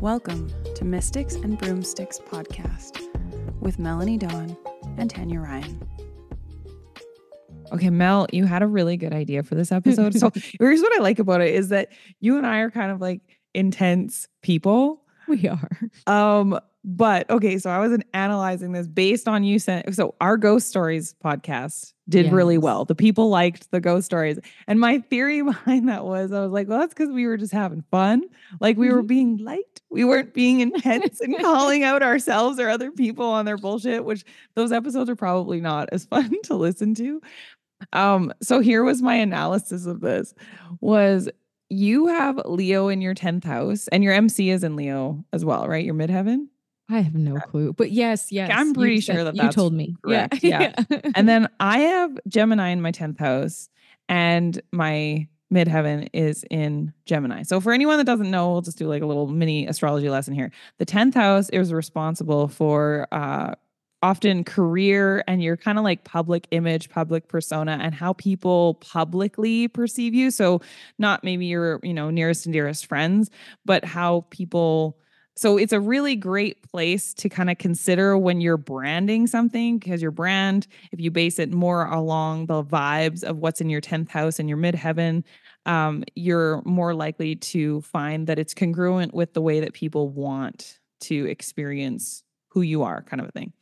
Welcome 0.00 0.48
to 0.76 0.84
Mystics 0.84 1.34
and 1.34 1.58
Broomsticks 1.58 2.20
podcast 2.20 3.02
with 3.58 3.80
Melanie 3.80 4.16
Dawn 4.16 4.56
and 4.96 5.10
Tanya 5.10 5.40
Ryan. 5.40 5.82
Okay, 7.72 7.90
Mel, 7.90 8.28
you 8.32 8.44
had 8.44 8.62
a 8.62 8.68
really 8.68 8.96
good 8.96 9.12
idea 9.12 9.42
for 9.42 9.56
this 9.56 9.72
episode. 9.72 10.14
so 10.14 10.30
here's 10.60 10.82
what 10.82 10.96
I 10.96 11.02
like 11.02 11.18
about 11.18 11.40
it 11.40 11.52
is 11.52 11.70
that 11.70 11.88
you 12.20 12.36
and 12.36 12.46
I 12.46 12.58
are 12.58 12.70
kind 12.70 12.92
of 12.92 13.00
like 13.00 13.22
intense 13.54 14.28
people. 14.40 15.02
We 15.26 15.48
are. 15.48 15.68
Um, 16.06 16.60
but 16.90 17.28
okay, 17.28 17.58
so 17.58 17.68
I 17.68 17.78
wasn't 17.78 18.04
analyzing 18.14 18.72
this 18.72 18.86
based 18.86 19.28
on 19.28 19.44
you 19.44 19.58
sent 19.58 19.94
so 19.94 20.14
our 20.22 20.38
ghost 20.38 20.68
stories 20.68 21.14
podcast 21.22 21.92
did 22.08 22.32
really 22.32 22.56
well. 22.56 22.86
The 22.86 22.94
people 22.94 23.28
liked 23.28 23.70
the 23.70 23.80
ghost 23.80 24.06
stories. 24.06 24.38
And 24.66 24.80
my 24.80 25.00
theory 25.00 25.42
behind 25.52 25.90
that 25.90 26.06
was 26.06 26.32
I 26.32 26.40
was 26.40 26.50
like, 26.50 26.66
well, 26.66 26.78
that's 26.78 26.94
because 26.94 27.10
we 27.12 27.26
were 27.26 27.36
just 27.36 27.52
having 27.52 27.84
fun. 27.90 28.22
Like 28.60 28.78
we 28.78 28.90
were 28.90 29.02
Mhm. 29.02 29.06
being 29.06 29.36
light. 29.36 29.82
We 29.90 30.04
weren't 30.04 30.32
being 30.32 30.60
intense 30.60 31.20
and 31.20 31.36
calling 31.40 31.82
out 31.84 32.02
ourselves 32.02 32.58
or 32.58 32.70
other 32.70 32.90
people 32.90 33.26
on 33.26 33.44
their 33.44 33.58
bullshit, 33.58 34.06
which 34.06 34.24
those 34.54 34.72
episodes 34.72 35.10
are 35.10 35.16
probably 35.16 35.60
not 35.60 35.90
as 35.92 36.04
fun 36.14 36.30
to 36.44 36.54
listen 36.54 36.94
to. 36.94 37.20
Um, 37.92 38.32
so 38.40 38.60
here 38.60 38.82
was 38.82 39.02
my 39.02 39.16
analysis 39.16 39.84
of 39.84 40.00
this 40.00 40.32
was 40.80 41.28
you 41.68 42.06
have 42.06 42.40
Leo 42.46 42.88
in 42.88 43.02
your 43.02 43.14
10th 43.14 43.44
house 43.44 43.88
and 43.88 44.02
your 44.02 44.14
MC 44.14 44.48
is 44.48 44.64
in 44.64 44.74
Leo 44.74 45.22
as 45.34 45.44
well, 45.44 45.68
right? 45.68 45.84
Your 45.84 45.94
midheaven. 45.94 46.46
I 46.88 47.00
have 47.00 47.14
no 47.14 47.36
clue. 47.36 47.72
But 47.72 47.90
yes, 47.90 48.32
yes. 48.32 48.50
I'm 48.52 48.72
pretty 48.74 49.00
said- 49.00 49.16
sure 49.16 49.24
that 49.24 49.36
you 49.36 49.50
told 49.50 49.72
me. 49.72 49.96
correct, 50.02 50.38
yeah. 50.42 50.74
And 51.14 51.28
then 51.28 51.48
I 51.60 51.80
have 51.80 52.18
Gemini 52.26 52.68
in 52.70 52.80
my 52.80 52.92
10th 52.92 53.18
house 53.18 53.68
and 54.08 54.60
my 54.72 55.28
midheaven 55.52 56.08
is 56.12 56.44
in 56.50 56.92
Gemini. 57.06 57.42
So 57.42 57.60
for 57.60 57.72
anyone 57.72 57.98
that 57.98 58.04
doesn't 58.04 58.30
know, 58.30 58.52
we'll 58.52 58.62
just 58.62 58.78
do 58.78 58.86
like 58.86 59.02
a 59.02 59.06
little 59.06 59.28
mini 59.28 59.66
astrology 59.66 60.08
lesson 60.08 60.34
here. 60.34 60.50
The 60.78 60.86
10th 60.86 61.14
house 61.14 61.48
is 61.50 61.72
responsible 61.72 62.48
for 62.48 63.06
uh 63.12 63.54
often 64.00 64.44
career 64.44 65.24
and 65.26 65.42
your 65.42 65.56
kind 65.56 65.76
of 65.76 65.82
like 65.82 66.04
public 66.04 66.46
image, 66.52 66.88
public 66.88 67.26
persona 67.26 67.78
and 67.80 67.92
how 67.94 68.12
people 68.12 68.74
publicly 68.74 69.66
perceive 69.66 70.14
you. 70.14 70.30
So 70.30 70.60
not 70.98 71.24
maybe 71.24 71.46
your, 71.46 71.80
you 71.82 71.92
know, 71.92 72.08
nearest 72.08 72.46
and 72.46 72.52
dearest 72.52 72.86
friends, 72.86 73.28
but 73.64 73.84
how 73.84 74.24
people 74.30 74.98
so 75.38 75.56
it's 75.56 75.72
a 75.72 75.78
really 75.78 76.16
great 76.16 76.68
place 76.68 77.14
to 77.14 77.28
kind 77.28 77.48
of 77.48 77.58
consider 77.58 78.18
when 78.18 78.40
you're 78.40 78.56
branding 78.56 79.28
something 79.28 79.78
because 79.78 80.02
your 80.02 80.10
brand, 80.10 80.66
if 80.90 80.98
you 81.00 81.12
base 81.12 81.38
it 81.38 81.52
more 81.52 81.86
along 81.86 82.46
the 82.46 82.64
vibes 82.64 83.22
of 83.22 83.36
what's 83.36 83.60
in 83.60 83.70
your 83.70 83.80
10th 83.80 84.08
house 84.08 84.40
and 84.40 84.48
your 84.48 84.58
midheaven, 84.58 85.22
um, 85.64 86.02
you're 86.16 86.60
more 86.64 86.92
likely 86.92 87.36
to 87.36 87.82
find 87.82 88.26
that 88.26 88.40
it's 88.40 88.52
congruent 88.52 89.14
with 89.14 89.32
the 89.32 89.40
way 89.40 89.60
that 89.60 89.74
people 89.74 90.08
want 90.08 90.80
to 91.02 91.26
experience 91.26 92.24
who 92.48 92.62
you 92.62 92.82
are, 92.82 93.02
kind 93.02 93.20
of 93.20 93.28
a 93.28 93.30
thing. 93.30 93.52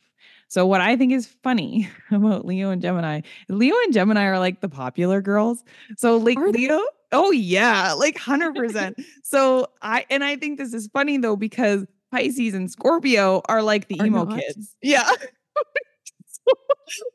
So 0.47 0.65
what 0.65 0.81
I 0.81 0.95
think 0.97 1.13
is 1.13 1.27
funny 1.43 1.89
about 2.11 2.43
Leo 2.43 2.71
and 2.71 2.81
Gemini, 2.81 3.21
Leo 3.49 3.75
and 3.83 3.93
Gemini 3.93 4.23
are 4.23 4.39
like 4.39 4.61
the 4.61 4.69
popular 4.69 5.21
girls. 5.21 5.63
So 5.95 6.17
like? 6.17 6.39
Leo, 6.39 6.81
oh 7.11 7.31
yeah, 7.31 7.93
like 7.93 8.17
100%. 8.17 8.93
so 9.23 9.67
I 9.81 10.05
and 10.09 10.23
I 10.23 10.35
think 10.35 10.57
this 10.57 10.73
is 10.73 10.87
funny 10.93 11.17
though 11.17 11.35
because 11.35 11.85
Pisces 12.11 12.53
and 12.53 12.69
Scorpio 12.71 13.41
are 13.49 13.61
like 13.61 13.87
the 13.87 13.99
Are 13.99 14.05
emo 14.05 14.23
not? 14.25 14.39
kids. 14.39 14.75
Yeah. 14.81 15.09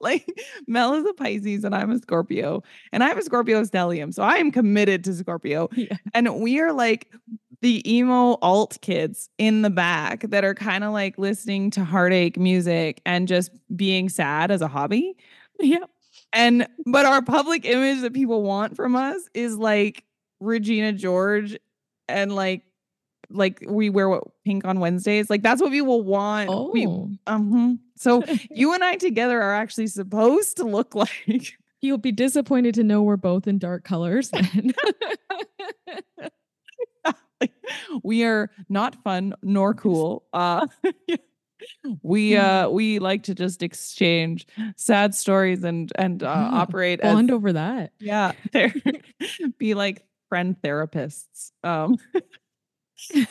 Like 0.02 0.26
Mel 0.66 0.92
is 0.94 1.06
a 1.06 1.14
Pisces 1.14 1.64
and 1.64 1.74
I'm 1.74 1.90
a 1.90 1.98
Scorpio 1.98 2.62
and 2.92 3.02
I 3.02 3.08
have 3.08 3.16
a 3.16 3.22
Scorpio 3.22 3.62
stellium. 3.62 4.12
So 4.12 4.22
I 4.22 4.34
am 4.34 4.50
committed 4.52 5.02
to 5.04 5.14
Scorpio. 5.14 5.70
Yeah. 5.74 5.96
And 6.12 6.40
we 6.40 6.60
are 6.60 6.72
like 6.74 7.10
the 7.62 7.82
emo 7.90 8.34
alt 8.42 8.76
kids 8.82 9.30
in 9.38 9.62
the 9.62 9.70
back 9.70 10.22
that 10.28 10.44
are 10.44 10.54
kind 10.54 10.84
of 10.84 10.92
like 10.92 11.16
listening 11.16 11.70
to 11.70 11.84
heartache 11.84 12.36
music 12.36 13.00
and 13.06 13.26
just 13.26 13.50
being 13.74 14.10
sad 14.10 14.50
as 14.50 14.60
a 14.60 14.68
hobby. 14.68 15.14
Yeah. 15.58 15.78
And 16.32 16.66
but 16.86 17.04
our 17.06 17.22
public 17.22 17.64
image 17.64 18.00
that 18.02 18.14
people 18.14 18.42
want 18.42 18.76
from 18.76 18.96
us 18.96 19.20
is 19.34 19.56
like 19.56 20.04
Regina 20.40 20.92
George 20.92 21.58
and 22.08 22.34
like 22.34 22.62
like 23.30 23.62
we 23.66 23.88
wear 23.90 24.08
what 24.08 24.24
pink 24.44 24.64
on 24.64 24.80
Wednesdays. 24.80 25.30
Like 25.30 25.42
that's 25.42 25.60
what 25.62 25.70
people 25.72 26.02
want. 26.02 26.72
We, 26.72 26.86
Oh. 26.86 27.10
uh-huh. 27.26 27.74
So 27.96 28.24
you 28.50 28.74
and 28.74 28.82
I 28.84 28.96
together 28.96 29.40
are 29.40 29.54
actually 29.54 29.86
supposed 29.88 30.56
to 30.58 30.64
look 30.64 30.94
like 30.94 31.58
You'll 31.84 31.98
be 31.98 32.12
disappointed 32.12 32.74
to 32.76 32.84
know 32.84 33.02
we're 33.02 33.16
both 33.16 33.48
in 33.48 33.58
dark 33.58 33.82
colors 33.82 34.30
then. 34.30 34.72
we 38.04 38.22
are 38.24 38.50
not 38.68 39.02
fun 39.02 39.34
nor 39.42 39.74
cool. 39.74 40.24
Uh 40.32 40.66
we 42.02 42.36
uh 42.36 42.68
we 42.68 42.98
like 42.98 43.24
to 43.24 43.34
just 43.34 43.62
exchange 43.62 44.46
sad 44.76 45.14
stories 45.14 45.64
and 45.64 45.92
and 45.96 46.22
uh, 46.22 46.26
Yeah, 46.26 46.58
operate 46.60 47.00
as 47.00 47.12
Bond 47.14 47.30
over 47.30 47.52
that. 47.52 47.92
yeah, 47.98 48.32
they're 48.52 48.72
be 49.58 49.74
like 49.74 50.04
friend 50.28 50.56
therapists. 50.62 51.52
Um 51.64 51.96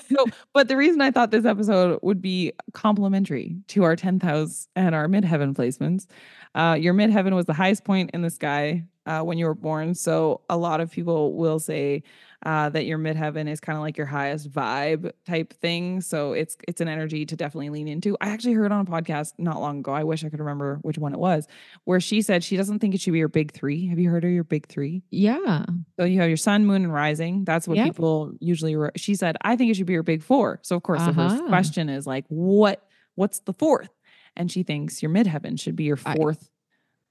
so 0.09 0.25
but 0.53 0.67
the 0.67 0.77
reason 0.77 1.01
I 1.01 1.11
thought 1.11 1.31
this 1.31 1.45
episode 1.45 1.99
would 2.01 2.21
be 2.21 2.53
complimentary 2.73 3.55
to 3.69 3.83
our 3.83 3.95
10th 3.95 4.23
house 4.23 4.67
and 4.75 4.93
our 4.95 5.07
midheaven 5.07 5.53
placements. 5.55 6.07
Uh 6.55 6.75
your 6.79 6.93
midheaven 6.93 7.33
was 7.33 7.45
the 7.45 7.53
highest 7.53 7.83
point 7.83 8.11
in 8.13 8.21
the 8.21 8.29
sky 8.29 8.83
uh 9.05 9.21
when 9.21 9.37
you 9.37 9.45
were 9.45 9.55
born. 9.55 9.95
So 9.95 10.41
a 10.49 10.57
lot 10.57 10.81
of 10.81 10.91
people 10.91 11.33
will 11.35 11.59
say 11.59 12.03
uh 12.43 12.69
that 12.69 12.85
your 12.85 12.97
midheaven 12.97 13.47
is 13.47 13.59
kind 13.59 13.77
of 13.77 13.81
like 13.81 13.97
your 13.97 14.07
highest 14.07 14.49
vibe 14.51 15.11
type 15.25 15.53
thing. 15.53 16.01
So 16.01 16.33
it's 16.33 16.57
it's 16.67 16.81
an 16.81 16.87
energy 16.87 17.25
to 17.25 17.35
definitely 17.35 17.69
lean 17.69 17.87
into. 17.87 18.17
I 18.19 18.29
actually 18.29 18.53
heard 18.53 18.71
on 18.71 18.81
a 18.87 18.89
podcast 18.89 19.33
not 19.37 19.59
long 19.61 19.79
ago. 19.79 19.91
I 19.91 20.03
wish 20.03 20.23
I 20.25 20.29
could 20.29 20.39
remember 20.39 20.79
which 20.81 20.97
one 20.97 21.13
it 21.13 21.19
was, 21.19 21.47
where 21.85 21.99
she 21.99 22.21
said 22.21 22.43
she 22.43 22.57
doesn't 22.57 22.79
think 22.79 22.95
it 22.95 23.01
should 23.01 23.13
be 23.13 23.19
your 23.19 23.27
big 23.27 23.51
3. 23.51 23.87
Have 23.87 23.99
you 23.99 24.09
heard 24.09 24.23
of 24.25 24.31
your 24.31 24.43
big 24.43 24.67
3? 24.67 25.03
Yeah. 25.11 25.65
So 25.99 26.05
you 26.05 26.19
have 26.19 26.29
your 26.29 26.37
sun, 26.37 26.65
moon, 26.65 26.83
and 26.83 26.93
rising. 26.93 27.45
That's 27.45 27.67
what 27.67 27.77
Yep. 27.77 27.85
people 27.87 28.31
usually. 28.39 28.75
Re- 28.75 28.89
she 28.95 29.15
said, 29.15 29.37
"I 29.41 29.55
think 29.55 29.71
it 29.71 29.75
should 29.75 29.85
be 29.85 29.93
your 29.93 30.03
big 30.03 30.23
four. 30.23 30.59
So 30.63 30.75
of 30.75 30.83
course, 30.83 31.05
the 31.05 31.13
first 31.13 31.35
Uh-huh. 31.35 31.47
question 31.47 31.89
is 31.89 32.07
like, 32.07 32.25
what? 32.29 32.81
What's 33.15 33.39
the 33.39 33.53
fourth? 33.53 33.89
And 34.37 34.49
she 34.49 34.63
thinks 34.63 35.03
your 35.03 35.11
midheaven 35.11 35.59
should 35.59 35.75
be 35.75 35.83
your 35.83 35.97
fourth. 35.97 36.43
I 36.43 36.50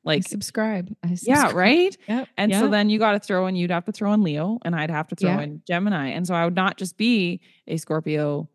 like, 0.05 0.27
subscribe. 0.27 0.94
I 1.05 1.16
yeah, 1.22 1.53
right. 1.53 1.97
Yep. 2.09 2.28
And 2.37 2.55
so 2.55 2.69
then 2.69 2.88
you 2.91 2.99
got 2.99 3.12
to 3.12 3.21
throw 3.21 3.47
in. 3.47 3.56
You'd 3.56 3.71
have 3.71 3.84
to 3.84 3.93
throw 3.93 4.12
in 4.12 4.22
Leo, 4.22 4.59
and 4.65 4.75
I'd 4.75 4.91
have 4.91 5.09
to 5.09 5.15
throw 5.16 5.31
Yeah. 5.31 5.41
in 5.43 5.62
Gemini. 5.66 6.09
And 6.09 6.27
so 6.27 6.34
I 6.34 6.44
would 6.44 6.56
not 6.56 6.78
just 6.78 6.97
be 6.97 7.41
a 7.66 7.77
Scorpio, 7.77 8.49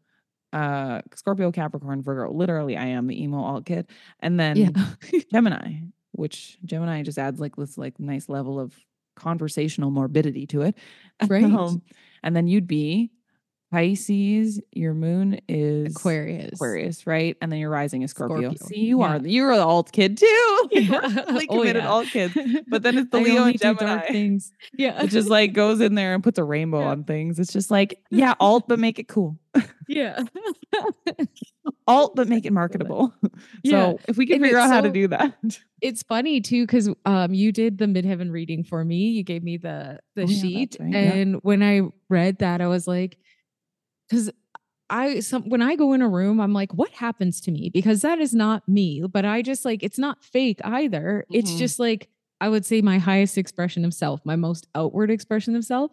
uh, 0.54 1.02
Scorpio, 1.14 1.52
Capricorn, 1.52 2.02
Virgo. 2.02 2.32
Literally, 2.34 2.78
I 2.78 2.86
am 2.88 3.08
the 3.08 3.22
emo 3.22 3.38
alt 3.40 3.66
kid, 3.66 3.88
and 4.20 4.40
then 4.40 4.58
yeah. 4.58 5.20
Gemini, 5.32 5.82
which 6.14 6.58
Gemini 6.66 7.04
just 7.04 7.20
adds 7.20 7.40
like 7.40 7.56
this 7.56 7.78
like 7.78 8.00
nice 8.00 8.28
level 8.30 8.60
of 8.60 8.74
conversational 9.16 9.92
morbidity 9.92 10.46
to 10.48 10.62
it. 10.62 10.76
Right. 11.28 11.46
Um, 11.46 11.82
and 12.24 12.36
then 12.36 12.48
you'd 12.48 12.68
be 12.68 13.12
Pisces, 13.72 14.62
your 14.72 14.94
moon 14.94 15.40
is 15.50 15.96
Aquarius. 15.96 16.54
Aquarius, 16.54 17.06
right? 17.08 17.36
And 17.42 17.52
then 17.52 17.60
your 17.60 17.70
rising 17.70 18.04
is 18.04 18.12
Scorpio. 18.12 18.54
Scorpio, 18.54 18.68
See, 18.68 18.80
you 18.82 19.02
are 19.02 19.14
yeah. 19.14 19.18
the 19.20 19.30
you're 19.32 19.56
the 19.56 19.64
alt 19.66 19.92
kid 19.92 20.18
too. 20.18 20.68
Yeah. 20.72 21.00
really 21.28 21.48
Oh, 21.50 21.58
committed 21.60 21.84
yeah. 21.84 21.90
alt 21.90 22.08
kid. 22.08 22.32
But 22.68 22.84
then 22.84 22.98
it's 22.98 23.10
the 23.12 23.20
Leo 23.22 23.44
and 23.46 23.60
Gemini. 23.60 24.00
things. 24.08 24.52
Yeah. 24.78 25.04
It 25.04 25.08
just 25.10 25.30
like 25.30 25.54
goes 25.54 25.82
in 25.82 25.96
there 25.96 26.14
and 26.14 26.24
puts 26.24 26.38
a 26.38 26.44
rainbow 26.44 26.80
Yeah. 26.82 26.88
on 26.90 27.04
things. 27.06 27.40
It's 27.40 27.52
just 27.54 27.70
like, 27.72 28.00
yeah, 28.12 28.34
alt, 28.40 28.68
but 28.68 28.80
make 28.80 29.00
it 29.00 29.08
cool. 29.08 29.38
yeah. 29.88 30.24
Alt, 31.88 32.16
but 32.16 32.28
make 32.28 32.46
it 32.46 32.52
marketable. 32.54 33.14
Yeah. 33.64 33.72
So 33.94 34.00
if 34.08 34.18
we 34.18 34.26
can 34.26 34.36
And 34.36 34.44
figure 34.44 34.58
out 34.58 34.70
how 34.70 34.82
to 34.82 34.90
do 34.92 35.08
that. 35.10 35.34
it's 35.82 36.04
funny 36.04 36.42
too 36.42 36.64
because 36.64 36.90
um 37.06 37.34
you 37.34 37.52
did 37.52 37.78
the 37.78 37.86
midheaven 37.86 38.32
reading 38.32 38.64
for 38.64 38.84
me 38.84 39.10
you 39.10 39.24
gave 39.24 39.44
me 39.44 39.58
the 39.58 40.00
the 40.16 40.24
Oh, 40.24 40.28
sheet 40.28 40.78
right, 40.80 40.94
and 40.96 41.36
when 41.44 41.62
i 41.62 41.82
read 42.10 42.40
that 42.40 42.62
i 42.62 42.68
was 42.68 42.88
like 42.88 43.18
because 44.10 44.30
i 44.90 45.20
some 45.20 45.44
when 45.50 45.62
i 45.62 45.76
go 45.76 45.94
in 45.94 46.02
a 46.02 46.08
room 46.10 46.40
i'm 46.40 46.54
like 46.54 46.72
what 46.74 46.92
happens 46.92 47.42
to 47.42 47.52
me 47.52 47.70
because 47.74 48.02
that 48.02 48.20
is 48.20 48.34
not 48.34 48.68
me 48.68 49.04
but 49.12 49.26
i 49.26 49.42
just 49.42 49.66
like 49.66 49.82
it's 49.84 49.98
not 50.00 50.24
fake 50.24 50.60
either 50.64 51.26
it's 51.32 51.52
Mhm. 51.52 51.58
just 51.58 51.80
like 51.80 52.08
i 52.40 52.48
would 52.50 52.66
say 52.66 52.82
my 52.82 52.98
highest 53.00 53.38
expression 53.38 53.84
of 53.86 53.94
self 53.94 54.22
my 54.26 54.36
most 54.36 54.68
outward 54.76 55.10
expression 55.10 55.56
of 55.56 55.64
self 55.66 55.92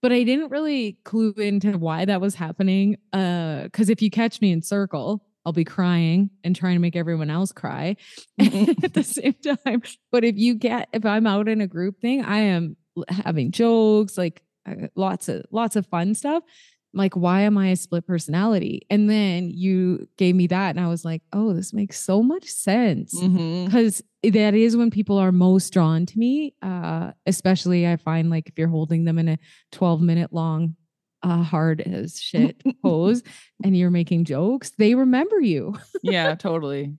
but 0.00 0.12
i 0.12 0.22
didn't 0.22 0.50
really 0.50 0.98
clue 1.04 1.32
into 1.36 1.76
why 1.76 2.04
that 2.06 2.20
was 2.20 2.34
happening 2.34 2.96
uh 3.12 3.64
because 3.64 3.90
if 3.90 4.00
you 4.00 4.10
catch 4.10 4.40
me 4.40 4.50
in 4.50 4.62
circle 4.62 5.22
i'll 5.44 5.52
be 5.52 5.64
crying 5.64 6.30
and 6.44 6.56
trying 6.56 6.74
to 6.76 6.80
make 6.80 6.96
everyone 6.96 7.28
else 7.28 7.52
cry 7.52 7.96
at 8.38 8.94
the 8.94 9.02
same 9.02 9.34
time. 9.64 9.82
But 10.12 10.22
if 10.24 10.36
you 10.38 10.54
get, 10.54 10.88
if 10.92 11.04
I'm 11.04 11.26
out 11.26 11.48
in 11.48 11.60
a 11.60 11.66
group 11.66 12.00
thing, 12.00 12.24
I 12.24 12.38
am 12.38 12.76
having 13.08 13.50
jokes, 13.50 14.16
like 14.16 14.42
uh, 14.68 14.86
lots 14.94 15.28
of 15.28 15.44
lots 15.50 15.74
of 15.74 15.84
fun 15.86 16.14
stuff. 16.14 16.44
Like, 16.94 17.14
why 17.16 17.42
am 17.42 17.56
I 17.56 17.68
a 17.68 17.76
split 17.76 18.06
personality? 18.06 18.82
And 18.90 19.08
then 19.08 19.50
you 19.50 20.06
gave 20.18 20.34
me 20.34 20.46
that, 20.48 20.70
and 20.76 20.80
I 20.84 20.88
was 20.88 21.04
like, 21.04 21.22
oh, 21.32 21.52
this 21.54 21.72
makes 21.72 21.98
so 22.00 22.22
much 22.22 22.44
sense 22.46 23.18
because 23.66 24.02
that 24.22 24.54
is 24.54 24.76
when 24.76 24.90
people 24.90 25.16
are 25.18 25.32
most 25.32 25.72
drawn 25.72 26.04
to 26.06 26.18
me. 26.18 26.54
Uh, 26.62 27.12
especially, 27.26 27.86
I 27.88 27.96
find 27.96 28.28
like 28.30 28.48
if 28.48 28.58
you're 28.58 28.68
holding 28.68 29.04
them 29.04 29.18
in 29.18 29.28
a 29.28 29.38
12 29.72 30.00
minute 30.02 30.32
long 30.32 30.76
a 31.22 31.42
hard 31.42 31.80
as 31.80 32.20
shit 32.20 32.60
pose 32.82 33.22
and 33.64 33.76
you're 33.76 33.90
making 33.90 34.24
jokes, 34.24 34.72
they 34.76 34.94
remember 34.94 35.40
you. 35.40 35.74
yeah, 36.02 36.34
totally. 36.38 36.94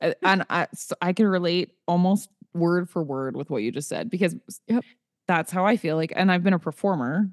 Uh, 0.00 0.14
And 0.24 0.44
I, 0.48 0.68
so 0.74 0.94
I 1.02 1.12
can 1.12 1.26
relate 1.26 1.70
almost 1.86 2.28
word 2.54 2.88
for 2.88 3.02
word 3.04 3.36
with 3.36 3.50
what 3.50 3.62
you 3.62 3.70
just 3.70 3.88
said 3.88 4.08
because 4.10 4.34
Yep. 4.68 4.84
that's 5.26 5.52
how 5.52 5.66
I 5.66 5.76
feel 5.76 5.96
like. 5.96 6.12
And 6.16 6.32
I've 6.32 6.42
been 6.42 6.54
a 6.54 6.58
performer. 6.58 7.28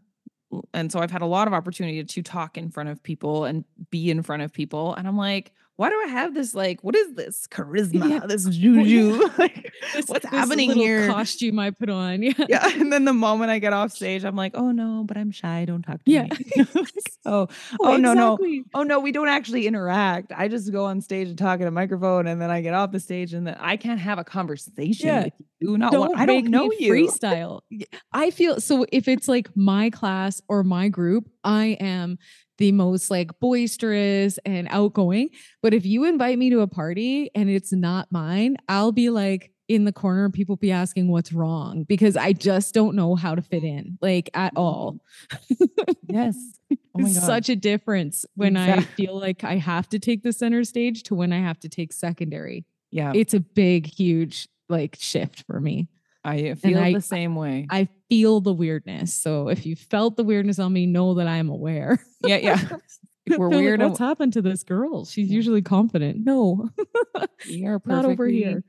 And 0.74 0.92
so 0.92 1.00
I've 1.00 1.12
had 1.12 1.22
a 1.22 1.28
lot 1.28 1.48
of 1.48 1.54
opportunity 1.54 2.04
to 2.04 2.22
talk 2.22 2.58
in 2.58 2.70
front 2.70 2.90
of 2.90 3.02
people 3.02 3.46
and 3.46 3.66
be 3.90 4.10
in 4.10 4.22
front 4.22 4.44
of 4.44 4.54
people. 4.54 4.94
And 4.96 5.08
I'm 5.08 5.18
like, 5.18 5.54
why 5.78 5.90
do 5.90 6.02
I 6.06 6.08
have 6.10 6.34
this? 6.34 6.56
Like, 6.56 6.84
what 6.84 6.96
is 6.96 7.14
this 7.16 7.48
charisma? 7.52 8.10
Yeah. 8.10 8.20
This 8.26 8.46
juju? 8.46 9.28
like, 9.38 9.72
This- 9.94 10.06
what's 10.08 10.24
this 10.24 10.32
happening 10.32 10.72
here? 10.72 11.08
Costume 11.08 11.60
I 11.60 11.72
put 11.72 11.90
on. 11.90 12.24
Yeah. 12.24 12.34
yeah. 12.48 12.68
And 12.80 12.92
then 12.94 13.06
the 13.06 13.14
moment 13.14 13.52
I 13.52 13.60
get 13.60 13.74
off 13.74 13.92
stage, 14.00 14.24
I'm 14.24 14.36
like, 14.36 14.54
oh 14.56 14.72
no, 14.72 15.04
but 15.06 15.18
I'm 15.18 15.32
shy. 15.32 15.66
Don't 15.66 15.82
talk 15.82 16.04
to 16.04 16.12
Yeah. 16.12 16.24
me. 16.24 16.66
oh, 17.26 17.48
oh 17.82 17.98
no, 17.98 18.14
no. 18.14 18.34
exactly. 18.36 18.64
Oh 18.74 18.84
no, 18.84 19.00
we 19.00 19.12
don't 19.12 19.28
actually 19.28 19.68
interact. 19.68 20.32
I 20.36 20.48
just 20.48 20.72
go 20.72 20.86
on 20.86 21.02
stage 21.02 21.28
and 21.30 21.38
talk 21.38 21.60
at 21.62 21.68
a 21.68 21.72
microphone, 21.72 22.28
and 22.28 22.42
then 22.42 22.50
I 22.50 22.62
get 22.62 22.74
off 22.74 22.92
the 22.92 23.00
stage, 23.00 23.34
and 23.34 23.46
then 23.48 23.58
I 23.60 23.78
can't 23.78 24.00
have 24.00 24.18
a 24.20 24.24
conversation 24.24 25.08
Yeah. 25.08 25.24
with 25.26 25.34
you. 25.60 25.78
Not 25.78 25.92
don't 25.92 26.10
one. 26.12 26.20
I 26.20 26.26
don't 26.26 26.46
know 26.48 26.72
you. 26.78 26.92
freestyle. 26.94 27.62
I 28.14 28.32
feel 28.32 28.62
so 28.62 28.86
if 28.92 29.08
it's 29.08 29.28
like 29.28 29.50
my 29.56 29.90
class 29.90 30.42
or 30.48 30.64
my 30.64 30.90
group, 30.90 31.28
I 31.44 31.78
am 31.80 32.18
the 32.58 32.72
most 32.72 33.12
like 33.12 33.40
boisterous 33.40 34.40
and 34.46 34.68
outgoing. 34.70 35.30
But 35.62 35.74
if 35.74 35.86
you 35.86 36.06
invite 36.06 36.38
me 36.38 36.50
to 36.52 36.62
a 36.62 36.68
party 36.68 37.30
and 37.36 37.50
it's 37.50 37.74
not 37.74 38.12
mine, 38.12 38.58
I'll 38.68 38.92
be 38.92 39.10
like 39.10 39.52
in 39.68 39.86
the 39.86 39.92
corner 39.92 40.30
people 40.30 40.56
be 40.56 40.72
asking 40.72 41.10
what's 41.10 41.34
wrong 41.34 41.84
because 41.84 42.16
I 42.16 42.34
just 42.34 42.74
don't 42.74 42.96
know 42.96 43.16
how 43.16 43.34
to 43.34 43.42
fit 43.42 43.64
in 43.64 43.98
like 44.02 44.30
at 44.34 44.54
mm-hmm. 44.54 44.62
all. 44.62 45.00
Yes. 46.08 46.36
Oh 46.98 47.02
it's 47.02 47.26
such 47.26 47.50
a 47.50 47.58
difference 47.58 48.26
when 48.36 48.56
I 48.56 48.80
feel 48.80 49.20
like 49.20 49.44
I 49.44 49.58
have 49.58 49.90
to 49.90 50.00
take 50.00 50.24
the 50.24 50.32
center 50.32 50.64
stage 50.64 51.04
to 51.04 51.16
when 51.16 51.34
I 51.34 51.40
have 51.40 51.60
to 51.60 51.70
take 51.70 51.92
secondary. 51.92 52.64
yeah. 52.90 53.12
It's 53.14 53.34
a 53.34 53.42
big, 53.42 53.86
huge 53.86 54.48
like 54.70 54.96
shift 54.98 55.44
for 55.46 55.60
me. 55.60 55.90
I 56.26 56.56
feel 56.56 56.80
I- 56.80 56.94
the 56.94 57.02
same 57.02 57.36
way. 57.36 57.68
I 57.70 57.88
feel 58.10 58.42
the 58.42 58.54
weirdness. 58.54 59.14
So 59.14 59.48
if 59.50 59.66
you 59.66 59.76
felt 59.76 60.18
the 60.18 60.24
weirdness 60.24 60.60
on 60.60 60.74
me, 60.74 60.86
know 60.86 61.14
that 61.16 61.28
I 61.28 61.38
am 61.38 61.50
aware. 61.50 62.00
yeah, 62.26 62.38
yeah. 62.38 62.60
We're 63.38 63.50
like, 63.50 63.58
weird. 63.58 63.82
and 63.82 63.90
What's 63.90 64.00
happened 64.00 64.34
to 64.34 64.42
this 64.42 64.64
girl? 64.64 65.06
She's 65.06 65.30
Yeah. 65.30 65.36
usually 65.36 65.62
confident. 65.64 66.24
No, 66.26 66.70
we 67.50 67.66
are 67.66 67.82
not 67.86 68.06
over 68.06 68.28
here. 68.28 68.64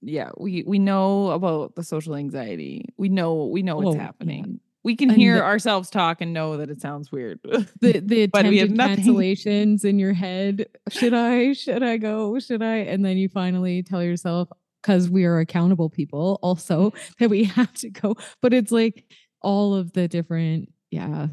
Yeah, 0.00 0.30
we 0.36 0.64
we 0.66 0.80
know 0.80 1.30
about 1.30 1.76
the 1.76 1.84
social 1.84 2.16
anxiety. 2.16 2.86
We 2.96 3.08
know 3.08 3.46
we 3.46 3.62
know 3.62 3.76
Oh, 3.78 3.82
what's 3.82 3.96
yeah. 3.96 4.02
happening. 4.02 4.58
We 4.84 4.96
can 4.96 5.10
And 5.10 5.18
hear 5.20 5.36
the- 5.36 5.44
ourselves 5.44 5.88
talk 5.90 6.20
and 6.20 6.32
know 6.32 6.56
that 6.56 6.68
it 6.70 6.80
sounds 6.80 7.12
weird. 7.12 7.38
The 7.44 8.00
the 8.04 8.26
But 8.26 8.46
we 8.46 8.58
have 8.58 8.72
attempted 8.72 9.04
cancellations 9.04 9.84
in 9.84 10.00
your 10.00 10.12
head. 10.14 10.66
Should 10.90 11.14
I? 11.14 11.52
Should 11.52 11.84
I 11.84 11.98
go? 11.98 12.36
Should 12.40 12.62
I? 12.62 12.78
And 12.78 13.04
then 13.04 13.16
you 13.16 13.28
finally 13.28 13.84
tell 13.84 14.02
yourself, 14.02 14.48
because 14.82 15.08
we 15.08 15.24
are 15.24 15.38
accountable 15.38 15.88
people, 15.88 16.38
also 16.42 16.90
Mm-hmm. 16.90 17.12
that 17.20 17.30
we 17.30 17.44
have 17.44 17.72
to 17.74 17.90
go. 17.90 18.16
But 18.40 18.52
it's 18.52 18.72
like 18.72 19.04
all 19.40 19.74
of 19.74 19.92
the 19.92 20.08
different, 20.08 20.70
yeah, 20.90 21.28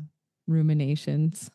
ruminations. 0.47 1.49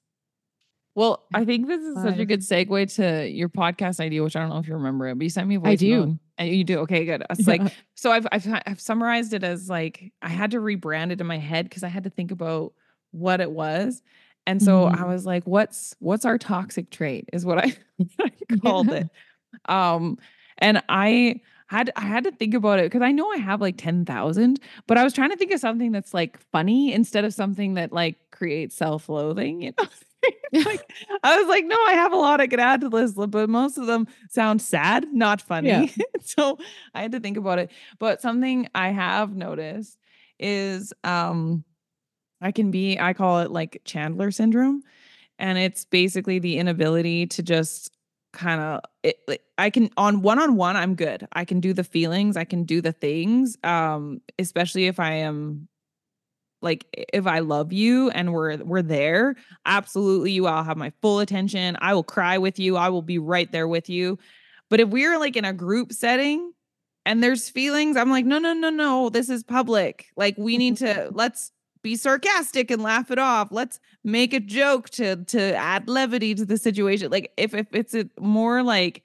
Well, 0.97 1.25
I 1.35 1.45
think 1.45 1.67
this 1.67 1.81
is 1.83 2.01
such 2.01 2.19
a 2.19 2.25
good 2.25 2.41
segue 2.41 2.95
to 2.97 3.29
your 3.29 3.49
podcast 3.49 3.99
idea, 3.99 4.23
which 4.23 4.37
I 4.37 4.41
don't 4.41 4.51
know 4.51 4.59
if 4.59 4.69
you 4.69 4.75
remember 4.75 5.09
it, 5.09 5.19
but 5.19 5.25
you 5.25 5.29
sent 5.31 5.49
me 5.49 5.57
a 5.57 5.61
voice 5.61 5.71
I 5.71 5.75
do. 5.77 6.07
note. 6.07 6.19
And 6.39 6.49
you 6.49 6.63
do. 6.65 6.79
Okay, 6.81 7.05
good. 7.05 7.25
It's 7.31 7.47
like 7.49 7.63
so 7.95 8.11
I've, 8.13 8.27
I've 8.31 8.47
I've 8.67 8.81
summarized 8.81 9.35
it 9.35 9.43
as 9.45 9.69
like 9.69 10.13
I 10.23 10.29
had 10.29 10.53
to 10.53 10.59
rebrand 10.59 11.11
it 11.13 11.21
in 11.21 11.27
my 11.27 11.39
head 11.39 11.69
because 11.69 11.83
I 11.83 11.89
had 11.89 12.05
to 12.05 12.11
think 12.11 12.31
about 12.31 12.75
what 13.13 13.41
it 13.41 13.51
was. 13.51 14.03
And 14.47 14.61
so 14.63 14.85
I 14.87 14.97
Mhm. 14.99 15.09
was 15.09 15.25
like, 15.27 15.45
what's 15.45 15.95
what's 16.01 16.25
our 16.25 16.39
toxic 16.39 16.91
trait 16.91 17.29
is 17.33 17.45
what 17.47 17.59
I, 17.59 17.73
I 18.21 18.31
called 18.63 18.89
Yeah. 18.89 18.95
it. 18.95 19.09
Um 19.69 20.19
and 20.59 20.83
I 20.89 21.41
had 21.75 21.91
I 21.97 22.03
had 22.03 22.25
to 22.25 22.33
think 22.33 22.55
about 22.55 22.79
it 22.79 22.85
because 22.85 23.03
I 23.03 23.13
know 23.13 23.31
I 23.31 23.37
have 23.39 23.61
like 23.61 23.77
10,000, 23.77 24.61
but 24.87 24.97
I 24.97 25.05
was 25.05 25.13
trying 25.13 25.31
to 25.31 25.37
think 25.37 25.53
of 25.53 25.61
something 25.61 25.93
that's 25.93 26.15
like 26.15 26.39
funny 26.53 26.93
instead 26.93 27.25
of 27.25 27.35
something 27.35 27.75
that 27.75 27.93
like 27.93 28.17
creates 28.31 28.77
self-loathing, 28.77 29.63
you 29.63 29.73
know. 29.79 29.87
like 30.65 30.93
I 31.23 31.37
was 31.37 31.49
like, 31.49 31.65
no, 31.67 31.77
I 31.87 31.95
have 31.95 32.13
a 32.13 32.17
lot 32.17 32.41
I 32.41 32.47
could 32.47 32.61
add 32.61 32.81
to 32.83 32.89
this, 32.89 33.13
but 33.13 33.51
most 33.51 33.77
of 33.77 33.87
them 33.87 34.07
sound 34.31 34.63
sad, 34.63 35.13
not 35.13 35.43
funny. 35.43 35.69
Yeah. 35.69 35.87
so 36.23 36.59
I 36.95 37.03
had 37.03 37.13
to 37.13 37.21
think 37.21 37.37
about 37.37 37.59
it. 37.59 37.71
But 37.99 38.23
something 38.23 38.69
I 38.75 38.91
have 38.91 39.35
noticed 39.35 39.99
is 40.39 40.93
um 41.03 41.65
I 42.41 42.53
can 42.53 42.71
be, 42.71 42.99
I 42.99 43.15
call 43.15 43.41
it 43.41 43.51
like 43.51 43.81
Chandler 43.85 44.31
syndrome. 44.31 44.83
And 45.39 45.59
it's 45.59 45.85
basically 45.85 46.39
the 46.39 46.59
inability 46.59 47.27
to 47.29 47.43
just 47.43 47.94
kind 48.35 48.61
of 48.61 48.81
it 49.03 49.19
like, 49.27 49.43
I 49.57 49.71
can 49.71 49.91
on 49.97 50.21
one 50.21 50.39
on 50.39 50.57
one 50.57 50.77
I'm 50.77 50.95
good. 50.95 51.27
I 51.33 51.45
can 51.45 51.61
do 51.61 51.73
the 51.73 51.85
feelings, 51.85 52.37
I 52.37 52.45
can 52.45 52.65
do 52.65 52.81
the 52.83 52.93
things 52.93 53.57
um 53.65 54.21
especially 54.39 54.87
if 54.87 55.01
I 55.01 55.15
am 55.15 55.69
like 56.61 56.87
if 56.93 57.27
I 57.27 57.39
love 57.41 57.73
you 57.73 58.11
and 58.11 58.33
we're 58.33 58.57
we're 58.57 58.83
there, 58.83 59.37
absolutely 59.67 60.33
you 60.33 60.47
all 60.47 60.65
have 60.65 60.77
my 60.77 60.93
full 61.01 61.21
attention. 61.21 61.77
I 61.81 61.95
will 61.95 62.03
cry 62.03 62.39
with 62.39 62.59
you. 62.59 62.77
I 62.77 62.89
will 62.89 63.03
be 63.03 63.19
right 63.19 63.51
there 63.53 63.69
with 63.69 63.89
you. 63.89 64.19
But 64.71 64.81
if 64.81 64.89
we're 64.89 65.19
like 65.19 65.37
in 65.37 65.45
a 65.45 65.53
group 65.53 65.93
setting 65.93 66.53
and 67.07 67.23
there's 67.23 67.51
feelings, 67.51 67.97
I'm 67.97 68.11
like, 68.11 68.25
no, 68.25 68.39
no, 68.39 68.55
no, 68.55 68.71
no. 68.71 69.11
This 69.11 69.29
is 69.29 69.45
public. 69.45 70.07
Like 70.17 70.37
we 70.39 70.59
need 70.59 70.77
to 70.79 71.11
let's 71.13 71.53
be 71.85 71.95
sarcastic 71.95 72.73
and 72.73 72.83
laugh 72.83 73.13
it 73.13 73.19
off. 73.21 73.49
Let's 73.53 73.79
make 74.03 74.33
a 74.33 74.41
joke 74.41 74.91
to 74.91 75.23
to 75.27 75.55
add 75.55 75.89
levity 75.89 76.35
to 76.35 76.45
the 76.45 76.59
situation. 76.59 77.13
Like 77.13 77.33
if 77.37 77.55
if 77.55 77.69
it's 77.73 77.95
a 77.95 78.09
more 78.19 78.65
like 78.65 79.05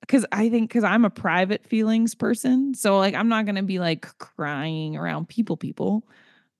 because 0.00 0.26
I 0.32 0.50
think 0.50 0.68
because 0.68 0.84
I'm 0.84 1.06
a 1.06 1.10
private 1.10 1.64
feelings 1.64 2.14
person, 2.14 2.74
so 2.74 2.98
like 2.98 3.14
I'm 3.14 3.28
not 3.28 3.46
gonna 3.46 3.62
be 3.62 3.78
like 3.78 4.06
crying 4.18 4.96
around 4.96 5.28
people. 5.28 5.56
People, 5.56 6.04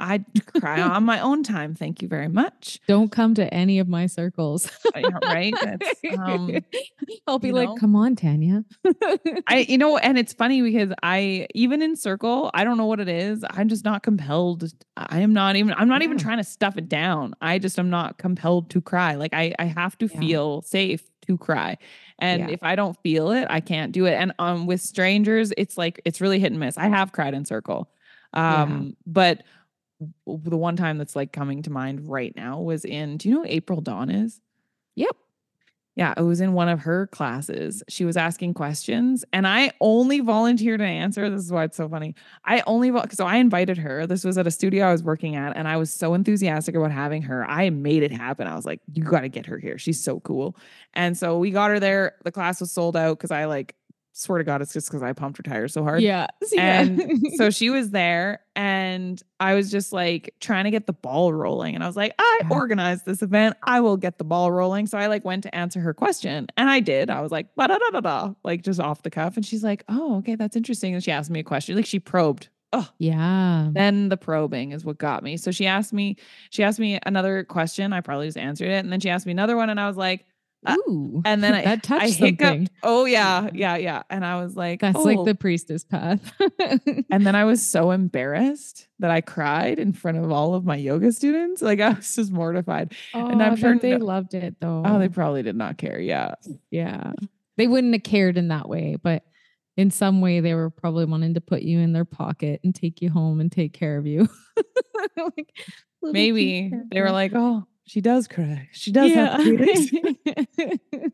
I 0.02 0.24
cry 0.58 0.80
on 0.82 1.04
my 1.04 1.20
own 1.20 1.44
time. 1.44 1.74
Thank 1.76 2.02
you 2.02 2.08
very 2.08 2.28
much. 2.28 2.80
Don't 2.88 3.12
come 3.12 3.34
to 3.34 3.54
any 3.54 3.78
of 3.78 3.86
my 3.88 4.06
circles. 4.06 4.68
Right? 4.94 5.54
Um, 6.18 6.58
I'll 7.26 7.38
be 7.38 7.52
like, 7.52 7.68
know? 7.68 7.76
come 7.76 7.94
on, 7.94 8.16
Tanya. 8.16 8.64
I 9.46 9.58
you 9.68 9.78
know, 9.78 9.96
and 9.96 10.18
it's 10.18 10.32
funny 10.32 10.60
because 10.60 10.92
I 11.02 11.46
even 11.54 11.82
in 11.82 11.94
circle, 11.96 12.50
I 12.52 12.64
don't 12.64 12.76
know 12.76 12.86
what 12.86 12.98
it 13.00 13.08
is. 13.08 13.44
I'm 13.48 13.68
just 13.68 13.84
not 13.84 14.02
compelled. 14.02 14.64
I 14.96 15.20
am 15.20 15.32
not 15.32 15.54
even. 15.56 15.72
I'm 15.76 15.88
not 15.88 16.02
even 16.02 16.18
trying 16.18 16.38
to 16.38 16.44
stuff 16.44 16.76
it 16.76 16.88
down. 16.88 17.34
I 17.40 17.58
just 17.58 17.78
am 17.78 17.88
not 17.88 18.18
compelled 18.18 18.70
to 18.70 18.80
cry. 18.80 19.14
Like 19.14 19.32
I 19.32 19.54
I 19.58 19.66
have 19.66 19.96
to 19.98 20.06
Yeah. 20.12 20.18
feel 20.20 20.62
safe 20.62 21.04
to 21.26 21.38
cry, 21.38 21.78
and 22.18 22.40
Yeah. 22.42 22.48
if 22.50 22.64
I 22.64 22.74
don't 22.74 22.96
feel 23.04 23.30
it, 23.30 23.46
I 23.48 23.60
can't 23.60 23.92
do 23.92 24.06
it. 24.06 24.14
And 24.14 24.32
um, 24.40 24.66
with 24.66 24.80
strangers, 24.80 25.52
it's 25.56 25.78
like 25.78 26.00
it's 26.04 26.20
really 26.20 26.40
hit 26.40 26.50
and 26.50 26.58
miss. 26.58 26.76
I 26.76 26.88
have 26.88 27.12
cried 27.12 27.34
in 27.34 27.44
circle, 27.44 27.88
Yeah. 28.34 28.62
um, 28.62 28.96
but 29.06 29.44
the 30.26 30.56
one 30.56 30.76
time 30.76 30.98
that's 30.98 31.16
like 31.16 31.32
coming 31.32 31.62
to 31.62 31.70
mind 31.70 32.08
right 32.08 32.34
now 32.36 32.60
was 32.60 32.84
in. 32.84 33.16
Do 33.16 33.28
you 33.28 33.34
know 33.34 33.42
who 33.42 33.48
April 33.48 33.80
Dawn 33.80 34.10
is? 34.10 34.40
Yep. 34.96 35.16
Yeah, 35.94 36.14
it 36.16 36.22
was 36.22 36.40
in 36.40 36.54
one 36.54 36.70
of 36.70 36.80
her 36.80 37.06
classes. 37.08 37.82
She 37.86 38.06
was 38.06 38.16
asking 38.16 38.54
questions, 38.54 39.26
and 39.30 39.46
I 39.46 39.72
only 39.78 40.20
volunteered 40.20 40.80
to 40.80 40.86
answer. 40.86 41.28
This 41.28 41.44
is 41.44 41.52
why 41.52 41.64
it's 41.64 41.76
so 41.76 41.86
funny. 41.86 42.14
I 42.46 42.62
only 42.66 42.90
so 43.10 43.26
I 43.26 43.36
invited 43.36 43.76
her. 43.76 44.06
This 44.06 44.24
was 44.24 44.38
at 44.38 44.46
a 44.46 44.50
studio 44.50 44.86
I 44.86 44.92
was 44.92 45.02
working 45.02 45.36
at, 45.36 45.54
and 45.54 45.68
I 45.68 45.76
was 45.76 45.92
so 45.92 46.14
enthusiastic 46.14 46.74
about 46.74 46.92
having 46.92 47.20
her. 47.22 47.44
I 47.44 47.68
made 47.68 48.02
it 48.02 48.10
happen. 48.10 48.46
I 48.46 48.54
was 48.54 48.64
like, 48.64 48.80
"You 48.94 49.04
got 49.04 49.20
to 49.20 49.28
get 49.28 49.44
her 49.44 49.58
here. 49.58 49.76
She's 49.76 50.02
so 50.02 50.20
cool." 50.20 50.56
And 50.94 51.16
so 51.16 51.38
we 51.38 51.50
got 51.50 51.68
her 51.68 51.78
there. 51.78 52.14
The 52.24 52.32
class 52.32 52.62
was 52.62 52.72
sold 52.72 52.96
out 52.96 53.18
because 53.18 53.30
I 53.30 53.44
like 53.44 53.74
swear 54.12 54.38
to 54.38 54.44
God, 54.44 54.60
it's 54.62 54.72
just 54.72 54.88
because 54.88 55.02
I 55.02 55.12
pumped 55.14 55.38
her 55.38 55.42
tires 55.42 55.72
so 55.72 55.82
hard. 55.82 56.02
Yeah. 56.02 56.26
And 56.58 57.20
so 57.36 57.48
she 57.58 57.70
was 57.70 57.90
there 57.90 58.40
and 58.54 59.20
I 59.40 59.54
was 59.54 59.70
just 59.70 59.92
like 59.92 60.34
trying 60.40 60.64
to 60.64 60.70
get 60.70 60.86
the 60.86 60.92
ball 60.92 61.32
rolling. 61.32 61.74
And 61.74 61.82
I 61.82 61.86
was 61.86 61.96
like, 61.96 62.14
I 62.18 62.40
Yeah. 62.42 62.48
organized 62.50 63.06
this 63.06 63.22
event. 63.22 63.56
I 63.62 63.80
will 63.80 63.96
get 63.96 64.18
the 64.18 64.24
ball 64.24 64.52
rolling. 64.52 64.86
So 64.86 64.98
I 64.98 65.06
like 65.06 65.24
went 65.24 65.44
to 65.44 65.54
answer 65.54 65.80
her 65.80 65.94
question 65.94 66.46
and 66.56 66.68
I 66.68 66.80
did. 66.80 67.08
I 67.10 67.20
was 67.22 67.32
like, 67.32 67.54
da 67.56 67.66
da 67.68 67.78
da 67.90 68.00
da, 68.00 68.34
like 68.44 68.62
just 68.62 68.80
off 68.80 69.02
the 69.02 69.10
cuff. 69.10 69.36
And 69.36 69.46
she's 69.46 69.64
like, 69.64 69.82
oh, 69.88 70.16
okay, 70.18 70.34
that's 70.34 70.56
interesting. 70.56 70.94
And 70.94 71.02
she 71.02 71.10
asked 71.10 71.30
me 71.30 71.40
a 71.40 71.44
question. 71.44 71.74
Like 71.76 71.86
she 71.86 71.98
probed. 71.98 72.48
Oh, 72.74 72.88
yeah. 72.96 73.68
then 73.72 74.08
the 74.08 74.16
probing 74.16 74.72
is 74.72 74.82
what 74.82 74.96
got 74.96 75.22
me. 75.22 75.36
So 75.36 75.50
she 75.50 75.66
asked 75.66 75.92
me, 75.92 76.16
she 76.48 76.62
asked 76.62 76.78
me 76.80 76.98
another 77.04 77.44
question. 77.44 77.92
I 77.92 78.00
probably 78.00 78.28
just 78.28 78.38
answered 78.38 78.68
it. 78.68 78.82
And 78.82 78.90
then 78.90 78.98
she 78.98 79.10
asked 79.10 79.26
me 79.26 79.32
another 79.32 79.56
one. 79.58 79.68
And 79.68 79.78
I 79.78 79.86
was 79.86 79.98
like, 79.98 80.24
uh, 80.64 80.76
Ooh. 80.88 81.22
and 81.24 81.42
then 81.42 81.54
I, 81.54 81.62
that 81.64 81.82
touched 81.82 82.02
I 82.04 82.08
hiccuped. 82.08 82.40
something. 82.42 82.68
Oh, 82.82 83.04
yeah, 83.04 83.48
yeah, 83.52 83.76
yeah. 83.76 84.02
And 84.10 84.24
I 84.24 84.42
was 84.42 84.54
like, 84.56 84.80
That's 84.80 84.98
like 84.98 85.18
"Oh." 85.18 85.24
the 85.24 85.34
priestess 85.34 85.84
path. 85.84 86.32
And 87.10 87.26
then 87.26 87.34
I 87.34 87.44
was 87.44 87.64
so 87.66 87.90
embarrassed 87.90 88.88
that 89.00 89.10
I 89.10 89.20
cried 89.20 89.78
in 89.78 89.92
front 89.92 90.18
of 90.18 90.30
all 90.32 90.54
of 90.54 90.64
my 90.64 90.76
yoga 90.76 91.12
students. 91.12 91.60
Like 91.62 91.80
I 91.80 91.90
was 91.90 92.14
just 92.14 92.32
mortified. 92.32 92.94
oh, 93.14 93.26
And 93.26 93.42
I'm 93.42 93.56
sure 93.56 93.76
they 93.78 93.96
no- 93.96 94.04
loved 94.06 94.34
it 94.34 94.56
though. 94.60 94.82
Oh, 94.86 94.98
they 94.98 95.08
probably 95.08 95.42
did 95.42 95.56
not 95.56 95.76
care. 95.78 95.98
Yeah. 96.00 96.34
yeah. 96.70 97.12
They 97.56 97.66
wouldn't 97.66 97.92
have 97.92 98.02
cared 98.02 98.38
in 98.38 98.48
that 98.48 98.68
way, 98.68 98.96
but 99.02 99.24
in 99.76 99.90
some 99.90 100.20
way 100.20 100.40
they 100.40 100.54
were 100.54 100.70
probably 100.70 101.04
wanting 101.04 101.34
to 101.34 101.40
put 101.40 101.62
you 101.62 101.78
in 101.80 101.92
their 101.92 102.04
pocket 102.04 102.60
and 102.64 102.74
take 102.74 103.02
you 103.02 103.10
home 103.10 103.40
and 103.40 103.50
take 103.52 103.72
care 103.72 103.96
of 103.98 104.06
you. 104.06 104.28
Like, 105.16 105.52
Maybe 106.02 106.72
they 106.90 107.00
were 107.00 107.10
like, 107.10 107.32
oh, 107.34 107.66
she 107.86 108.00
does 108.00 108.28
cry. 108.28 108.68
She 108.72 108.92
does 108.92 109.12
have 109.12 109.42
feelings. 109.42 109.92
yeah. 110.56 110.74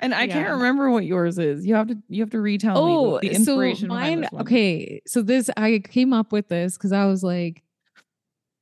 And 0.00 0.14
I 0.14 0.26
can't 0.26 0.50
remember 0.50 0.90
what 0.90 1.06
yours 1.06 1.38
is. 1.38 1.64
You 1.64 1.76
have 1.76 1.86
to 1.86 1.96
you 2.08 2.20
have 2.22 2.30
to 2.30 2.40
retell 2.40 2.76
oh, 2.76 3.12
me 3.12 3.28
the 3.28 3.34
inspiration 3.34 3.88
so 3.88 3.94
mine. 3.94 4.28
Okay, 4.40 5.00
so 5.06 5.22
this 5.22 5.48
I 5.56 5.80
came 5.82 6.12
up 6.12 6.30
with 6.30 6.48
this 6.48 6.76
because 6.76 6.92
I 6.92 7.06
was 7.06 7.22
like, 7.22 7.62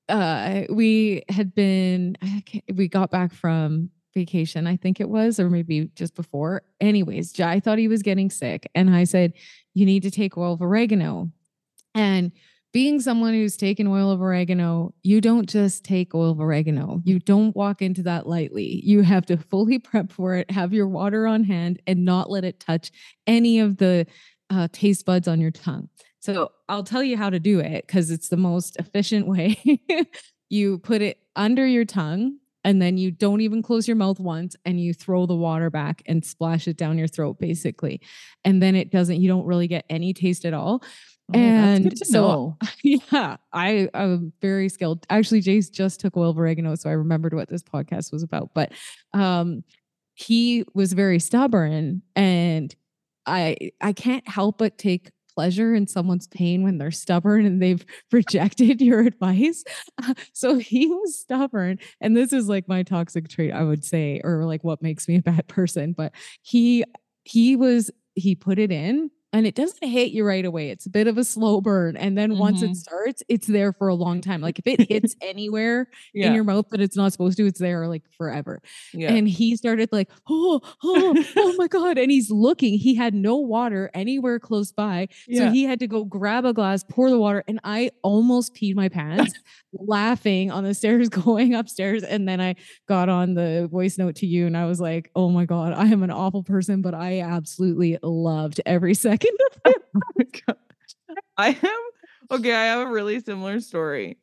uh, 0.09 0.63
we 0.71 1.25
had 1.29 1.53
been 1.53 2.17
I 2.23 2.43
can't, 2.47 2.65
we 2.75 2.87
got 2.87 3.11
back 3.11 3.33
from 3.33 3.91
vacation, 4.15 4.67
I 4.67 4.77
think 4.77 5.01
it 5.01 5.09
was, 5.09 5.41
or 5.41 5.51
maybe 5.51 5.91
just 5.97 6.15
before. 6.15 6.63
Anyways, 6.81 7.33
Jai 7.33 7.59
thought 7.61 7.79
he 7.79 7.89
was 7.89 8.03
getting 8.03 8.31
sick, 8.31 8.71
and 8.75 8.95
I 8.95 9.03
said, 9.05 9.33
"You 9.75 9.85
need 9.85 10.03
to 10.05 10.11
take 10.11 10.37
oil 10.37 10.53
of 10.53 10.63
oregano." 10.63 11.33
And 11.95 12.31
being 12.73 13.01
someone 13.01 13.35
who's 13.35 13.57
taken 13.57 13.87
oil 13.87 14.11
of 14.11 14.23
oregano, 14.23 14.95
you 15.03 15.21
don't 15.21 15.49
just 15.49 15.85
take 15.85 16.15
oil 16.15 16.31
of 16.31 16.41
oregano. 16.41 17.03
You 17.05 17.19
don't 17.19 17.55
walk 17.55 17.83
into 17.83 18.03
that 18.05 18.27
lightly. 18.27 18.81
You 18.85 19.03
have 19.03 19.27
to 19.27 19.37
fully 19.37 19.79
prep 19.79 20.11
for 20.11 20.35
it, 20.37 20.51
have 20.51 20.73
your 20.73 20.89
water 20.89 21.27
on 21.27 21.45
hand, 21.45 21.81
and 21.87 22.05
not 22.05 22.31
let 22.31 22.45
it 22.45 22.61
touch 22.61 22.91
any 23.27 23.61
of 23.61 23.77
the 23.77 24.07
uh, 24.51 24.69
taste 24.73 25.05
buds 25.05 25.29
on 25.29 25.41
your 25.41 25.51
tongue. 25.51 25.89
So 26.21 26.53
I'll 26.69 26.85
tell 26.85 27.03
you 27.03 27.17
how 27.17 27.31
to 27.31 27.41
do 27.41 27.59
it 27.61 27.87
because 27.87 28.11
it's 28.11 28.29
the 28.29 28.37
most 28.37 28.77
efficient 28.77 29.27
way. 29.29 29.59
you 30.49 30.79
put 30.79 31.03
it 31.03 31.19
under 31.37 31.67
your 31.67 31.85
tongue 31.85 32.39
and 32.65 32.81
then 32.81 32.97
you 32.97 33.11
don't 33.11 33.41
even 33.41 33.63
close 33.63 33.89
your 33.89 33.97
mouth 33.97 34.21
once 34.21 34.55
and 34.65 34.81
you 34.81 34.95
throw 34.95 35.27
the 35.27 35.35
water 35.35 35.69
back 35.69 36.03
and 36.07 36.25
splash 36.25 36.69
it 36.69 36.77
down 36.77 36.99
your 36.99 37.09
throat 37.09 37.39
basically. 37.41 38.01
And 38.45 38.63
then 38.63 38.77
it 38.77 38.91
doesn't, 38.91 39.21
you 39.21 39.29
don't 39.29 39.47
really 39.47 39.67
get 39.67 39.85
any 39.91 40.13
taste 40.13 40.45
at 40.45 40.55
all. 40.55 40.83
Oh, 41.35 41.39
and 41.39 41.99
so- 41.99 42.57
yeah, 42.83 43.37
I 43.53 43.89
I'm 43.95 44.33
very 44.41 44.69
skilled. 44.69 45.07
Actually, 45.11 45.43
Jace 45.43 45.71
just 45.71 46.01
took 46.01 46.17
oil 46.17 46.31
of 46.31 46.39
oregano, 46.39 46.75
so 46.75 46.91
I 46.91 46.95
remembered 46.95 47.35
what 47.35 47.49
this 47.49 47.63
podcast 47.63 48.13
was 48.13 48.23
about. 48.23 48.51
But 48.55 48.73
um, 49.15 49.65
he 50.15 50.65
was 50.75 50.93
very 50.93 51.19
stubborn, 51.19 52.03
and 52.15 52.75
I 53.27 53.57
I 53.81 53.93
can't 53.93 54.27
help 54.29 54.59
but 54.59 54.79
take 54.79 55.11
pleasure 55.35 55.75
in 55.75 55.87
someone's 55.87 56.27
pain 56.27 56.63
when 56.63 56.77
they're 56.77 56.91
stubborn 56.91 57.47
and 57.47 57.63
they've 57.63 57.85
rejected 58.13 58.81
your 58.83 59.01
advice. 59.01 59.65
So 60.35 60.59
he 60.59 60.87
was 60.89 61.19
stubborn, 61.19 61.79
and 62.01 62.17
this 62.17 62.33
is 62.33 62.49
like 62.49 62.69
my 62.69 62.83
toxic 62.83 63.29
trait, 63.29 63.53
I 63.53 63.63
would 63.63 63.85
say, 63.85 64.21
or 64.25 64.45
like 64.45 64.65
what 64.65 64.83
makes 64.83 65.09
me 65.09 65.17
a 65.17 65.23
bad 65.23 65.47
person. 65.49 65.93
But 65.93 66.13
he 66.43 66.85
he 67.25 67.57
was 67.57 67.91
he 68.15 68.35
put 68.35 68.59
it 68.59 68.71
in 68.73 69.11
and 69.33 69.47
it 69.47 69.55
doesn't 69.55 69.87
hit 69.89 70.11
you 70.13 70.25
right 70.25 70.45
away. 70.45 70.71
It's 70.71 70.87
a 70.87 70.91
bit 70.91 71.07
of 71.07 71.17
a 71.19 71.25
slow 71.25 71.61
burn. 71.61 71.97
And 71.97 72.17
then 72.19 72.37
once 72.39 72.63
Mhm. 72.63 72.71
it 72.73 72.77
starts, 72.77 73.23
it's 73.29 73.47
there 73.47 73.73
for 73.73 73.89
a 73.89 73.95
long 73.95 74.21
time. 74.21 74.41
Like 74.41 74.59
if 74.59 74.67
it 74.67 74.81
hits 74.91 75.17
anywhere 75.23 75.89
Yeah. 76.13 76.27
in 76.29 76.35
your 76.35 76.45
mouth 76.45 76.67
that 76.71 76.81
it's 76.81 76.97
not 76.97 77.13
supposed 77.13 77.37
to, 77.39 77.47
it's 77.47 77.59
there 77.59 77.89
like 77.89 78.03
forever. 78.19 78.61
yeah. 78.93 79.13
And 79.13 79.27
he 79.29 79.57
started 79.57 79.89
like, 79.93 80.11
oh, 80.29 80.61
oh, 80.85 81.25
oh 81.37 81.55
my 81.57 81.67
God. 81.69 81.99
And 81.99 82.11
he's 82.11 82.31
looking. 82.31 82.79
He 82.79 82.95
had 82.95 83.15
no 83.15 83.37
water 83.37 83.91
anywhere 83.95 84.39
close 84.39 84.71
by. 84.73 85.09
So 85.33 85.51
he 85.51 85.65
had 85.65 85.79
to 85.81 85.87
go 85.87 86.05
grab 86.05 86.45
a 86.45 86.53
glass, 86.53 86.85
pour 86.89 87.09
the 87.11 87.19
water. 87.19 87.43
And 87.49 87.59
I 87.65 87.91
almost 88.03 88.55
peed 88.55 88.75
my 88.75 88.89
pants 88.89 89.33
laughing 89.73 90.51
on 90.51 90.65
the 90.65 90.75
stairs 90.75 91.09
going 91.09 91.55
upstairs. 91.55 92.03
And 92.03 92.29
then 92.29 92.41
I 92.41 92.57
got 92.89 93.09
on 93.09 93.35
the 93.35 93.69
voice 93.71 93.99
note 93.99 94.17
to 94.17 94.27
you 94.27 94.47
and 94.47 94.57
I 94.57 94.67
was 94.67 94.81
like, 94.81 95.11
oh 95.17 95.31
my 95.31 95.45
God, 95.47 95.73
I 95.73 95.87
am 95.87 96.03
an 96.03 96.11
awful 96.11 96.43
person, 96.43 96.83
but 96.83 96.95
I 96.95 97.21
absolutely 97.21 97.99
loved 98.03 98.61
every 98.67 98.95
second 98.95 99.22
of 99.25 99.73
it. 99.73 99.83
Oh 100.49 100.49
my. 100.49 100.55
I 101.37 101.49
am 101.63 102.39
okay. 102.39 102.53
I 102.55 102.65
have 102.67 102.89
a 102.89 102.91
really 102.91 103.21
similar 103.21 103.61
story, 103.61 104.19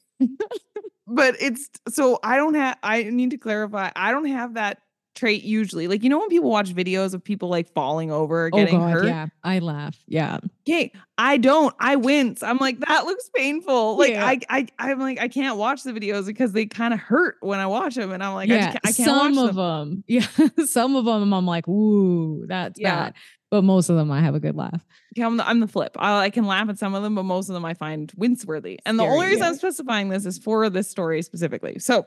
but 1.08 1.36
it's 1.39 1.70
so 1.89 2.20
I 2.24 2.38
don't 2.38 2.56
have. 2.56 2.77
I 2.84 3.03
need 3.03 3.32
to 3.32 3.38
clarify. 3.38 3.91
I 3.96 4.12
don't 4.12 4.25
have 4.25 4.56
that 4.56 4.79
trait 5.15 5.44
usually. 5.44 5.88
Like 5.88 6.03
you 6.03 6.10
know 6.10 6.20
when 6.20 6.29
people 6.29 6.50
watch 6.50 6.74
videos 6.74 7.13
of 7.13 7.24
people 7.24 7.50
like 7.50 7.72
falling 7.74 8.12
over, 8.12 8.46
or 8.46 8.50
Oh 8.53 8.58
getting 8.58 8.79
God, 8.79 8.91
hurt. 8.91 9.06
yeah. 9.06 9.27
I 9.44 9.60
laugh. 9.60 9.98
Yeah. 10.08 10.39
Okay, 10.68 10.91
I 11.18 11.38
don't. 11.38 11.75
I 11.79 11.96
wince. 11.96 12.41
I'm 12.41 12.58
like 12.58 12.79
that 12.79 13.06
looks 13.06 13.29
painful. 13.36 13.98
Like 13.98 14.12
Yeah. 14.12 14.25
I, 14.25 14.39
I, 14.50 14.68
I'm 14.79 15.00
like 15.00 15.20
I 15.20 15.27
can't 15.27 15.58
watch 15.58 15.84
the 15.84 15.91
videos 15.91 16.25
because 16.25 16.53
they 16.53 16.65
kind 16.65 16.94
of 16.94 17.00
hurt 17.00 17.36
when 17.41 17.60
I 17.60 17.68
watch 17.68 17.96
them, 17.96 18.12
and 18.12 18.24
I'm 18.24 18.34
like 18.34 18.50
yeah. 18.50 18.56
I, 18.56 18.60
just 18.60 18.72
can't, 18.72 18.86
I 18.86 18.91
can't 18.94 19.36
some 19.36 19.38
of 19.38 19.56
them. 19.56 19.89
them. 19.89 20.03
Yeah. 20.08 20.65
some 20.65 20.96
of 20.96 21.06
them 21.06 21.34
I'm 21.34 21.46
like, 21.46 21.68
ooh, 21.68 22.46
that's 22.48 22.79
Yeah. 22.79 22.96
bad. 23.06 23.13
But 23.51 23.63
most 23.63 23.89
of 23.89 23.96
them 23.96 24.12
I 24.12 24.22
have 24.22 24.36
a 24.36 24.39
good 24.39 24.56
laugh. 24.56 24.86
Okay, 25.18 25.24
I'm 25.25 25.38
the, 25.38 25.48
I'm 25.48 25.60
the 25.60 25.68
flip. 25.68 25.96
I, 25.98 26.25
I 26.25 26.29
can 26.29 26.46
laugh 26.46 26.70
at 26.70 26.77
some 26.77 26.94
of 26.94 27.01
them, 27.01 27.15
but 27.15 27.24
most 27.24 27.50
of 27.50 27.53
them 27.56 27.65
I 27.65 27.74
find 27.74 28.12
wince 28.15 28.46
worthy. 28.46 28.79
And 28.86 29.00
the 29.00 29.03
Scary, 29.03 29.13
only 29.15 29.27
reason 29.27 29.41
yeah. 29.44 29.48
I'm 29.50 29.56
specifying 29.56 30.10
this 30.10 30.25
is 30.25 30.38
for 30.38 30.70
this 30.70 30.88
story 30.89 31.22
specifically. 31.24 31.79
So 31.79 32.06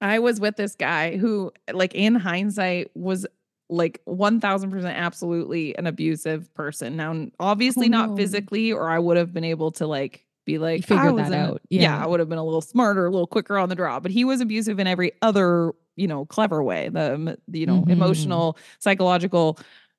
I 0.00 0.20
was 0.20 0.40
with 0.40 0.56
this 0.56 0.74
guy 0.74 1.16
who, 1.16 1.52
like, 1.72 1.94
in 1.94 2.14
hindsight, 2.14 2.90
was 2.94 3.26
like 3.68 4.00
1000% 4.08 4.94
absolutely 4.94 5.76
an 5.76 5.86
abusive 5.86 6.52
person. 6.54 6.96
Now, 6.96 7.26
obviously, 7.38 7.86
Oh, 7.88 7.90
not 7.90 8.10
no. 8.10 8.16
physically, 8.16 8.72
or 8.72 8.88
I 8.88 8.98
would 8.98 9.16
have 9.18 9.34
been 9.34 9.44
able 9.44 9.72
to, 9.72 9.86
like, 9.86 10.24
be 10.46 10.56
like, 10.56 10.86
figure 10.86 11.12
that 11.12 11.32
out. 11.34 11.60
Yeah. 11.68 11.82
Yeah. 11.82 12.02
I 12.02 12.06
would 12.06 12.20
have 12.20 12.28
been 12.30 12.38
a 12.38 12.44
little 12.44 12.62
smarter, 12.62 13.04
a 13.04 13.10
little 13.10 13.26
quicker 13.26 13.58
on 13.58 13.68
the 13.68 13.74
draw. 13.74 14.00
But 14.00 14.12
he 14.12 14.24
was 14.24 14.40
abusive 14.40 14.78
in 14.78 14.86
every 14.86 15.12
other, 15.20 15.72
you 15.96 16.06
know, 16.06 16.24
clever 16.24 16.62
way 16.62 16.88
the, 16.88 17.36
you 17.52 17.66
know, 17.66 17.82
Mhm. 17.82 17.90
emotional, 17.90 18.56
psychological, 18.78 19.58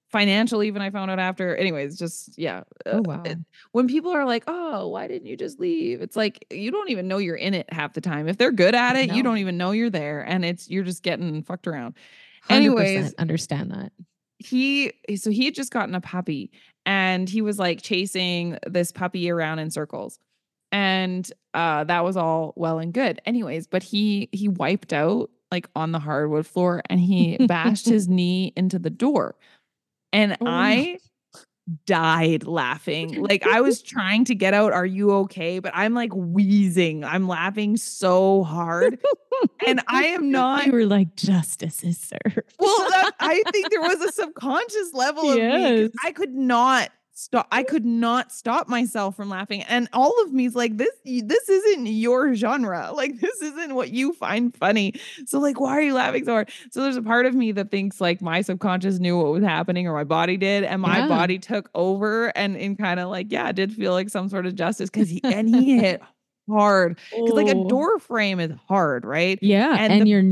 financial, 0.10 0.64
even 0.64 0.82
I 0.82 0.90
found 0.90 1.10
out 1.12 1.20
after. 1.20 1.56
Anyways, 1.56 1.98
just, 1.98 2.38
yeah. 2.38 2.64
Oh 2.86 2.98
uh, 3.00 3.02
wow. 3.06 3.22
it- 3.26 3.38
when 3.72 3.88
people 3.88 4.12
are 4.12 4.26
like, 4.26 4.44
"Oh, 4.48 4.88
why 4.88 5.08
didn't 5.08 5.28
you 5.28 5.38
just 5.38 5.60
leave?" 5.60 6.02
It's 6.02 6.16
like 6.16 6.46
you 6.52 6.72
don't 6.72 6.90
even 6.90 7.08
know 7.08 7.18
you're 7.18 7.36
in 7.36 7.54
it 7.54 7.72
half 7.72 7.94
the 7.94 8.02
time. 8.02 8.28
If 8.28 8.38
they're 8.38 8.52
good 8.52 8.76
at 8.76 8.96
it, 8.96 9.12
you 9.14 9.24
don't 9.24 9.38
even 9.38 9.58
know 9.58 9.72
you're 9.72 9.90
there, 9.90 10.22
and 10.22 10.44
it's 10.44 10.70
you're 10.70 10.84
just 10.84 11.04
getting 11.04 11.44
fucked 11.44 11.68
around. 11.68 11.96
anyways- 12.50 13.14
understand 13.16 13.72
that. 13.72 13.92
He 14.40 14.94
so 15.18 15.30
he 15.32 15.46
had 15.46 15.54
just 15.54 15.72
gotten 15.72 15.94
a 15.96 16.02
puppy, 16.02 16.52
and 16.86 17.28
he 17.28 17.42
was 17.42 17.60
like 17.60 17.82
chasing 17.82 18.58
this 18.66 18.92
puppy 18.92 19.30
around 19.30 19.60
in 19.60 19.70
circles, 19.70 20.18
and 20.72 21.30
uh, 21.54 21.84
that 21.84 22.04
was 22.06 22.16
all 22.16 22.54
well 22.56 22.80
and 22.80 22.94
good. 22.94 23.22
Anyways, 23.26 23.68
but 23.68 23.84
he 23.84 24.30
he 24.32 24.48
wiped 24.48 24.94
out 24.94 25.30
like 25.52 25.68
on 25.76 25.92
the 25.92 26.00
hardwood 26.00 26.48
floor, 26.48 26.82
and 26.90 27.00
he 27.02 27.36
bashed 27.48 27.86
his 27.90 28.08
knee 28.08 28.54
into 28.56 28.80
the 28.80 28.90
door, 28.90 29.36
and 30.14 30.34
Oh. 30.42 30.48
I 30.48 30.98
died 31.86 32.46
laughing. 32.48 33.22
Like 33.30 33.46
I 33.46 33.62
was 33.62 33.82
trying 33.84 34.26
to 34.26 34.36
get 34.36 34.54
out, 34.56 34.74
are 34.74 34.86
you 34.86 35.12
okay? 35.12 35.60
But 35.60 35.72
I'm 35.76 35.94
like 35.94 36.12
wheezing. 36.16 37.04
I'm 37.04 37.28
laughing 37.28 37.78
so 37.78 38.44
hard. 38.44 38.98
And 39.68 39.82
I 39.88 40.06
am 40.08 40.32
not 40.32 40.66
You 40.66 40.72
were 40.72 40.86
like, 40.86 41.16
justice 41.16 41.84
is 41.84 42.00
served. 42.00 42.54
well, 42.60 42.90
that, 42.90 43.12
I 43.20 43.44
think 43.52 43.70
there 43.70 43.82
was 43.82 44.02
a 44.02 44.12
subconscious 44.12 44.94
level 44.94 45.30
of 45.30 45.36
me. 45.36 45.42
Yes. 45.44 45.90
I 46.04 46.12
could 46.12 46.34
not 46.34 46.90
stop. 47.20 47.48
I 47.52 47.64
could 47.64 47.86
not 47.86 48.32
stop 48.32 48.68
myself 48.68 49.16
from 49.16 49.30
laughing, 49.30 49.64
and 49.64 49.88
all 49.94 50.14
of 50.24 50.34
me's 50.34 50.56
like, 50.56 50.78
"This, 50.78 50.90
this 51.06 51.50
isn't 51.50 51.86
your 51.88 52.34
genre. 52.36 52.92
Like, 52.94 53.20
this 53.20 53.42
isn't 53.42 53.76
what 53.76 53.90
you 53.92 54.14
find 54.14 54.56
funny. 54.56 54.94
So, 55.26 55.40
like, 55.40 55.60
why 55.60 55.72
are 55.72 55.82
you 55.82 55.94
laughing 55.94 56.26
so 56.26 56.32
hard?" 56.34 56.50
So, 56.72 56.82
there's 56.84 56.98
a 56.98 57.02
part 57.02 57.26
of 57.26 57.34
me 57.36 57.52
that 57.54 57.72
thinks 57.72 58.00
like 58.02 58.22
my 58.22 58.42
subconscious 58.42 59.00
knew 59.00 59.18
what 59.18 59.32
was 59.32 59.44
happening, 59.44 59.88
or 59.88 59.94
my 59.94 60.04
body 60.04 60.38
did, 60.38 60.64
and 60.64 60.82
my 60.82 61.00
Yeah. 61.00 61.08
body 61.08 61.40
took 61.40 61.70
over, 61.76 62.28
and 62.38 62.56
in 62.56 62.76
kind 62.76 63.00
of 63.00 63.10
like, 63.10 63.32
yeah, 63.32 63.50
it 63.50 63.56
did 63.56 63.74
feel 63.74 63.94
like 63.94 64.10
some 64.10 64.30
sort 64.30 64.46
of 64.46 64.56
justice 64.56 64.90
because 64.90 65.10
he 65.10 65.22
and 65.24 65.54
he 65.54 65.78
hit 65.78 66.02
hard 66.50 66.98
because 67.12 67.34
like 67.36 67.48
a 67.48 67.56
Oh. 67.56 67.68
door 67.70 68.00
frame 68.00 68.40
is 68.40 68.52
hard, 68.68 69.06
right? 69.06 69.38
Yeah. 69.42 69.76
and 69.78 69.94
And, 69.94 70.08
your 70.10 70.22
knee. 70.24 70.30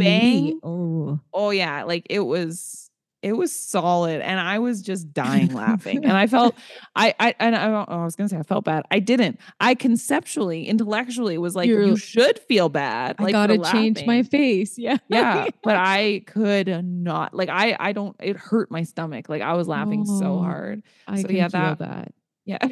bang- 0.53 0.59
Oh. 0.63 1.19
oh 1.33 1.49
yeah 1.51 1.83
like 1.83 2.07
it 2.09 2.21
was 2.21 2.86
it 3.27 3.33
was 3.33 3.53
solid 3.53 4.21
and 4.21 4.39
i 4.39 4.57
was 4.57 4.81
just 4.81 5.11
dying 5.13 5.53
laughing 5.53 6.03
and 6.05 6.13
i 6.13 6.25
felt 6.35 6.55
i 6.95 7.13
i 7.19 7.35
and 7.39 7.55
I, 7.55 7.67
oh, 7.67 7.85
I 7.87 8.03
was 8.05 8.15
gonna 8.15 8.29
say 8.29 8.37
i 8.37 8.43
felt 8.43 8.63
bad 8.65 8.83
i 8.89 8.99
didn't 8.99 9.39
i 9.59 9.75
conceptually 9.75 10.67
intellectually 10.67 11.37
was 11.37 11.55
like 11.55 11.67
You're- 11.67 11.87
you 11.87 11.97
should 11.97 12.39
feel 12.39 12.69
bad 12.69 13.17
I 13.19 13.23
like, 13.23 13.33
gotta 13.33 13.57
change 13.71 14.05
my 14.05 14.23
face. 14.23 14.77
Yeah. 14.77 14.97
yeah 15.09 15.47
but 15.63 15.75
i 15.97 16.23
could 16.25 16.67
not 16.85 17.33
like 17.33 17.49
i 17.49 17.75
i 17.79 17.91
don't 17.91 18.15
it 18.21 18.37
hurt 18.37 18.71
my 18.71 18.83
stomach 18.83 19.27
like 19.29 19.41
i 19.41 19.53
was 19.53 19.67
laughing 19.67 20.05
so 20.05 20.35
Oh, 20.35 20.39
hard 20.39 20.83
I 21.07 21.21
So, 21.21 21.27
yeah, 21.29 21.49
feel 21.49 21.59
that- 21.61 21.79
that. 21.79 22.13
yeah 22.45 22.67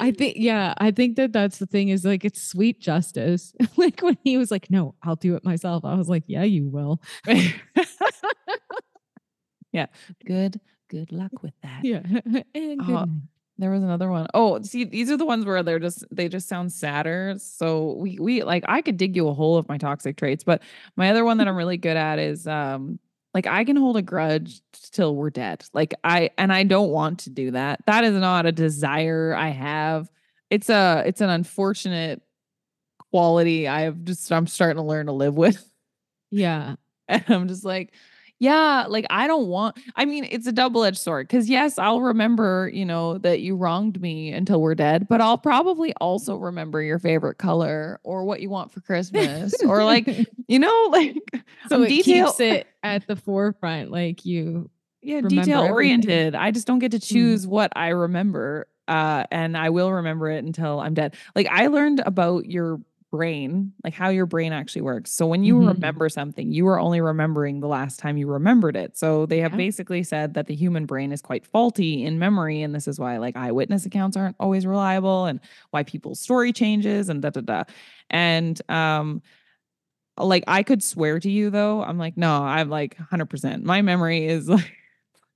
I 0.00 0.10
think, 0.10 0.36
yeah, 0.38 0.74
I 0.78 0.90
think 0.90 1.16
that 1.16 1.32
that's 1.32 1.58
the 1.58 1.66
thing 1.66 1.90
is 1.90 2.04
like 2.04 2.24
it's 2.24 2.42
sweet 2.42 2.80
justice. 2.80 3.54
like 3.76 4.00
when 4.00 4.16
he 4.24 4.36
was 4.36 4.50
like, 4.50 4.70
"No, 4.70 4.94
I'll 5.02 5.16
do 5.16 5.36
it 5.36 5.44
myself." 5.44 5.84
I 5.84 5.94
was 5.94 6.08
like, 6.08 6.24
"Yeah, 6.26 6.44
you 6.44 6.68
will." 6.68 7.00
Yeah 9.76 9.86
good 10.26 10.60
good 10.88 11.12
luck 11.12 11.42
with 11.42 11.54
that 11.62 11.84
Yeah. 11.84 12.00
and 12.54 12.80
good 12.80 12.94
Uh. 12.94 13.06
There 13.58 13.70
was 13.70 13.82
another 13.82 14.10
one. 14.10 14.26
Oh, 14.34 14.60
see, 14.60 14.84
these 14.84 15.10
are 15.10 15.16
the 15.16 15.24
ones 15.24 15.46
where 15.46 15.62
they're 15.62 15.78
just 15.78 16.04
they 16.10 16.28
just 16.28 16.46
sound 16.46 16.72
sadder. 16.72 17.36
So 17.38 17.94
we 17.94 18.18
we 18.20 18.42
like 18.42 18.64
I 18.68 18.82
could 18.82 18.98
dig 18.98 19.16
you 19.16 19.28
a 19.28 19.32
hole 19.32 19.56
of 19.56 19.66
my 19.66 19.78
toxic 19.78 20.18
traits, 20.18 20.44
but 20.44 20.60
my 20.94 21.08
other 21.10 21.24
one 21.24 21.38
that 21.38 21.48
I'm 21.48 21.56
really 21.62 21.78
good 21.78 21.96
at 21.96 22.18
is 22.18 22.46
um 22.46 22.98
like 23.32 23.46
I 23.46 23.64
can 23.64 23.76
hold 23.76 23.96
a 23.96 24.02
grudge 24.02 24.60
till 24.92 25.16
we're 25.16 25.30
dead. 25.30 25.64
Like 25.72 25.94
I 26.04 26.28
and 26.36 26.52
I 26.52 26.64
don't 26.64 26.90
want 26.90 27.20
to 27.20 27.30
do 27.30 27.52
that. 27.52 27.80
That 27.86 28.04
is 28.04 28.12
not 28.12 28.44
a 28.44 28.52
desire 28.52 29.34
I 29.34 29.48
have. 29.48 30.10
It's 30.50 30.68
a 30.68 31.02
it's 31.06 31.22
an 31.22 31.30
unfortunate 31.30 32.20
quality 33.10 33.68
I 33.68 33.82
have 33.82 34.04
just 34.04 34.30
I'm 34.30 34.46
starting 34.46 34.76
to 34.76 34.86
learn 34.86 35.06
to 35.06 35.12
live 35.12 35.34
with. 35.34 35.66
Yeah. 36.30 36.76
And 37.08 37.24
I'm 37.28 37.46
just 37.46 37.64
like, 37.64 37.94
yeah, 38.38 38.84
like 38.88 39.06
I 39.10 39.26
don't 39.26 39.46
want, 39.46 39.78
I 39.96 40.04
mean, 40.04 40.26
it's 40.30 40.46
a 40.46 40.52
double 40.52 40.84
edged 40.84 40.98
sword 40.98 41.26
because, 41.26 41.48
yes, 41.48 41.78
I'll 41.78 42.00
remember, 42.02 42.70
you 42.72 42.84
know, 42.84 43.18
that 43.18 43.40
you 43.40 43.56
wronged 43.56 44.00
me 44.00 44.32
until 44.32 44.60
we're 44.60 44.74
dead, 44.74 45.08
but 45.08 45.20
I'll 45.20 45.38
probably 45.38 45.94
also 46.00 46.36
remember 46.36 46.82
your 46.82 46.98
favorite 46.98 47.38
color 47.38 47.98
or 48.04 48.24
what 48.24 48.40
you 48.40 48.50
want 48.50 48.72
for 48.72 48.80
Christmas 48.80 49.54
or 49.62 49.84
like, 49.84 50.06
you 50.48 50.58
know, 50.58 50.88
like 50.92 51.16
so 51.68 51.76
I'm 51.76 51.84
it 51.84 51.88
detail- 51.88 52.26
keeps 52.26 52.40
it 52.40 52.66
at 52.82 53.06
the 53.06 53.16
forefront. 53.16 53.90
Like 53.90 54.24
you, 54.26 54.70
yeah, 55.02 55.20
detail 55.20 55.62
oriented. 55.62 56.34
I 56.34 56.50
just 56.50 56.66
don't 56.66 56.80
get 56.80 56.92
to 56.92 56.98
Mm. 56.98 57.06
choose 57.06 57.46
what 57.46 57.72
I 57.76 57.88
remember. 57.88 58.66
Uh, 58.88 59.24
and 59.32 59.56
I 59.56 59.70
will 59.70 59.92
remember 59.92 60.30
it 60.30 60.44
until 60.44 60.78
I'm 60.78 60.94
dead. 60.94 61.14
Like 61.34 61.48
I 61.50 61.66
learned 61.68 62.00
about 62.06 62.46
your 62.46 62.80
brain, 63.16 63.72
like 63.82 63.94
how 63.94 64.08
your 64.10 64.26
brain 64.26 64.52
actually 64.52 64.82
works. 64.82 65.10
So 65.12 65.26
when 65.26 65.42
you 65.44 65.54
Mhm. 65.56 65.68
remember 65.68 66.08
something, 66.08 66.52
you 66.52 66.66
are 66.68 66.78
only 66.78 67.00
remembering 67.00 67.60
the 67.60 67.68
last 67.68 67.98
time 67.98 68.16
you 68.16 68.26
remembered 68.28 68.76
it. 68.76 68.96
So 68.96 69.26
they 69.26 69.38
have 69.40 69.52
Yeah. 69.52 69.56
basically 69.56 70.02
said 70.02 70.34
that 70.34 70.46
the 70.46 70.54
human 70.54 70.86
brain 70.86 71.12
is 71.12 71.22
quite 71.22 71.46
faulty 71.46 72.04
in 72.04 72.18
memory. 72.18 72.62
And 72.62 72.74
this 72.74 72.86
is 72.86 73.00
why 73.00 73.16
like 73.18 73.36
eyewitness 73.36 73.86
accounts 73.86 74.16
aren't 74.16 74.36
always 74.38 74.66
reliable 74.66 75.24
and 75.26 75.40
why 75.70 75.82
people's 75.82 76.20
story 76.20 76.52
changes 76.52 77.08
and 77.08 77.22
da 77.22 77.30
da 77.30 77.40
da. 77.40 77.62
And 78.10 78.60
um 78.70 79.22
like 80.18 80.44
I 80.46 80.62
could 80.62 80.82
swear 80.82 81.20
to 81.20 81.30
you 81.30 81.50
though. 81.50 81.82
I'm 81.82 81.98
like, 81.98 82.16
no, 82.16 82.42
I'm 82.42 82.70
like 82.70 82.96
100%. 82.96 83.64
My 83.64 83.82
memory 83.82 84.26
is 84.26 84.48
like 84.48 84.72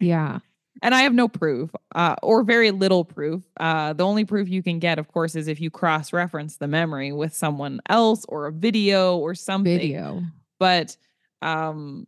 yeah. 0.00 0.38
And 0.82 0.94
I 0.94 1.02
have 1.02 1.14
no 1.14 1.28
proof, 1.28 1.70
uh, 1.94 2.16
or 2.22 2.42
very 2.42 2.70
little 2.70 3.04
proof. 3.04 3.42
Uh, 3.58 3.92
the 3.92 4.04
only 4.04 4.24
proof 4.24 4.48
you 4.48 4.62
can 4.62 4.78
get, 4.78 4.98
of 4.98 5.08
course, 5.08 5.34
is 5.34 5.48
if 5.48 5.60
you 5.60 5.70
cross 5.70 6.12
reference 6.12 6.56
the 6.56 6.68
memory 6.68 7.12
with 7.12 7.34
someone 7.34 7.80
else 7.88 8.24
or 8.28 8.46
a 8.46 8.52
video 8.52 9.16
or 9.16 9.34
something. 9.34 9.78
Video. 9.78 10.22
But, 10.58 10.96
um, 11.42 12.06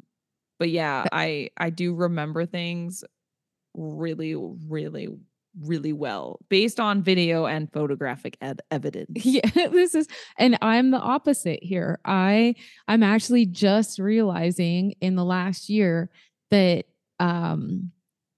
but 0.58 0.70
yeah, 0.70 1.06
I 1.12 1.50
I 1.56 1.70
do 1.70 1.94
remember 1.94 2.46
things 2.46 3.04
really, 3.74 4.34
really, 4.36 5.08
really 5.60 5.92
well 5.92 6.38
based 6.48 6.80
on 6.80 7.02
video 7.02 7.46
and 7.46 7.72
photographic 7.72 8.36
ed- 8.40 8.62
evidence. 8.70 9.10
Yeah, 9.24 9.48
this 9.54 9.94
is 9.94 10.08
and 10.38 10.56
I'm 10.62 10.90
the 10.90 11.00
opposite 11.00 11.62
here. 11.62 11.98
I 12.04 12.54
I'm 12.88 13.02
actually 13.02 13.46
just 13.46 13.98
realizing 13.98 14.94
in 15.00 15.16
the 15.16 15.24
last 15.24 15.68
year 15.68 16.10
that 16.50 16.84
um 17.20 17.90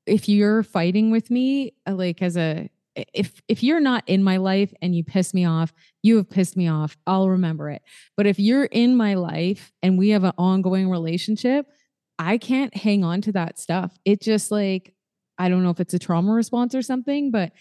if 0.06 0.28
you're 0.28 0.62
fighting 0.62 1.10
with 1.10 1.30
me 1.30 1.74
uh, 1.86 1.94
like 1.94 2.22
as 2.22 2.36
a 2.36 2.68
if 2.96 3.42
if 3.48 3.62
you're 3.62 3.80
not 3.80 4.04
in 4.06 4.22
my 4.22 4.36
life 4.36 4.72
and 4.80 4.94
you 4.94 5.02
piss 5.02 5.34
me 5.34 5.44
off, 5.44 5.72
you 6.02 6.16
have 6.16 6.30
pissed 6.30 6.56
me 6.56 6.68
off, 6.68 6.96
I'll 7.06 7.28
remember 7.28 7.68
it. 7.70 7.82
But 8.16 8.26
if 8.26 8.38
you're 8.38 8.66
in 8.66 8.96
my 8.96 9.14
life 9.14 9.72
and 9.82 9.98
we 9.98 10.10
have 10.10 10.24
an 10.24 10.32
ongoing 10.38 10.88
relationship, 10.88 11.66
I 12.18 12.38
can't 12.38 12.74
hang 12.76 13.02
on 13.02 13.20
to 13.22 13.32
that 13.32 13.58
stuff. 13.58 13.98
It 14.04 14.22
just 14.22 14.50
like 14.50 14.94
I 15.38 15.48
don't 15.48 15.62
know 15.64 15.70
if 15.70 15.80
it's 15.80 15.94
a 15.94 15.98
trauma 15.98 16.32
response 16.32 16.74
or 16.74 16.82
something, 16.82 17.30
but 17.30 17.52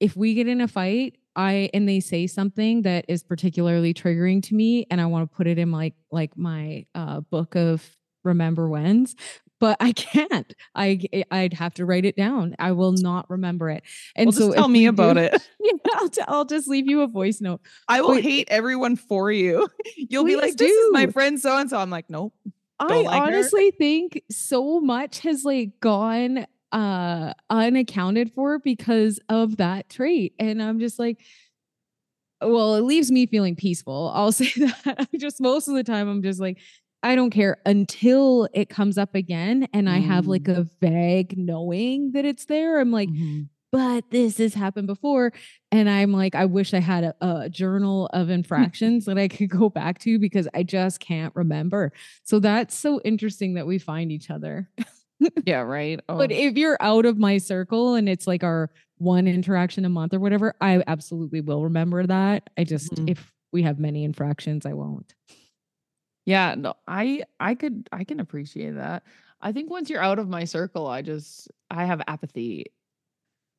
if 0.00 0.16
we 0.16 0.34
get 0.34 0.48
in 0.48 0.60
a 0.60 0.68
fight, 0.68 1.18
I 1.36 1.70
and 1.72 1.88
they 1.88 2.00
say 2.00 2.26
something 2.26 2.82
that 2.82 3.04
is 3.08 3.22
particularly 3.22 3.94
triggering 3.94 4.42
to 4.44 4.54
me, 4.54 4.86
and 4.90 5.00
I 5.00 5.06
want 5.06 5.30
to 5.30 5.36
put 5.36 5.46
it 5.46 5.58
in 5.58 5.70
like 5.70 5.94
like 6.10 6.36
my 6.36 6.86
uh, 6.94 7.20
book 7.20 7.54
of 7.54 7.96
remember 8.24 8.68
whens, 8.68 9.14
but 9.60 9.76
I 9.78 9.92
can't. 9.92 10.52
I 10.74 11.00
I'd 11.30 11.52
have 11.52 11.74
to 11.74 11.86
write 11.86 12.04
it 12.04 12.16
down. 12.16 12.56
I 12.58 12.72
will 12.72 12.92
not 12.92 13.30
remember 13.30 13.70
it. 13.70 13.84
And 14.16 14.26
Well, 14.26 14.32
so 14.32 14.52
tell 14.52 14.68
me 14.68 14.86
about 14.86 15.14
do- 15.14 15.20
it. 15.22 15.48
Yeah, 15.62 15.72
I'll, 15.94 16.08
t- 16.08 16.22
I'll 16.26 16.44
just 16.46 16.66
leave 16.66 16.86
you 16.88 17.02
a 17.02 17.06
voice 17.06 17.40
note. 17.40 17.60
I 17.86 18.00
will 18.00 18.12
Wait, 18.12 18.24
hate 18.24 18.48
everyone 18.50 18.96
for 18.96 19.30
you. 19.30 19.68
You'll 19.96 20.24
be 20.24 20.36
like, 20.36 20.56
"This 20.56 20.72
is 20.72 20.92
my 20.92 21.06
friend 21.06 21.38
so 21.38 21.56
and 21.58 21.68
so." 21.70 21.78
I'm 21.78 21.90
like, 21.90 22.08
"Nope." 22.08 22.32
I 22.80 23.02
like 23.02 23.06
her? 23.20 23.26
honestly 23.26 23.70
think 23.72 24.22
so 24.30 24.80
much 24.80 25.20
has 25.20 25.44
like 25.44 25.78
gone 25.80 26.46
uh 26.72 27.34
unaccounted 27.50 28.32
for 28.32 28.58
because 28.58 29.20
of 29.28 29.56
that 29.58 29.88
trait 29.90 30.32
and 30.38 30.62
i'm 30.62 30.78
just 30.78 30.98
like 31.00 31.18
well 32.40 32.76
it 32.76 32.82
leaves 32.82 33.10
me 33.10 33.26
feeling 33.26 33.54
peaceful 33.56 34.10
i'll 34.14 34.32
say 34.40 34.50
that 34.56 35.06
i 35.12 35.16
just 35.18 35.40
most 35.40 35.68
of 35.68 35.74
the 35.74 35.84
time 35.84 36.08
i'm 36.08 36.22
just 36.22 36.40
like 36.40 36.58
i 37.02 37.14
don't 37.14 37.30
care 37.30 37.58
until 37.66 38.48
it 38.54 38.68
comes 38.68 38.98
up 38.98 39.14
again 39.14 39.66
and 39.72 39.88
i 39.88 39.98
have 39.98 40.26
like 40.26 40.42
Mm. 40.44 40.58
a 40.58 40.66
vague 40.80 41.34
knowing 41.38 42.12
that 42.12 42.24
it's 42.24 42.44
there 42.46 42.80
i'm 42.80 42.90
like 42.90 43.08
Mhm. 43.08 43.48
but 43.72 44.04
this 44.10 44.38
has 44.38 44.54
happened 44.54 44.88
before. 44.88 45.32
And 45.70 45.88
I'm 45.88 46.12
like, 46.12 46.34
I 46.34 46.46
wish 46.46 46.74
I 46.74 46.80
had 46.80 47.04
a, 47.04 47.14
a 47.20 47.48
journal 47.48 48.08
of 48.12 48.28
infractions 48.38 49.04
that 49.04 49.16
I 49.16 49.28
could 49.28 49.48
go 49.48 49.68
back 49.70 50.00
to 50.00 50.18
because 50.18 50.48
I 50.52 50.64
just 50.64 50.98
can't 50.98 51.32
remember. 51.36 51.92
So 52.24 52.40
that's 52.40 52.74
so 52.76 53.00
interesting 53.04 53.54
that 53.54 53.68
we 53.68 53.78
find 53.78 54.10
each 54.10 54.28
other. 54.28 54.68
Yeah, 55.46 55.60
right. 55.60 56.00
Oh. 56.08 56.16
But 56.18 56.32
if 56.32 56.56
you're 56.56 56.78
out 56.80 57.04
of 57.06 57.16
my 57.18 57.38
circle 57.38 57.94
and 57.94 58.08
it's 58.08 58.26
like 58.26 58.42
our 58.42 58.70
one 58.98 59.28
interaction 59.28 59.84
a 59.84 59.88
month 59.90 60.14
or 60.14 60.18
whatever, 60.18 60.54
I 60.60 60.82
absolutely 60.88 61.40
will 61.42 61.62
remember 61.62 62.04
that. 62.06 62.50
I 62.58 62.64
just, 62.64 62.90
Mhm. 62.94 63.10
if 63.10 63.30
we 63.52 63.62
have 63.62 63.78
many 63.78 64.02
infractions, 64.02 64.64
I 64.66 64.72
won't. 64.72 65.14
Yeah, 66.30 66.54
no, 66.56 66.74
I 66.86 67.24
I 67.40 67.56
could 67.56 67.88
I 67.90 68.04
can 68.04 68.20
appreciate 68.20 68.76
that. 68.76 69.02
I 69.42 69.50
think 69.50 69.68
once 69.68 69.90
you're 69.90 70.02
out 70.02 70.20
of 70.20 70.28
my 70.28 70.44
circle, 70.44 70.86
I 70.86 71.02
just 71.02 71.48
I 71.70 71.86
have 71.86 72.00
apathy. 72.06 72.66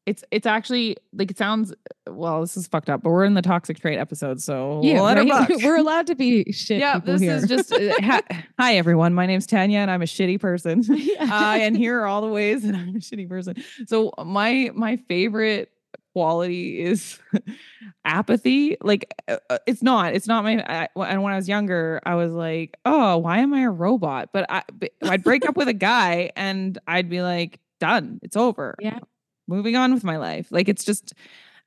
It's 0.06 0.24
it's 0.32 0.48
actually 0.48 0.96
like 1.12 1.30
it 1.30 1.38
sounds 1.38 1.74
well, 2.10 2.40
this 2.40 2.56
is 2.56 2.68
fucked 2.68 2.90
up, 2.90 3.04
but 3.04 3.10
we're 3.10 3.26
in 3.26 3.34
the 3.34 3.42
toxic 3.42 3.78
trait 3.78 4.00
episode, 4.00 4.42
so 4.42 4.80
her 5.18 5.24
right? 5.50 5.64
we're 5.64 5.76
allowed 5.76 6.08
to 6.08 6.16
be 6.16 6.50
shit. 6.54 6.80
yeah, 6.80 6.98
this 6.98 7.20
here. 7.20 7.34
is 7.36 7.46
just 7.46 7.74
uh, 7.74 7.94
ha- 8.00 8.22
hi 8.58 8.78
everyone. 8.78 9.14
My 9.14 9.26
name's 9.26 9.46
Tanya, 9.46 9.80
and 9.80 9.92
I'm 9.92 10.02
a 10.02 10.06
shitty 10.06 10.40
person. 10.40 10.82
uh, 11.20 11.58
and 11.60 11.76
here 11.76 12.00
are 12.00 12.08
all 12.08 12.22
the 12.22 12.30
ways 12.32 12.64
that 12.64 12.74
I'm 12.74 12.96
a 12.96 13.00
shitty 13.00 13.28
person. 13.28 13.62
So 13.86 14.14
my 14.24 14.72
my 14.74 14.96
favorite 15.10 15.72
quality 16.14 16.82
is 16.82 17.20
apathy. 18.06 18.78
Like 18.82 19.14
uh, 19.28 19.38
uh, 19.50 19.58
it's 19.68 19.82
not. 19.84 20.14
It's 20.14 20.28
not 20.28 20.44
my. 20.44 20.62
I, 20.62 20.88
and 20.96 21.24
when 21.24 21.34
I 21.34 21.36
was 21.36 21.48
younger, 21.48 22.02
I 22.06 22.16
was 22.16 22.34
like, 22.34 22.78
oh, 22.86 23.18
why 23.18 23.40
am 23.40 23.54
I 23.54 23.62
a 23.62 23.70
robot? 23.72 24.30
But 24.34 24.46
I 24.50 24.64
but 24.74 24.92
I'd 25.04 25.24
break 25.24 25.46
up 25.48 25.56
with 25.58 25.68
a 25.68 25.74
guy, 25.74 26.32
and 26.36 26.78
I'd 26.88 27.10
be 27.10 27.22
like, 27.22 27.60
done. 27.80 28.20
It's 28.24 28.38
over. 28.38 28.76
Yeah. 28.80 29.00
moving 29.48 29.76
on 29.76 29.94
with 29.94 30.04
my 30.04 30.18
life. 30.18 30.48
Like 30.52 30.70
it's 30.70 30.86
just, 30.86 31.14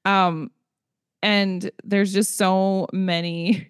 um, 0.04 0.50
and 1.22 1.70
there's 1.83 2.12
just 2.12 2.37
so 2.38 2.87
many 2.92 3.68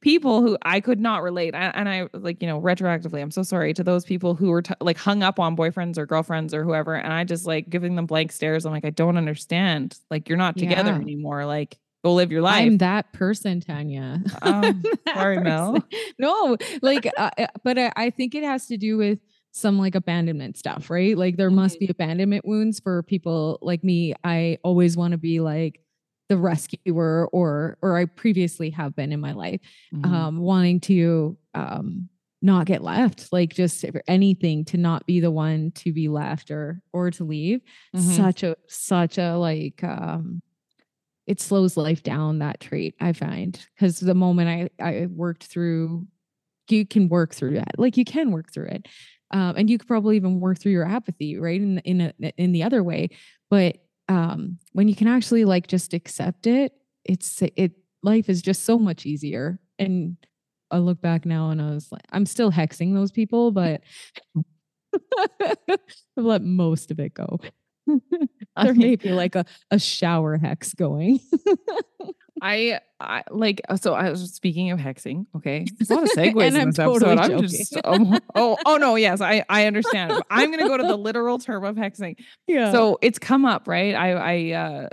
people 0.00 0.40
who 0.42 0.56
I 0.62 0.80
could 0.80 0.98
not 1.00 1.22
relate. 1.22 1.54
And, 1.54 1.74
and 1.76 1.88
I 1.88 2.08
like, 2.14 2.40
you 2.42 2.48
know, 2.48 2.60
retroactively, 2.60 3.20
I'm 3.20 3.30
so 3.30 3.42
sorry 3.42 3.74
to 3.74 3.84
those 3.84 4.04
people 4.04 4.34
who 4.34 4.50
were 4.50 4.62
t- 4.62 4.74
like 4.80 4.96
hung 4.96 5.22
up 5.22 5.38
on 5.38 5.56
boyfriends 5.56 5.98
or 5.98 6.06
girlfriends 6.06 6.54
or 6.54 6.64
whoever. 6.64 6.94
And 6.94 7.12
I 7.12 7.24
just 7.24 7.46
like 7.46 7.68
giving 7.68 7.96
them 7.96 8.06
blank 8.06 8.32
stares. 8.32 8.64
I'm 8.64 8.72
like, 8.72 8.84
I 8.86 8.90
don't 8.90 9.16
understand. 9.18 9.98
Like, 10.10 10.28
you're 10.28 10.38
not 10.38 10.56
together 10.56 10.92
Yeah. 10.92 11.00
anymore. 11.00 11.44
Like, 11.44 11.76
go 12.02 12.14
live 12.14 12.32
your 12.32 12.40
life. 12.40 12.62
I'm 12.66 12.78
that 12.78 13.12
person, 13.12 13.60
Tanya. 13.60 14.22
Um, 14.42 14.82
sorry, 15.12 15.38
Mel. 15.40 15.76
No, 16.18 16.56
like, 16.80 17.06
uh, 17.18 17.30
uh, 17.36 17.46
but 17.62 17.78
I, 17.78 17.92
I 17.96 18.10
think 18.10 18.34
it 18.34 18.42
has 18.42 18.66
to 18.68 18.78
do 18.78 18.96
with 18.96 19.18
some 19.52 19.78
like 19.78 19.94
abandonment 19.94 20.56
stuff, 20.56 20.88
right? 20.88 21.16
Like, 21.18 21.36
there 21.36 21.50
must 21.50 21.74
Mm-hmm. 21.76 21.86
be 21.86 21.90
abandonment 21.90 22.46
wounds 22.46 22.80
for 22.80 23.02
people 23.02 23.58
like 23.60 23.84
me. 23.84 24.14
I 24.24 24.58
always 24.64 24.96
want 24.96 25.12
to 25.12 25.18
be 25.18 25.40
like 25.40 25.80
the 26.30 26.38
rescuer, 26.38 27.28
or 27.32 27.76
or 27.82 27.98
I 27.98 28.06
previously 28.06 28.70
have 28.70 28.96
been 28.96 29.12
in 29.12 29.20
my 29.20 29.32
life, 29.32 29.60
Mhm. 29.92 30.10
um, 30.10 30.38
wanting 30.38 30.80
to 30.82 31.36
um 31.54 32.08
not 32.42 32.64
get 32.66 32.82
left, 32.82 33.32
like 33.32 33.52
just 33.52 33.84
anything 34.08 34.64
to 34.66 34.78
not 34.78 35.06
be 35.06 35.20
the 35.20 35.30
one 35.30 35.72
to 35.72 35.92
be 35.92 36.08
left 36.08 36.50
or 36.50 36.82
or 36.94 37.10
to 37.12 37.24
leave. 37.24 37.60
Mhm. 37.94 38.00
Such 38.00 38.42
a 38.44 38.56
such 38.68 39.18
a 39.18 39.36
like 39.36 39.84
um 39.84 40.42
it 41.26 41.40
slows 41.40 41.76
life 41.76 42.02
down 42.02 42.38
that 42.38 42.60
trait 42.60 42.94
i 43.00 43.12
find 43.12 43.66
because 43.74 44.00
the 44.00 44.14
moment 44.14 44.70
i 44.80 44.84
i 44.84 45.06
worked 45.06 45.44
through 45.44 46.06
you 46.70 46.86
can 46.86 47.08
work 47.08 47.34
through 47.34 47.54
that 47.54 47.78
like 47.78 47.96
you 47.96 48.04
can 48.04 48.30
work 48.30 48.52
through 48.52 48.66
it 48.66 48.86
um, 49.32 49.56
and 49.56 49.70
you 49.70 49.78
could 49.78 49.88
probably 49.88 50.16
even 50.16 50.40
work 50.40 50.58
through 50.58 50.72
your 50.72 50.86
apathy 50.86 51.38
right 51.38 51.60
in 51.60 51.78
in 51.80 52.00
a, 52.00 52.12
in 52.36 52.52
the 52.52 52.62
other 52.62 52.82
way 52.82 53.08
but 53.50 53.78
um 54.10 54.58
when 54.72 54.88
you 54.88 54.94
can 54.94 55.06
actually 55.06 55.44
like 55.44 55.66
just 55.66 55.94
accept 55.94 56.46
it 56.46 56.72
it's 57.04 57.42
it 57.56 57.72
life 58.02 58.28
is 58.28 58.42
just 58.42 58.64
so 58.64 58.78
much 58.78 59.06
easier 59.06 59.58
and 59.78 60.16
i 60.70 60.78
look 60.78 61.00
back 61.00 61.24
now 61.24 61.50
and 61.50 61.62
i 61.62 61.70
was 61.70 61.90
like 61.90 62.02
i'm 62.10 62.26
still 62.26 62.50
hexing 62.50 62.92
those 62.92 63.12
people 63.12 63.50
but 63.52 63.80
i've 65.40 65.78
let 66.16 66.42
most 66.42 66.90
of 66.90 66.98
it 66.98 67.14
go 67.14 67.38
there 68.62 68.74
may 68.74 68.96
be 68.96 69.10
like 69.10 69.34
a, 69.34 69.44
a 69.70 69.78
shower 69.78 70.36
hex 70.36 70.74
going. 70.74 71.20
I, 72.42 72.80
I 72.98 73.22
like 73.30 73.60
uh, 73.68 73.76
so 73.76 73.94
I 73.94 74.10
was 74.10 74.32
speaking 74.32 74.70
of 74.70 74.78
hexing. 74.78 75.26
Okay, 75.36 75.66
there's 75.78 75.90
a 75.90 75.94
lot 75.94 76.04
of 76.04 76.10
segues 76.16 76.42
in 76.48 76.56
I'm 76.56 76.68
this 76.68 76.76
totally 76.76 77.12
episode. 77.12 77.32
I'm 77.32 77.42
just 77.42 77.76
oh, 77.84 78.18
oh 78.34 78.58
oh 78.66 78.76
no 78.76 78.96
yes 78.96 79.20
I 79.20 79.44
I 79.48 79.66
understand. 79.66 80.12
I'm 80.30 80.50
gonna 80.50 80.68
go 80.68 80.76
to 80.76 80.82
the 80.82 80.96
literal 80.98 81.38
term 81.38 81.64
of 81.64 81.76
hexing. 81.76 82.16
Yeah. 82.46 82.72
So 82.72 82.98
it's 83.02 83.18
come 83.18 83.44
up 83.44 83.68
right. 83.68 83.94
I 83.94 84.12
I 84.12 84.52
uh 84.52 84.88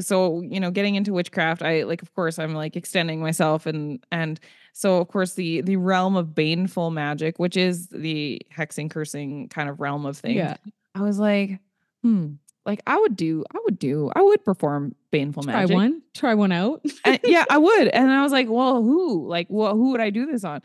so 0.00 0.42
you 0.42 0.60
know 0.60 0.70
getting 0.70 0.94
into 0.94 1.12
witchcraft. 1.12 1.62
I 1.62 1.82
like 1.84 2.02
of 2.02 2.14
course 2.14 2.38
I'm 2.38 2.54
like 2.54 2.76
extending 2.76 3.20
myself 3.20 3.66
and 3.66 4.04
and 4.12 4.38
so 4.72 4.98
of 4.98 5.08
course 5.08 5.34
the 5.34 5.62
the 5.62 5.76
realm 5.76 6.16
of 6.16 6.34
baneful 6.34 6.90
magic, 6.90 7.38
which 7.38 7.56
is 7.56 7.88
the 7.88 8.40
hexing 8.56 8.90
cursing 8.90 9.48
kind 9.48 9.68
of 9.68 9.80
realm 9.80 10.06
of 10.06 10.18
things. 10.18 10.36
yeah. 10.36 10.56
I 10.94 11.02
was 11.02 11.18
like, 11.18 11.60
hmm, 12.02 12.34
like 12.66 12.82
I 12.86 12.98
would 12.98 13.16
do, 13.16 13.44
I 13.54 13.58
would 13.64 13.78
do, 13.78 14.10
I 14.14 14.20
would 14.22 14.44
perform 14.44 14.94
baneful 15.12 15.42
Try 15.44 15.52
magic. 15.52 15.74
one. 15.76 16.02
Try 16.14 16.34
one 16.34 16.52
out. 16.52 16.84
And- 17.04 17.20
yeah, 17.24 17.44
I 17.48 17.58
would. 17.66 17.88
And 17.88 18.10
I 18.10 18.22
was 18.22 18.32
like, 18.32 18.48
well, 18.50 18.82
who? 18.82 19.26
Like, 19.28 19.46
well, 19.48 19.74
who 19.74 19.92
would 19.92 20.00
I 20.00 20.10
do 20.10 20.26
this 20.26 20.44
on? 20.44 20.60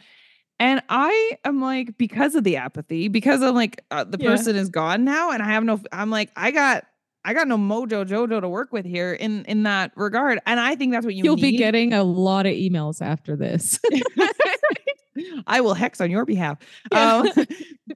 And 0.59 0.81
I 0.89 1.37
am 1.45 1.61
like, 1.61 1.97
because 1.97 2.35
of 2.35 2.43
the 2.43 2.57
apathy, 2.57 3.07
because 3.07 3.41
I'm 3.41 3.55
like, 3.55 3.83
uh, 3.91 4.03
the 4.03 4.17
Yeah. 4.19 4.29
person 4.31 4.55
is 4.55 4.69
gone 4.69 5.03
now, 5.05 5.31
and 5.31 5.41
I 5.41 5.47
have 5.47 5.63
no. 5.63 5.79
I'm 5.91 6.09
like, 6.11 6.29
I 6.35 6.51
got, 6.51 6.85
I 7.25 7.33
got 7.33 7.47
no 7.47 7.57
mojo 7.57 8.05
jojo 8.05 8.41
to 8.41 8.47
work 8.49 8.71
with 8.71 8.85
here 8.85 9.11
in 9.13 9.45
in 9.45 9.63
that 9.63 9.91
regard. 9.95 10.39
And 10.45 10.59
I 10.59 10.75
think 10.75 10.91
that's 10.93 11.05
what 11.05 11.15
you 11.15 11.23
You'll 11.23 11.35
be 11.35 11.57
getting 11.57 11.93
a 11.93 12.03
lot 12.03 12.45
of 12.45 12.53
emails 12.53 13.01
after 13.01 13.35
this. 13.35 13.79
I 15.47 15.61
will 15.61 15.73
hex 15.73 15.99
on 15.99 16.09
your 16.09 16.25
behalf. 16.25 16.57
Yeah. 16.91 17.15
Um, 17.37 17.45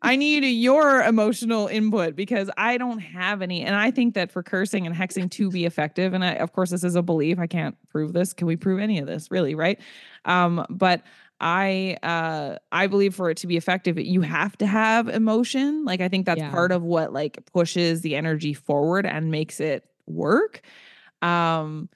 I 0.02 0.16
need 0.16 0.44
your 0.44 1.02
emotional 1.02 1.68
input 1.68 2.16
because 2.16 2.50
I 2.58 2.78
don't 2.78 3.00
have 3.00 3.42
any. 3.42 3.62
And 3.64 3.76
I 3.76 3.92
think 3.92 4.14
that 4.16 4.32
for 4.32 4.44
cursing 4.44 4.86
and 4.86 4.96
hexing 4.96 5.30
to 5.32 5.50
be 5.50 5.66
effective, 5.66 6.14
and 6.14 6.24
I, 6.24 6.34
of 6.34 6.54
course, 6.54 6.70
this 6.72 6.84
is 6.84 6.96
a 6.96 7.02
belief. 7.02 7.40
I 7.40 7.48
can't 7.48 7.76
prove 7.90 8.14
this. 8.14 8.34
Can 8.34 8.48
we 8.48 8.56
prove 8.56 8.80
any 8.80 9.00
of 9.00 9.08
this? 9.08 9.30
Really, 9.32 9.56
right? 9.56 9.80
Um, 10.26 10.66
but 10.70 11.04
I 11.42 11.98
uh 12.02 12.58
I 12.72 12.88
believe 12.88 13.14
for 13.14 13.30
it 13.30 13.38
to 13.38 13.48
be 13.48 13.58
effective, 13.58 14.00
you 14.00 14.22
have 14.22 14.58
to 14.60 14.66
have 14.66 15.10
emotion. 15.10 15.84
Like 15.84 16.00
I 16.00 16.08
think 16.08 16.26
that's 16.26 16.40
Yeah. 16.40 16.50
part 16.52 16.72
of 16.72 16.82
what 16.84 17.12
like 17.12 17.46
pushes 17.52 18.02
the 18.02 18.16
energy 18.16 18.54
forward 18.54 19.06
and 19.06 19.32
makes 19.32 19.60
it 19.60 19.84
work. 20.08 20.62
Um 21.22 21.90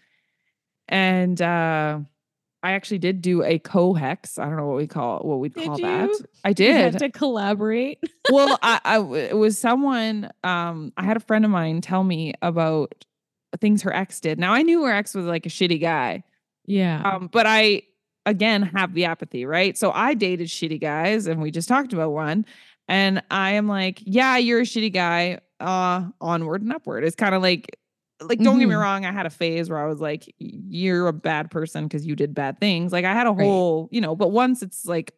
and 0.87 1.41
uh 1.41 1.99
I 2.61 2.71
actually 2.71 2.99
did 2.99 3.21
do 3.21 3.43
a 3.43 3.57
co-hex. 3.59 4.37
I 4.37 4.45
don't 4.45 4.57
know 4.57 4.67
what 4.67 4.77
we 4.77 4.87
call 4.87 5.19
what 5.19 5.39
we'd 5.39 5.53
Did 5.53 5.65
call 5.65 5.77
that. 5.77 6.09
you? 6.09 6.19
I 6.43 6.49
You 6.57 6.73
had 6.73 6.91
did. 6.93 6.99
to 6.99 7.09
collaborate. 7.09 7.99
well, 8.31 8.57
I, 8.61 8.79
I 8.85 8.99
it 9.15 9.37
was 9.37 9.57
someone 9.57 10.29
um 10.43 10.91
I 10.97 11.03
had 11.03 11.17
a 11.17 11.21
friend 11.21 11.45
of 11.45 11.51
mine 11.51 11.81
tell 11.81 12.03
me 12.03 12.33
about 12.41 13.05
things 13.61 13.81
her 13.83 13.95
ex 13.95 14.19
did. 14.19 14.39
Now 14.39 14.53
I 14.53 14.61
knew 14.61 14.83
her 14.83 14.91
ex 14.91 15.13
was 15.15 15.25
like 15.25 15.45
a 15.45 15.49
shitty 15.49 15.79
guy. 15.79 16.23
Yeah. 16.65 17.01
Um, 17.03 17.29
but 17.31 17.45
I 17.47 17.83
again 18.25 18.61
have 18.63 18.93
the 18.93 19.05
apathy, 19.05 19.45
right? 19.45 19.77
So 19.77 19.91
I 19.91 20.13
dated 20.13 20.47
shitty 20.49 20.79
guys, 20.81 21.25
and 21.27 21.41
we 21.41 21.51
just 21.51 21.67
talked 21.69 21.93
about 21.93 22.11
one. 22.11 22.45
And 22.87 23.23
I 23.31 23.51
am 23.51 23.67
like, 23.67 23.99
yeah, 24.03 24.37
you're 24.37 24.59
a 24.61 24.63
shitty 24.63 24.91
guy. 24.93 25.39
Uh, 25.59 26.07
onward 26.21 26.61
and 26.61 26.71
upward. 26.73 27.03
It's 27.03 27.15
kind 27.15 27.35
of 27.35 27.41
like, 27.41 27.77
like, 28.21 28.41
don't 28.41 28.59
get 28.59 28.67
me 28.67 28.75
Mhm. 28.75 28.79
wrong. 28.81 29.05
I 29.05 29.11
had 29.11 29.25
a 29.25 29.29
phase 29.29 29.69
where 29.69 29.79
I 29.79 29.85
was 29.87 29.99
like, 30.01 30.33
you're 30.39 31.07
a 31.07 31.13
bad 31.13 31.51
person 31.51 31.85
because 31.85 32.05
you 32.05 32.15
did 32.15 32.33
bad 32.33 32.59
things. 32.59 32.91
Like 32.91 33.05
I 33.05 33.13
had 33.13 33.27
a 33.27 33.31
Right. 33.35 33.45
whole, 33.45 33.89
you 33.91 34.01
know, 34.01 34.15
but 34.15 34.29
once 34.31 34.61
it's 34.61 34.85
like 34.85 35.13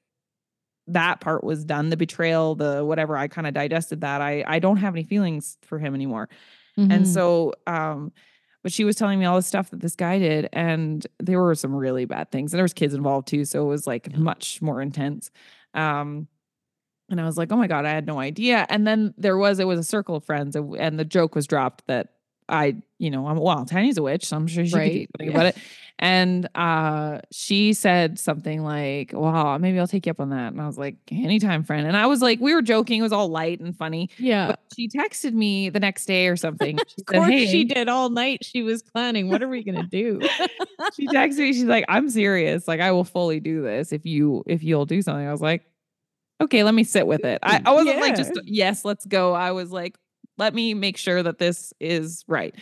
that 0.88 1.22
part 1.22 1.44
was 1.44 1.64
done, 1.66 1.90
the 1.90 1.98
betrayal, 1.98 2.56
the 2.56 2.84
whatever, 2.84 3.16
I 3.18 3.28
kind 3.28 3.48
of 3.48 3.54
digested 3.54 4.02
that. 4.02 4.22
I 4.22 4.44
I 4.48 4.60
don't 4.60 4.78
have 4.78 4.94
any 4.96 5.04
feelings 5.04 5.58
for 5.64 5.80
him 5.80 5.96
anymore. 5.96 6.30
And 6.90 7.06
Mhm. 7.06 7.08
so, 7.08 7.54
um, 7.68 8.12
but 8.64 8.72
she 8.74 8.84
was 8.84 8.96
telling 8.96 9.20
me 9.20 9.26
all 9.26 9.38
the 9.38 9.42
stuff 9.44 9.72
that 9.72 9.82
this 9.82 9.96
guy 9.96 10.20
did, 10.20 10.50
and 10.54 11.06
there 11.20 11.42
were 11.42 11.56
some 11.56 11.76
really 11.76 12.06
bad 12.06 12.32
things. 12.32 12.54
And 12.54 12.58
there 12.60 12.64
was 12.66 12.74
kids 12.74 12.94
involved 12.94 13.28
too, 13.28 13.46
so 13.46 13.64
it 13.64 13.68
was 13.68 13.88
like 13.88 14.10
Yeah. 14.10 14.18
much 14.18 14.62
more 14.62 14.82
intense. 14.82 15.32
Um, 15.74 16.28
and 17.10 17.20
I 17.22 17.26
was 17.26 17.38
like, 17.38 17.52
oh 17.52 17.58
my 17.58 17.68
god, 17.68 17.86
I 17.86 17.92
had 17.92 18.08
no 18.08 18.20
idea. 18.20 18.66
And 18.70 18.88
then 18.88 19.14
there 19.18 19.38
was 19.38 19.60
it 19.60 19.68
was 19.68 19.80
a 19.80 19.84
circle 19.84 20.16
of 20.16 20.26
friends, 20.26 20.56
and, 20.56 20.76
and 20.78 21.00
the 21.00 21.06
joke 21.06 21.36
was 21.36 21.48
dropped 21.48 21.86
that 21.88 22.16
I, 22.52 22.76
you 23.00 23.10
know, 23.10 23.26
I'm 23.28 23.38
well, 23.38 23.66
Tiny's 23.66 23.98
a 23.98 24.04
witch, 24.04 24.26
so 24.26 24.36
I'm 24.38 24.46
sure 24.48 24.66
she 24.66 24.72
could 24.72 24.78
do 24.78 24.78
Right. 24.78 25.10
something 25.18 25.30
about 25.30 25.46
it. 25.48 25.58
And 26.00 26.50
uh, 26.56 27.20
she 27.32 27.74
said 27.74 28.18
something 28.20 28.64
like, 28.64 29.14
"Wow, 29.14 29.58
maybe 29.60 29.80
I'll 29.80 29.88
take 29.88 30.08
you 30.08 30.12
up 30.12 30.20
on 30.20 30.32
that." 30.32 30.52
And 30.52 30.60
I 30.60 30.66
was 30.66 30.78
like, 30.78 30.96
"Anytime, 31.12 31.64
friend." 31.64 31.86
And 31.88 31.96
I 31.96 32.08
was 32.08 32.22
like, 32.24 32.40
we 32.40 32.56
were 32.56 32.64
joking, 32.64 33.00
it 33.00 33.04
was 33.04 33.14
all 33.14 33.30
light 33.30 33.60
and 33.60 33.76
funny. 33.78 34.10
yeah. 34.18 34.48
But 34.48 34.60
she 34.76 34.88
texted 34.90 35.34
me 35.34 35.70
the 35.70 35.80
next 35.80 36.06
day 36.06 36.28
or 36.28 36.36
something. 36.36 36.80
She 36.88 36.96
Of 37.02 37.06
course 37.06 37.26
said, 37.26 37.32
"Hey," 37.32 37.46
she 37.48 37.64
did 37.66 37.88
all 37.88 38.10
night. 38.10 38.44
She 38.44 38.64
was 38.64 38.82
planning. 38.82 39.30
What 39.30 39.44
are 39.44 39.48
we 39.48 39.64
gonna 39.64 39.84
do? 39.84 40.20
she 40.96 41.08
texted 41.08 41.38
me. 41.38 41.54
She's 41.54 41.64
like, 41.66 41.86
"I'm 41.88 42.10
serious. 42.10 42.68
Like, 42.68 42.80
I 42.82 42.92
will 42.92 43.04
fully 43.04 43.40
do 43.40 43.62
this 43.62 43.92
if 43.92 44.04
you 44.06 44.44
if 44.48 44.64
you'll 44.64 44.86
do 44.88 45.02
something." 45.04 45.28
I 45.28 45.32
was 45.32 45.42
like, 45.42 45.64
"Okay, 46.42 46.64
let 46.64 46.74
me 46.74 46.84
sit 46.84 47.06
with 47.06 47.24
it." 47.26 47.40
I, 47.44 47.62
I 47.64 47.74
wasn't 47.74 48.00
like 48.00 48.16
just 48.16 48.32
yes, 48.46 48.84
let's 48.86 49.06
go. 49.06 49.34
I 49.34 49.52
was 49.52 49.72
like, 49.72 49.96
"Let 50.42 50.54
me 50.54 50.74
make 50.74 50.98
sure 50.98 51.22
that 51.24 51.38
this 51.38 51.74
is 51.80 52.26
right." 52.28 52.54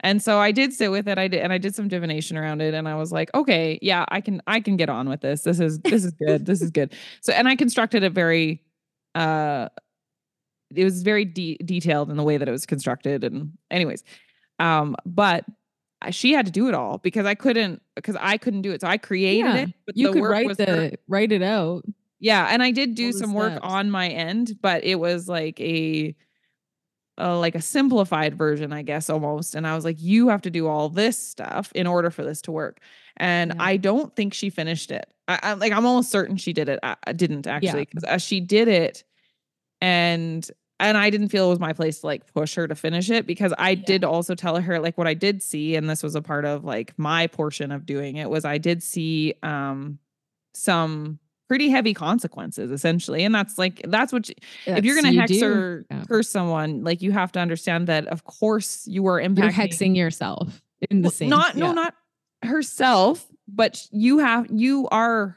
And 0.00 0.22
so 0.22 0.38
I 0.38 0.52
did 0.52 0.72
sit 0.72 0.90
with 0.90 1.08
it. 1.08 1.18
I 1.18 1.26
did, 1.28 1.40
and 1.42 1.52
I 1.52 1.58
did 1.58 1.74
some 1.74 1.88
divination 1.88 2.36
around 2.36 2.60
it. 2.62 2.72
And 2.74 2.88
I 2.88 2.94
was 2.94 3.10
like, 3.12 3.30
"Okay, 3.34 3.78
yeah, 3.82 4.04
I 4.08 4.20
can 4.20 4.40
I 4.46 4.60
can 4.60 4.76
get 4.76 4.88
on 4.88 5.08
with 5.08 5.20
this. 5.20 5.42
This 5.42 5.60
is 5.60 5.78
this 5.80 6.04
is 6.04 6.12
good. 6.26 6.46
this 6.46 6.62
is 6.62 6.70
good." 6.70 6.94
So, 7.20 7.32
and 7.32 7.46
I 7.48 7.56
constructed 7.56 8.02
it 8.02 8.12
very. 8.12 8.62
uh 9.14 9.68
it 10.76 10.84
was 10.84 11.02
very 11.02 11.24
de- 11.24 11.56
detailed 11.64 12.10
in 12.10 12.16
the 12.18 12.22
way 12.22 12.36
that 12.36 12.46
it 12.46 12.52
was 12.52 12.66
constructed 12.66 13.24
and 13.24 13.52
anyways 13.70 14.04
um 14.58 14.94
but 15.06 15.46
she 16.10 16.32
had 16.34 16.44
to 16.44 16.52
do 16.52 16.68
it 16.68 16.74
all 16.74 16.98
because 16.98 17.24
i 17.24 17.34
couldn't 17.34 17.80
because 17.96 18.16
i 18.20 18.36
couldn't 18.36 18.60
do 18.60 18.70
it 18.72 18.82
so 18.82 18.86
i 18.86 18.98
created 18.98 19.46
Yeah, 19.46 19.56
it 19.62 19.68
but 19.86 19.96
you 19.96 20.08
the 20.08 20.12
could 20.12 20.20
work 20.22 20.30
write 20.30 20.48
her. 20.48 20.54
the 20.66 20.98
write 21.08 21.32
it 21.32 21.40
out. 21.42 21.84
yeah 22.20 22.48
and 22.50 22.62
i 22.62 22.70
did 22.70 22.94
do 22.94 23.06
all 23.06 23.12
some 23.14 23.32
work 23.32 23.58
on 23.62 23.90
my 23.90 24.08
end 24.08 24.58
but 24.60 24.84
it 24.84 24.96
was 24.96 25.26
like 25.26 25.58
a 25.58 26.14
like 27.18 27.54
a 27.54 27.60
simplified 27.60 28.36
version 28.36 28.72
i 28.72 28.82
guess 28.82 29.10
almost 29.10 29.54
and 29.54 29.66
i 29.66 29.74
was 29.74 29.84
like 29.84 29.96
you 30.00 30.28
have 30.28 30.42
to 30.42 30.50
do 30.50 30.66
all 30.66 30.88
this 30.88 31.18
stuff 31.18 31.72
in 31.74 31.86
order 31.86 32.10
for 32.10 32.24
this 32.24 32.40
to 32.42 32.52
work 32.52 32.80
and 33.16 33.52
Yeah. 33.54 33.62
i 33.62 33.76
don't 33.76 34.14
think 34.14 34.34
she 34.34 34.50
finished 34.50 34.90
it. 34.90 35.12
I, 35.26 35.38
i'm 35.42 35.58
like 35.58 35.72
i'm 35.72 35.84
almost 35.84 36.10
certain 36.10 36.36
she 36.36 36.52
did 36.52 36.68
it 36.68 36.78
i, 36.82 36.96
I 37.06 37.12
didn't 37.12 37.46
actually 37.46 37.84
because 37.86 38.04
uh, 38.04 38.18
she 38.18 38.40
did 38.40 38.68
it 38.68 39.04
and 39.80 40.48
and 40.80 40.96
I 40.96 41.10
didn't 41.10 41.30
feel 41.30 41.46
it 41.46 41.50
was 41.50 41.58
my 41.58 41.72
place 41.72 42.00
to 42.00 42.06
like 42.06 42.32
push 42.32 42.54
her 42.54 42.68
to 42.68 42.74
finish 42.76 43.10
it 43.10 43.26
because 43.26 43.52
I 43.58 43.74
did 43.74 44.04
also 44.04 44.36
tell 44.36 44.60
her 44.60 44.78
like 44.78 44.96
what 44.96 45.08
I 45.08 45.14
did 45.14 45.42
see 45.42 45.74
and 45.74 45.90
this 45.90 46.04
was 46.04 46.14
a 46.14 46.22
part 46.22 46.44
of 46.44 46.64
like 46.64 46.96
my 46.96 47.26
portion 47.26 47.72
of 47.72 47.84
doing 47.84 48.14
it 48.14 48.30
was 48.30 48.44
I 48.44 48.58
did 48.58 48.80
see 48.84 49.34
um 49.42 49.98
some 50.54 51.18
pretty 51.48 51.70
heavy 51.70 51.94
consequences 51.94 52.70
essentially 52.70 53.24
and 53.24 53.34
that's 53.34 53.56
like 53.58 53.80
that's 53.88 54.12
what 54.12 54.28
you, 54.28 54.34
if 54.66 54.84
you're 54.84 55.00
going 55.00 55.12
to 55.12 55.18
hex 55.18 55.32
do. 55.32 55.44
or 55.46 55.86
Yeah. 55.90 56.04
curse 56.06 56.28
someone 56.28 56.84
like 56.84 57.00
you 57.00 57.10
have 57.12 57.32
to 57.32 57.40
understand 57.40 57.86
that 57.86 58.06
of 58.08 58.24
course 58.24 58.86
you 58.86 59.06
are 59.06 59.18
impacting 59.20 59.38
You're 59.38 59.50
hexing 59.52 59.96
yourself 59.96 60.62
in 60.90 61.00
the 61.00 61.06
well, 61.06 61.10
same. 61.12 61.30
not 61.30 61.56
no 61.56 61.72
not 61.72 61.94
herself 62.42 63.26
but 63.48 63.86
you 63.90 64.18
have 64.18 64.46
you 64.50 64.88
are 64.92 65.36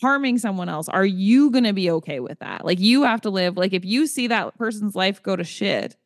harming 0.00 0.38
someone 0.38 0.68
else 0.68 0.88
are 0.88 1.04
you 1.04 1.50
going 1.50 1.64
to 1.64 1.72
be 1.74 1.90
okay 1.90 2.20
with 2.20 2.38
that 2.38 2.64
like 2.64 2.78
you 2.80 3.02
have 3.02 3.20
to 3.22 3.30
live 3.30 3.56
like 3.56 3.72
if 3.74 3.84
you 3.84 4.06
see 4.06 4.28
that 4.28 4.56
person's 4.56 4.94
life 4.94 5.22
go 5.22 5.36
to 5.36 5.44
shit 5.44 5.96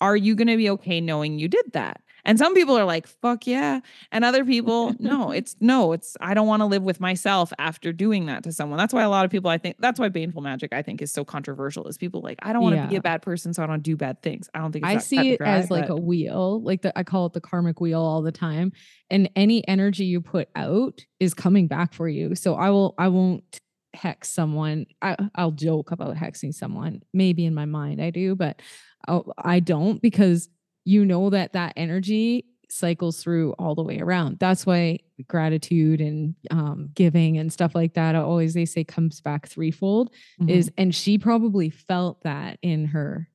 are 0.00 0.16
you 0.16 0.34
going 0.34 0.48
to 0.48 0.56
be 0.56 0.68
okay 0.68 1.00
knowing 1.00 1.38
you 1.38 1.48
did 1.48 1.64
that 1.72 2.02
and 2.24 2.38
some 2.38 2.54
people 2.54 2.78
are 2.78 2.84
like 2.84 3.06
fuck 3.06 3.46
yeah 3.46 3.80
and 4.10 4.24
other 4.24 4.44
people 4.44 4.94
no 4.98 5.30
it's 5.30 5.56
no 5.60 5.92
it's 5.92 6.16
i 6.20 6.34
don't 6.34 6.46
want 6.46 6.60
to 6.60 6.66
live 6.66 6.82
with 6.82 7.00
myself 7.00 7.52
after 7.58 7.92
doing 7.92 8.26
that 8.26 8.42
to 8.42 8.52
someone 8.52 8.78
that's 8.78 8.94
why 8.94 9.02
a 9.02 9.10
lot 9.10 9.24
of 9.24 9.30
people 9.30 9.50
i 9.50 9.58
think 9.58 9.76
that's 9.78 9.98
why 9.98 10.08
baneful 10.08 10.42
magic 10.42 10.72
i 10.72 10.82
think 10.82 11.02
is 11.02 11.12
so 11.12 11.24
controversial 11.24 11.86
is 11.86 11.98
people 11.98 12.20
like 12.20 12.38
i 12.42 12.52
don't 12.52 12.62
want 12.62 12.76
to 12.76 12.86
be 12.86 12.96
a 12.96 13.00
bad 13.00 13.22
person 13.22 13.52
so 13.52 13.62
i 13.62 13.66
don't 13.66 13.82
do 13.82 13.96
bad 13.96 14.20
things 14.22 14.48
i 14.54 14.58
don't 14.58 14.72
think 14.72 14.84
it's 14.84 14.94
I 14.94 14.98
see 14.98 15.32
it 15.32 15.38
dry, 15.38 15.56
as 15.56 15.70
like 15.70 15.88
a 15.88 15.96
wheel, 15.96 16.62
like 16.62 16.82
the 16.82 16.96
I 16.98 17.02
call 17.02 17.26
it 17.26 17.32
the 17.32 17.40
karmic 17.40 17.80
wheel 17.80 18.00
all 18.00 18.22
the 18.22 18.32
time. 18.32 18.72
And 19.10 19.30
any 19.36 19.66
energy 19.68 20.04
you 20.04 20.20
put 20.20 20.48
out 20.56 21.04
is 21.20 21.34
coming 21.34 21.68
back 21.68 21.92
for 21.92 22.08
you. 22.08 22.34
So 22.34 22.54
I 22.54 22.70
will 22.70 22.94
I 22.98 23.08
won't 23.08 23.60
hex 23.94 24.30
someone. 24.30 24.86
I 25.00 25.16
I'll 25.34 25.50
joke 25.52 25.90
about 25.90 26.16
hexing 26.16 26.54
someone. 26.54 27.02
Maybe 27.12 27.44
in 27.44 27.54
my 27.54 27.66
mind 27.66 28.00
I 28.02 28.10
do, 28.10 28.34
but 28.34 28.60
I'll, 29.06 29.32
I 29.38 29.60
don't 29.60 30.00
because 30.00 30.48
you 30.84 31.04
know 31.04 31.30
that 31.30 31.52
that 31.52 31.72
energy 31.76 32.44
cycles 32.68 33.22
through 33.22 33.52
all 33.58 33.74
the 33.74 33.82
way 33.82 34.00
around. 34.00 34.38
That's 34.38 34.64
why 34.64 34.98
gratitude 35.28 36.00
and 36.00 36.34
um, 36.50 36.88
giving 36.94 37.36
and 37.38 37.52
stuff 37.52 37.74
like 37.74 37.94
that 37.94 38.14
always 38.16 38.54
they 38.54 38.64
say 38.64 38.82
comes 38.82 39.20
back 39.20 39.46
threefold 39.46 40.10
is 40.48 40.70
and 40.78 40.94
she 40.94 41.18
probably 41.18 41.68
felt 41.70 42.22
that 42.22 42.58
in 42.62 42.86
her 42.86 43.28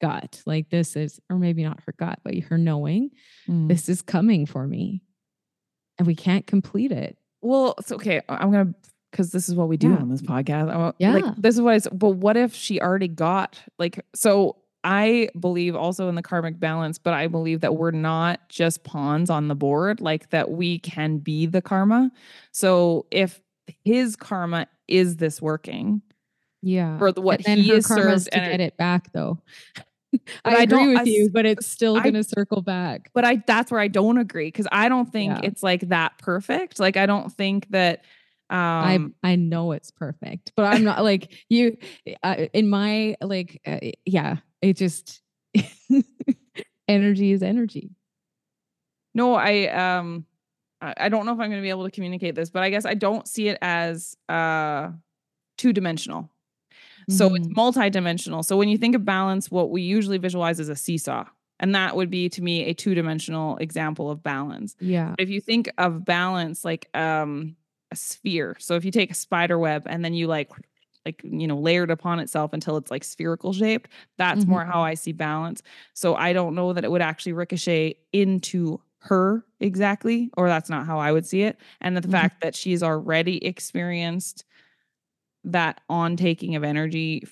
gut 0.00 0.42
like 0.46 0.68
this 0.70 0.94
is 0.94 1.20
or 1.30 1.36
maybe 1.38 1.64
not 1.64 1.80
her 1.86 1.94
gut 1.98 2.18
but 2.22 2.34
her 2.38 2.58
knowing 2.58 3.10
Mhm. 3.48 3.68
this 3.68 3.88
is 3.88 4.02
coming 4.02 4.46
for 4.46 4.66
me 4.66 5.02
and 5.98 6.06
we 6.06 6.14
can't 6.14 6.46
complete 6.46 6.92
it 6.92 7.16
Well, 7.40 7.74
it's 7.78 7.90
okay. 7.92 8.20
I'm 8.28 8.52
gonna 8.52 8.74
because 9.10 9.30
this 9.32 9.48
is 9.48 9.54
what 9.54 9.68
we 9.68 9.76
do 9.76 9.90
Yeah. 9.90 9.96
on 9.96 10.08
this 10.10 10.22
podcast. 10.22 10.70
I 10.70 10.92
Yeah. 10.98 11.12
like 11.14 11.36
this 11.36 11.54
is 11.56 11.60
what 11.60 11.74
I. 11.74 11.88
But 11.94 12.10
what 12.10 12.36
if 12.36 12.54
she 12.54 12.80
already 12.80 13.08
got 13.08 13.60
like 13.78 14.04
so? 14.14 14.56
I 14.84 15.28
believe 15.38 15.76
also 15.76 16.08
in 16.08 16.14
the 16.16 16.22
karmic 16.22 16.58
balance, 16.58 16.98
but 16.98 17.14
I 17.14 17.28
believe 17.28 17.60
that 17.60 17.76
we're 17.76 17.92
not 17.92 18.48
just 18.48 18.84
pawns 18.84 19.30
on 19.30 19.48
the 19.48 19.54
board, 19.54 20.00
like 20.00 20.30
that 20.30 20.50
we 20.50 20.78
can 20.78 21.18
be 21.18 21.46
the 21.46 21.62
karma. 21.62 22.10
So 22.52 23.06
if 23.10 23.40
his 23.84 24.16
karma 24.16 24.66
is 24.88 25.16
this 25.16 25.40
working 25.40 26.02
Yeah. 26.62 26.98
for 26.98 27.12
what 27.12 27.38
and 27.38 27.46
then 27.46 27.64
he 27.64 27.72
is 27.74 27.86
served, 27.86 28.24
to 28.32 28.38
and 28.38 28.50
get 28.50 28.60
it 28.60 28.76
back 28.76 29.12
though. 29.12 29.38
I, 30.44 30.56
I 30.56 30.62
agree 30.62 30.88
with 30.88 31.06
I 31.06 31.10
you, 31.10 31.30
but 31.32 31.46
it's 31.46 31.66
still 31.66 32.00
gonna 32.00 32.22
circle 32.24 32.60
back. 32.60 33.10
but 33.14 33.24
I 33.24 33.42
that's 33.46 33.70
where 33.70 33.80
I 33.80 33.88
don't 33.88 34.18
agree 34.18 34.48
because 34.48 34.68
I 34.70 34.88
don't 34.88 35.10
think 35.10 35.32
Yeah. 35.32 35.40
it's 35.44 35.62
like 35.62 35.88
that 35.88 36.18
perfect. 36.18 36.78
Like 36.80 36.96
I 36.96 37.06
don't 37.06 37.32
think 37.32 37.68
that 37.70 38.00
um 38.50 39.14
I 39.22 39.32
I 39.32 39.36
know 39.36 39.72
it's 39.72 39.90
perfect, 39.90 40.52
but 40.56 40.64
I'm 40.64 40.84
not 40.84 41.02
like 41.02 41.32
you. 41.48 41.76
Uh, 42.22 42.46
in 42.52 42.68
my 42.68 43.16
like, 43.22 43.60
uh, 43.66 43.78
yeah, 44.04 44.36
it 44.62 44.76
just 44.76 45.20
energy 46.88 47.32
is 47.32 47.42
energy. 47.42 47.90
No, 49.14 49.34
I 49.34 49.66
um 49.68 50.26
I 50.80 51.08
don't 51.10 51.26
know 51.26 51.32
if 51.32 51.38
I'm 51.38 51.48
going 51.48 51.60
to 51.60 51.62
be 51.62 51.70
able 51.70 51.84
to 51.84 51.92
communicate 51.92 52.34
this, 52.34 52.50
but 52.50 52.62
I 52.64 52.70
guess 52.70 52.84
I 52.84 52.94
don't 52.94 53.28
see 53.28 53.48
it 53.48 53.58
as 53.62 54.16
uh 54.28 54.90
two 55.58 55.72
dimensional. 55.72 56.30
So 57.10 57.34
it's 57.34 57.46
Mhm. 57.48 57.56
multi-dimensional. 57.56 58.42
So 58.42 58.56
when 58.56 58.68
you 58.68 58.78
think 58.78 58.94
of 58.94 59.04
balance, 59.04 59.50
what 59.50 59.70
we 59.70 59.82
usually 59.82 60.18
visualize 60.18 60.60
is 60.60 60.68
a 60.68 60.76
seesaw. 60.76 61.24
And 61.60 61.74
that 61.74 61.94
would 61.96 62.10
be 62.10 62.28
to 62.30 62.42
me 62.42 62.64
a 62.64 62.74
two-dimensional 62.74 63.56
example 63.58 64.10
of 64.10 64.22
balance. 64.22 64.74
yeah, 64.80 65.14
If 65.18 65.28
you 65.28 65.40
think 65.40 65.70
of 65.78 66.04
balance 66.04 66.64
like 66.64 66.88
um 66.96 67.56
a 67.90 67.96
sphere. 67.96 68.56
So 68.58 68.74
if 68.76 68.84
you 68.84 68.90
take 68.90 69.10
a 69.10 69.14
spider 69.14 69.58
web 69.58 69.82
and 69.86 70.04
then 70.04 70.14
you 70.14 70.26
like 70.26 70.50
like 71.06 71.20
you 71.24 71.46
know 71.46 71.58
layered 71.58 71.90
upon 71.90 72.20
itself 72.20 72.52
until 72.52 72.76
it's 72.76 72.90
like 72.90 73.04
spherical 73.04 73.52
shaped, 73.52 73.90
that's 74.18 74.46
Mhm. 74.46 74.46
more 74.46 74.64
how 74.64 74.82
I 74.82 74.94
see 74.94 75.12
balance. 75.12 75.62
So 75.94 76.14
I 76.14 76.32
don't 76.32 76.54
know 76.54 76.72
that 76.72 76.84
it 76.84 76.90
would 76.90 77.02
actually 77.02 77.32
ricochet 77.32 77.96
into 78.12 78.80
her 79.00 79.44
exactly, 79.60 80.30
or 80.36 80.48
that's 80.48 80.70
not 80.70 80.86
how 80.86 80.98
I 80.98 81.10
would 81.12 81.26
see 81.26 81.42
it. 81.42 81.58
And 81.80 81.96
the 81.96 82.02
Mhm. 82.04 82.28
fact 82.28 82.40
that 82.42 82.54
she's 82.54 82.82
already 82.82 83.44
experienced 83.44 84.44
that 85.44 85.80
on 85.88 86.16
taking 86.16 86.54
of 86.56 86.64
energy 86.64 87.24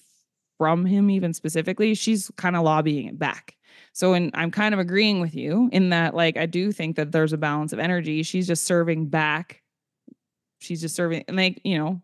from 0.59 0.85
him, 0.85 1.11
even 1.11 1.33
specifically, 1.33 1.95
she's 1.95 2.31
kind 2.37 2.57
of 2.57 2.63
lobbying 2.63 3.07
it 3.07 3.19
back. 3.19 3.57
So, 3.93 4.15
and 4.15 4.31
I'm 4.35 4.51
kind 4.51 4.75
of 4.75 4.81
agreeing 4.81 5.21
with 5.21 5.35
you 5.35 5.69
in 5.73 5.91
that, 5.91 6.15
like, 6.15 6.37
I 6.37 6.47
do 6.47 6.73
think 6.73 6.97
that 6.97 7.13
there's 7.13 7.33
a 7.33 7.39
balance 7.39 7.73
of 7.73 7.79
energy. 7.79 8.23
She's 8.23 8.47
just 8.47 8.65
serving 8.65 9.07
back. 9.09 9.63
She's 10.61 10.81
just 10.81 10.95
serving, 10.95 11.25
and 11.29 11.37
like, 11.37 11.61
you 11.65 11.79
know, 11.79 12.03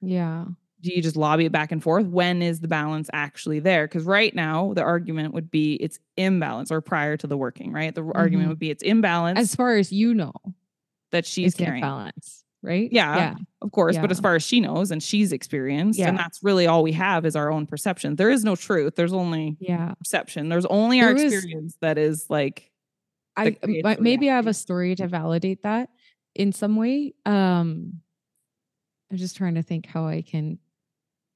yeah, 0.00 0.46
do 0.82 0.92
you 0.92 1.00
just 1.00 1.16
lobby 1.16 1.44
it 1.44 1.52
back 1.52 1.70
and 1.72 1.82
forth? 1.82 2.06
When 2.06 2.42
is 2.42 2.60
the 2.60 2.68
balance 2.68 3.08
actually 3.12 3.60
there? 3.60 3.86
Because 3.86 4.04
right 4.04 4.34
now, 4.34 4.72
the 4.74 4.82
argument 4.82 5.32
would 5.34 5.50
be 5.50 5.74
it's 5.74 5.98
imbalance 6.16 6.70
or 6.72 6.80
prior 6.80 7.16
to 7.18 7.26
the 7.26 7.36
working, 7.36 7.72
right? 7.72 7.94
The 7.94 8.02
argument 8.14 8.46
Mhm. 8.46 8.50
would 8.50 8.58
be 8.58 8.70
it's 8.70 8.82
imbalance 8.82 9.38
as 9.38 9.54
far 9.54 9.76
as 9.76 9.92
you 9.92 10.12
know, 10.14 10.32
that 11.12 11.24
she's 11.24 11.54
in 11.58 11.64
carrying. 11.66 11.82
balance, 11.82 12.44
right? 12.62 12.88
Yeah, 12.92 13.16
yeah, 13.16 13.34
of 13.60 13.70
course. 13.72 13.96
But 13.96 14.10
as 14.10 14.18
far 14.18 14.34
as 14.34 14.42
she 14.42 14.58
knows 14.60 14.90
and 14.90 15.02
she's 15.02 15.32
experienced, 15.32 15.98
Yeah. 15.98 16.08
and 16.08 16.18
that's 16.18 16.42
really 16.42 16.66
all 16.66 16.82
we 16.82 16.92
have 16.92 17.24
is 17.26 17.36
our 17.36 17.50
own 17.52 17.66
perception. 17.66 18.16
There 18.16 18.30
is 18.30 18.42
no 18.44 18.56
truth. 18.56 18.96
There's 18.96 19.12
only 19.12 19.56
yeah. 19.60 19.92
perception. 19.94 20.48
There's 20.48 20.66
only 20.66 21.00
our 21.00 21.14
There 21.14 21.24
is- 21.26 21.32
experience 21.34 21.76
that 21.80 21.96
is 21.98 22.26
like 22.28 22.70
I 23.36 23.56
but 23.82 24.00
maybe 24.02 24.28
I 24.30 24.34
have 24.36 24.46
a 24.46 24.52
story 24.54 24.94
to 24.96 25.06
validate 25.06 25.62
that 25.62 25.90
in 26.34 26.52
some 26.52 26.76
way. 26.76 27.14
Um, 27.24 28.00
I'm 29.10 29.16
just 29.16 29.36
trying 29.36 29.54
to 29.54 29.62
think 29.62 29.86
how 29.86 30.06
I 30.06 30.22
can 30.22 30.58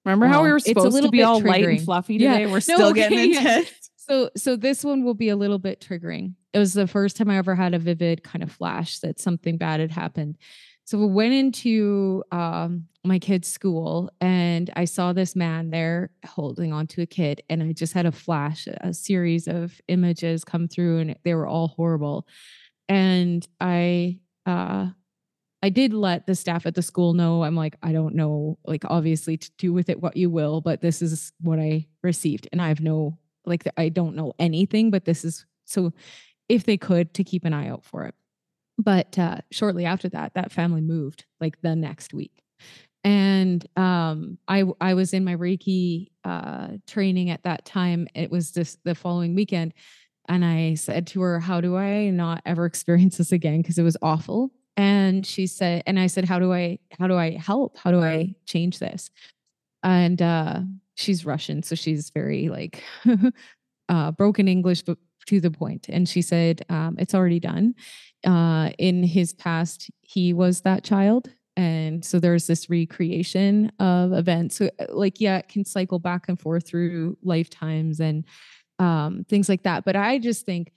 remember 0.06 0.26
how 0.26 0.42
we 0.42 0.44
Well, 0.46 0.52
were 0.52 0.56
it's 0.58 0.66
a 0.66 0.68
supposed 0.70 1.02
to 1.02 1.10
be 1.10 1.22
all 1.22 1.40
light 1.40 1.64
and 1.64 1.78
triggering. 1.78 1.84
fluffy 1.84 2.14
Yeah. 2.14 2.38
today. 2.38 2.46
We're 2.50 2.60
still 2.60 2.92
getting 2.92 3.18
okay, 3.18 3.28
yeah. 3.32 3.38
intense. 3.58 3.70
So 4.08 4.30
so 4.36 4.54
this 4.54 4.84
one 4.84 5.02
will 5.02 5.14
be 5.14 5.30
a 5.30 5.36
little 5.36 5.58
bit 5.58 5.80
triggering. 5.80 6.34
It 6.52 6.60
was 6.60 6.74
the 6.74 6.86
first 6.86 7.16
time 7.16 7.28
I 7.28 7.38
ever 7.38 7.56
had 7.56 7.74
a 7.74 7.78
vivid 7.80 8.22
kind 8.22 8.44
of 8.44 8.52
flash 8.52 9.00
that 9.00 9.18
something 9.18 9.56
bad 9.56 9.80
had 9.80 9.90
happened. 9.90 10.38
So 10.84 10.96
we 10.98 11.06
went 11.06 11.34
into 11.34 12.22
um, 12.30 12.86
my 13.04 13.18
kid's 13.18 13.48
school 13.48 14.08
and 14.20 14.70
I 14.76 14.84
saw 14.84 15.12
this 15.12 15.34
man 15.34 15.70
there 15.70 16.10
holding 16.24 16.72
onto 16.72 17.02
a 17.02 17.06
kid, 17.06 17.42
and 17.50 17.60
I 17.60 17.72
just 17.72 17.94
had 17.94 18.06
a 18.06 18.12
flash, 18.12 18.68
a 18.68 18.94
series 18.94 19.48
of 19.48 19.80
images 19.88 20.44
come 20.44 20.68
through, 20.68 20.98
and 21.00 21.16
they 21.24 21.34
were 21.34 21.48
all 21.48 21.66
horrible. 21.66 22.28
And 22.88 23.44
I 23.60 24.20
uh 24.46 24.90
I 25.66 25.68
did 25.68 25.92
let 25.92 26.28
the 26.28 26.36
staff 26.36 26.64
at 26.64 26.76
the 26.76 26.82
school 26.82 27.12
know. 27.12 27.42
I'm 27.42 27.56
like, 27.56 27.74
I 27.82 27.90
don't 27.90 28.14
know, 28.14 28.56
like 28.64 28.84
obviously 28.84 29.36
to 29.36 29.50
do 29.58 29.72
with 29.72 29.88
it 29.88 30.00
what 30.00 30.16
you 30.16 30.30
will, 30.30 30.60
but 30.60 30.80
this 30.80 31.02
is 31.02 31.32
what 31.40 31.58
I 31.58 31.88
received. 32.04 32.46
And 32.52 32.62
I 32.62 32.68
have 32.68 32.80
no 32.80 33.18
like 33.44 33.64
I 33.76 33.88
don't 33.88 34.14
know 34.14 34.32
anything, 34.38 34.92
but 34.92 35.06
this 35.06 35.24
is 35.24 35.44
so 35.64 35.92
if 36.48 36.62
they 36.62 36.76
could 36.76 37.14
to 37.14 37.24
keep 37.24 37.44
an 37.44 37.52
eye 37.52 37.66
out 37.66 37.84
for 37.84 38.04
it. 38.04 38.14
But 38.78 39.18
uh 39.18 39.38
shortly 39.50 39.86
after 39.86 40.08
that, 40.10 40.34
that 40.34 40.52
family 40.52 40.82
moved 40.82 41.24
like 41.40 41.60
the 41.62 41.74
next 41.74 42.14
week. 42.14 42.44
And 43.02 43.66
um 43.76 44.38
I 44.46 44.62
I 44.80 44.94
was 44.94 45.12
in 45.12 45.24
my 45.24 45.34
Reiki 45.34 46.10
uh 46.22 46.74
training 46.86 47.30
at 47.30 47.42
that 47.42 47.64
time. 47.64 48.06
It 48.14 48.30
was 48.30 48.52
this 48.52 48.78
the 48.84 48.94
following 48.94 49.34
weekend. 49.34 49.74
And 50.28 50.44
I 50.44 50.74
said 50.74 51.08
to 51.08 51.22
her, 51.22 51.40
How 51.40 51.60
do 51.60 51.76
I 51.76 52.10
not 52.10 52.42
ever 52.46 52.66
experience 52.72 53.16
this 53.16 53.32
again? 53.32 53.62
Because 53.62 53.78
it 53.78 53.82
was 53.82 53.96
awful. 54.00 54.52
And 54.76 55.24
she 55.26 55.46
said, 55.46 55.82
and 55.86 55.98
I 55.98 56.06
said, 56.06 56.24
How 56.26 56.38
do 56.38 56.52
I 56.52 56.78
how 56.98 57.06
do 57.06 57.16
I 57.16 57.32
help? 57.32 57.78
How 57.78 57.90
do 57.90 58.02
I 58.02 58.34
change 58.46 58.78
this? 58.78 59.10
And 59.82 60.20
uh 60.20 60.60
she's 60.94 61.24
Russian, 61.24 61.62
so 61.62 61.74
she's 61.74 62.10
very 62.10 62.48
like 62.48 62.82
uh 63.88 64.12
broken 64.12 64.48
English, 64.48 64.82
but 64.82 64.98
to 65.26 65.40
the 65.40 65.50
point. 65.50 65.86
And 65.88 66.08
she 66.08 66.22
said, 66.22 66.64
um, 66.68 66.94
it's 66.98 67.14
already 67.14 67.40
done. 67.40 67.74
Uh 68.24 68.70
in 68.78 69.02
his 69.02 69.32
past, 69.32 69.90
he 70.02 70.32
was 70.32 70.60
that 70.62 70.84
child. 70.84 71.30
And 71.56 72.04
so 72.04 72.20
there's 72.20 72.46
this 72.46 72.68
recreation 72.68 73.72
of 73.80 74.12
events. 74.12 74.56
So 74.56 74.68
uh, 74.78 74.86
like, 74.90 75.20
yeah, 75.22 75.38
it 75.38 75.48
can 75.48 75.64
cycle 75.64 75.98
back 75.98 76.28
and 76.28 76.38
forth 76.38 76.68
through 76.68 77.16
lifetimes 77.22 77.98
and 78.00 78.24
um 78.78 79.24
things 79.28 79.48
like 79.48 79.62
that. 79.62 79.84
But 79.86 79.96
I 79.96 80.18
just 80.18 80.44
think 80.44 80.72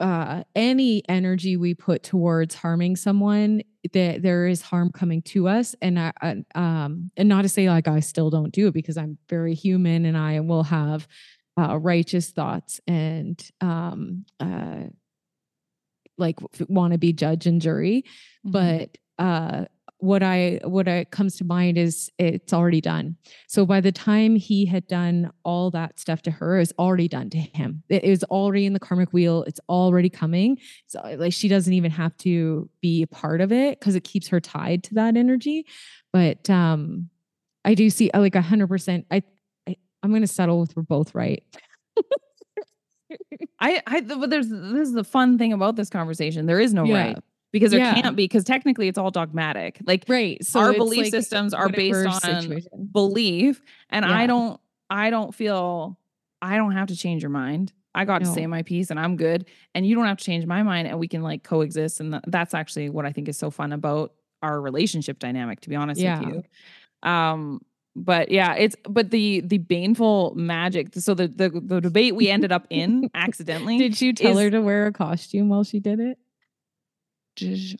uh 0.00 0.42
any 0.54 1.02
energy 1.08 1.56
we 1.56 1.74
put 1.74 2.02
towards 2.02 2.54
harming 2.54 2.96
someone 2.96 3.62
that 3.92 4.22
there 4.22 4.46
is 4.46 4.62
harm 4.62 4.90
coming 4.90 5.22
to 5.22 5.46
us 5.48 5.74
and 5.82 5.98
I, 5.98 6.12
I 6.20 6.36
um 6.54 7.10
and 7.16 7.28
not 7.28 7.42
to 7.42 7.48
say 7.48 7.68
like 7.68 7.86
I 7.86 8.00
still 8.00 8.30
don't 8.30 8.52
do 8.52 8.66
it 8.68 8.74
because 8.74 8.96
I'm 8.96 9.18
very 9.28 9.54
human 9.54 10.04
and 10.04 10.16
I 10.16 10.40
will 10.40 10.64
have 10.64 11.06
uh 11.58 11.78
righteous 11.78 12.30
thoughts 12.30 12.80
and 12.86 13.40
um 13.60 14.24
uh 14.40 14.84
like 16.18 16.38
want 16.68 16.92
to 16.92 16.98
be 16.98 17.12
judge 17.12 17.46
and 17.46 17.60
jury 17.60 18.04
Mm-hmm. 18.46 18.52
but 18.52 18.98
uh 19.22 19.66
what 20.00 20.22
i 20.22 20.58
what 20.64 20.88
I 20.88 21.04
comes 21.04 21.36
to 21.36 21.44
mind 21.44 21.76
is 21.78 22.10
it's 22.18 22.52
already 22.52 22.80
done. 22.80 23.16
So 23.48 23.66
by 23.66 23.80
the 23.80 23.92
time 23.92 24.34
he 24.36 24.64
had 24.66 24.86
done 24.86 25.30
all 25.44 25.70
that 25.72 26.00
stuff 26.00 26.22
to 26.22 26.30
her 26.30 26.58
it's 26.58 26.72
already 26.78 27.06
done 27.08 27.30
to 27.30 27.38
him. 27.38 27.82
It 27.88 28.02
is 28.04 28.24
already 28.24 28.66
in 28.66 28.72
the 28.72 28.80
karmic 28.80 29.12
wheel. 29.12 29.44
It's 29.46 29.60
already 29.68 30.08
coming. 30.08 30.58
So 30.86 31.00
like 31.18 31.32
she 31.32 31.48
doesn't 31.48 31.72
even 31.72 31.90
have 31.90 32.16
to 32.18 32.68
be 32.80 33.02
a 33.02 33.06
part 33.06 33.40
of 33.40 33.52
it 33.52 33.78
because 33.78 33.94
it 33.94 34.04
keeps 34.04 34.28
her 34.28 34.40
tied 34.40 34.84
to 34.84 34.94
that 34.94 35.16
energy. 35.16 35.66
But 36.12 36.48
um 36.50 37.10
i 37.64 37.74
do 37.74 37.90
see 37.90 38.10
like 38.14 38.34
a 38.34 38.40
hundred 38.40 38.68
percent 38.68 39.04
i 39.10 39.22
I- 39.68 39.76
i'm 40.02 40.12
gonna 40.14 40.26
settle 40.26 40.60
with 40.60 40.74
we're 40.74 40.82
both 40.82 41.14
right. 41.14 41.44
I, 43.60 43.82
I, 43.86 44.00
but 44.00 44.30
there's 44.30 44.48
this 44.48 44.88
is 44.88 44.92
the 44.94 45.04
fun 45.04 45.36
thing 45.36 45.52
about 45.52 45.76
this 45.76 45.90
conversation. 45.90 46.46
There 46.46 46.60
is 46.60 46.72
no 46.72 46.84
Yeah. 46.84 46.94
right 47.08 47.18
because 47.52 47.70
there 47.72 47.80
Yeah. 47.80 47.94
can't 48.00 48.16
be 48.16 48.24
because 48.24 48.44
technically 48.44 48.88
it's 48.88 48.98
all 48.98 49.10
dogmatic. 49.10 49.78
Like 49.86 50.04
right 50.08 50.44
so 50.44 50.60
our 50.60 50.72
belief 50.72 51.04
like 51.04 51.10
systems 51.10 51.52
are 51.54 51.68
based 51.68 52.06
on 52.06 52.20
situation. 52.20 52.88
belief, 52.92 53.62
and 53.90 54.04
I 54.04 54.26
don't, 54.26 54.60
I 54.88 55.10
don't 55.10 55.34
feel, 55.34 55.98
I 56.42 56.56
don't 56.56 56.72
have 56.72 56.88
to 56.88 56.96
change 56.96 57.22
your 57.22 57.30
mind. 57.30 57.72
I 57.94 58.04
got 58.04 58.18
to 58.20 58.26
say 58.26 58.46
my 58.46 58.62
piece, 58.62 58.90
and 58.90 59.00
I'm 59.00 59.16
good. 59.16 59.46
And 59.74 59.84
you 59.84 59.96
don't 59.96 60.06
have 60.06 60.18
to 60.18 60.24
change 60.24 60.46
my 60.46 60.62
mind, 60.62 60.86
and 60.86 60.98
we 61.00 61.08
can 61.08 61.22
like 61.22 61.42
coexist. 61.42 61.98
And 62.00 62.12
th- 62.12 62.22
that's 62.28 62.54
actually 62.54 62.88
what 62.88 63.04
I 63.04 63.10
think 63.12 63.28
is 63.28 63.36
so 63.36 63.50
fun 63.50 63.72
about 63.72 64.12
our 64.42 64.60
relationship 64.60 65.18
dynamic. 65.18 65.60
To 65.62 65.68
be 65.68 65.74
honest 65.76 66.00
Yeah. 66.00 66.20
with 66.20 66.28
you, 66.28 67.08
um, 67.10 67.60
but 67.96 68.30
yeah, 68.30 68.54
it's 68.54 68.76
but 68.88 69.10
the 69.10 69.40
the 69.40 69.58
baneful 69.58 70.32
magic. 70.36 70.94
So 70.94 71.14
the 71.14 71.26
the 71.26 71.48
the 71.50 71.80
debate 71.80 72.14
we 72.14 72.28
ended 72.30 72.52
up 72.52 72.66
in 72.70 73.10
accidentally. 73.14 73.76
Did 73.78 74.00
you 74.00 74.12
tell 74.12 74.38
is- 74.38 74.44
her 74.44 74.50
to 74.50 74.60
wear 74.60 74.86
a 74.86 74.92
costume 74.92 75.48
while 75.48 75.64
she 75.64 75.80
did 75.80 75.98
it? 75.98 76.16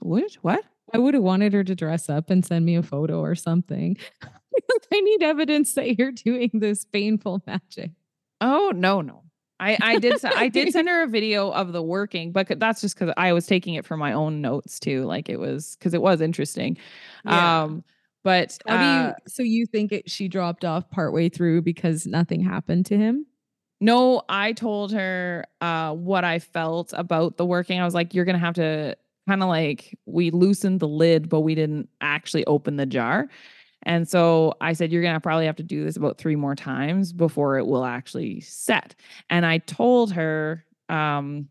What? 0.01 0.35
What? 0.43 0.65
I 0.93 0.99
would 0.99 1.15
have 1.15 1.23
wanted 1.23 1.53
her 1.53 1.65
to 1.65 1.75
dress 1.75 2.09
up 2.09 2.31
and 2.31 2.45
send 2.45 2.65
me 2.65 2.77
a 2.77 2.83
photo 2.83 3.21
or 3.21 3.35
something. 3.35 3.97
I 4.93 5.01
need 5.01 5.23
evidence 5.23 5.75
that 5.75 5.99
you're 5.99 6.13
doing 6.13 6.51
this 6.55 6.85
baneful 6.85 7.43
magic. 7.47 7.93
Oh 8.41 8.73
no, 8.75 9.01
no. 9.01 9.23
I 9.61 9.79
I 9.81 9.99
did 9.99 10.25
I 10.25 10.49
did 10.49 10.73
send 10.73 10.89
her 10.89 11.03
a 11.03 11.07
video 11.07 11.51
of 11.51 11.73
the 11.73 11.83
working, 11.83 12.33
but 12.33 12.59
that's 12.59 12.81
just 12.81 12.99
because 12.99 13.15
I 13.17 13.33
was 13.33 13.47
taking 13.47 13.75
it 13.75 13.85
for 13.85 13.97
my 13.97 14.13
own 14.13 14.41
notes 14.41 14.81
too. 14.81 15.05
Like 15.05 15.29
it 15.29 15.39
was 15.39 15.77
because 15.77 15.95
it 15.95 16.03
was 16.03 16.21
interesting. 16.21 16.77
Yeah. 17.25 17.63
Um, 17.63 17.85
but 18.23 18.59
uh, 18.69 19.13
you 19.17 19.31
so 19.31 19.43
you 19.43 19.67
think 19.67 19.93
it, 19.93 20.11
she 20.11 20.29
dropped 20.29 20.65
off 20.65 20.91
partway 20.91 21.29
through 21.29 21.63
because 21.63 22.07
nothing 22.07 22.43
happened 22.43 22.87
to 22.87 22.97
him? 22.97 23.27
No, 23.81 24.23
I 24.29 24.53
told 24.53 24.93
her 24.93 25.47
uh, 25.63 25.95
what 25.95 26.23
I 26.23 26.39
felt 26.39 26.93
about 26.95 27.39
the 27.39 27.47
working. 27.47 27.81
I 27.81 27.85
was 27.85 27.95
like, 27.95 28.13
you're 28.13 28.27
going 28.27 28.39
to 28.39 28.45
have 28.45 28.55
to 28.57 28.95
kind 29.29 29.43
of 29.43 29.49
like, 29.49 29.97
we 30.07 30.31
loosened 30.31 30.81
the 30.81 30.89
lid, 30.89 31.29
but 31.29 31.41
we 31.41 31.55
didn't 31.55 31.89
actually 32.01 32.45
open 32.47 32.77
the 32.77 32.87
jar. 32.87 33.29
And 33.85 34.07
so 34.09 34.55
I 34.61 34.73
said, 34.75 34.93
you're 34.93 35.03
going 35.03 35.15
to 35.15 35.21
probably 35.21 35.47
have 35.47 35.57
to 35.57 35.63
do 35.63 35.85
this 35.85 35.97
about 35.97 36.19
three 36.19 36.37
more 36.37 36.55
times 36.55 37.13
before 37.13 37.59
it 37.59 37.67
will 37.67 37.85
actually 37.85 38.41
set. 38.41 38.95
And 39.31 39.47
I 39.47 39.59
told 39.59 40.13
her, 40.13 40.65
um, 40.89 41.49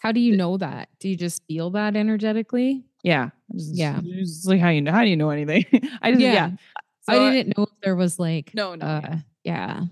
How 0.00 0.12
do 0.12 0.20
you 0.20 0.36
know 0.36 0.56
that? 0.58 0.88
Do 1.00 1.08
you 1.08 1.16
just 1.16 1.42
feel 1.48 1.70
that 1.70 1.96
energetically? 1.96 2.84
yeah, 3.04 3.30
just, 3.54 3.74
Yeah. 3.74 4.00
just 4.04 4.46
like 4.46 4.60
how 4.60 4.68
you 4.68 4.80
know, 4.82 4.92
how 4.92 5.02
do 5.02 5.08
you 5.08 5.16
know 5.16 5.30
anything? 5.30 5.64
I 6.02 6.10
just, 6.10 6.20
yeah. 6.20 6.32
Yeah. 6.34 6.50
So 7.08 7.26
I 7.26 7.30
didn't 7.32 7.56
know 7.56 7.64
if 7.64 7.70
there 7.82 7.96
was 7.96 8.18
like, 8.18 8.52
No, 8.54 8.74
no. 8.74 8.84
uh, 8.86 9.16
yeah. 9.44 9.84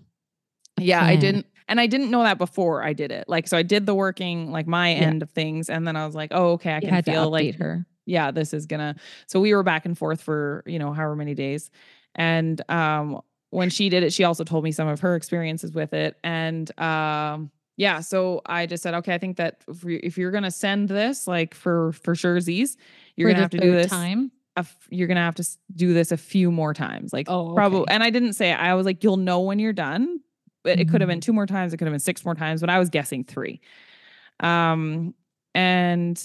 Yeah, 0.79 1.05
I 1.05 1.16
didn't. 1.16 1.47
And 1.70 1.80
I 1.80 1.87
didn't 1.87 2.11
know 2.11 2.22
that 2.24 2.37
before 2.37 2.83
I 2.83 2.92
did 2.92 3.11
it. 3.12 3.26
Like, 3.28 3.48
so 3.48 3.56
I 3.56 3.62
did 3.62 3.87
the 3.87 3.94
working, 3.94 4.50
like 4.52 4.66
my 4.66 4.90
Yeah. 4.90 5.06
end 5.06 5.22
of 5.22 5.30
things. 5.30 5.70
And 5.70 5.87
then 5.87 5.96
I 5.96 6.04
was 6.04 6.14
like, 6.14 6.30
oh, 6.33 6.52
okay, 6.54 6.72
I 6.72 6.80
You 6.83 6.88
can 6.88 7.02
feel 7.02 7.30
like, 7.30 7.54
her. 7.56 7.87
yeah, 8.06 8.30
this 8.33 8.52
is 8.52 8.66
gonna. 8.66 8.96
So 9.28 9.40
we 9.40 9.54
were 9.54 9.62
back 9.62 9.87
and 9.87 9.96
forth 9.96 10.20
for, 10.20 10.62
you 10.66 10.78
know, 10.78 10.92
however 10.92 11.16
many 11.16 11.35
days. 11.35 11.70
And 12.14 12.61
um, 12.68 13.20
when 13.50 13.70
she 13.70 13.88
did 13.88 14.02
it, 14.02 14.12
she 14.12 14.24
also 14.24 14.44
told 14.44 14.64
me 14.64 14.72
some 14.72 14.88
of 14.88 15.00
her 15.00 15.14
experiences 15.16 15.72
with 15.72 15.92
it. 15.94 16.16
And 16.24 16.70
um, 16.78 17.50
yeah, 17.76 18.00
so 18.00 18.42
I 18.44 18.66
just 18.66 18.83
said, 18.83 18.94
okay, 18.94 19.14
I 19.14 19.18
think 19.18 19.37
that 19.38 19.62
if, 19.68 19.83
we, 19.85 19.96
if 19.96 20.18
you're 20.18 20.33
gonna 20.33 20.50
send 20.50 20.88
this, 20.88 21.26
like 21.28 21.54
for 21.54 21.92
for 21.92 22.14
surezies, 22.14 22.76
you're 23.16 23.28
For 23.28 23.33
gonna 23.35 23.42
have 23.42 23.50
to 23.52 23.59
do 23.59 23.70
this. 23.70 23.90
time. 23.90 24.33
a 24.56 24.61
f- 24.61 24.88
you're 24.90 25.06
gonna 25.09 25.20
have 25.20 25.37
to 25.37 25.48
do 25.76 25.94
this 25.94 26.11
a 26.11 26.16
few 26.16 26.50
more 26.50 26.74
times 26.74 27.12
like 27.12 27.28
Oh, 27.30 27.54
probably 27.54 27.87
and 27.88 28.02
i 28.02 28.11
didn't 28.11 28.33
say 28.33 28.50
it. 28.50 28.54
i 28.59 28.74
was 28.74 28.85
like 28.85 29.04
you'll 29.04 29.16
know 29.16 29.38
when 29.40 29.61
you're 29.61 29.72
done 29.72 30.18
but 30.62 30.79
it 30.79 30.88
could 30.88 31.01
have 31.01 31.09
been 31.09 31.20
two 31.20 31.33
more 31.33 31.46
times 31.46 31.73
it 31.73 31.77
could 31.79 31.87
have 31.87 31.92
been 31.92 32.01
six 32.01 32.25
more 32.25 32.35
times 32.35 32.61
but 32.61 32.70
i 32.70 32.79
was 32.79 32.88
guessing 32.90 33.25
three. 33.25 33.61
Um 34.40 35.14
and 35.55 36.23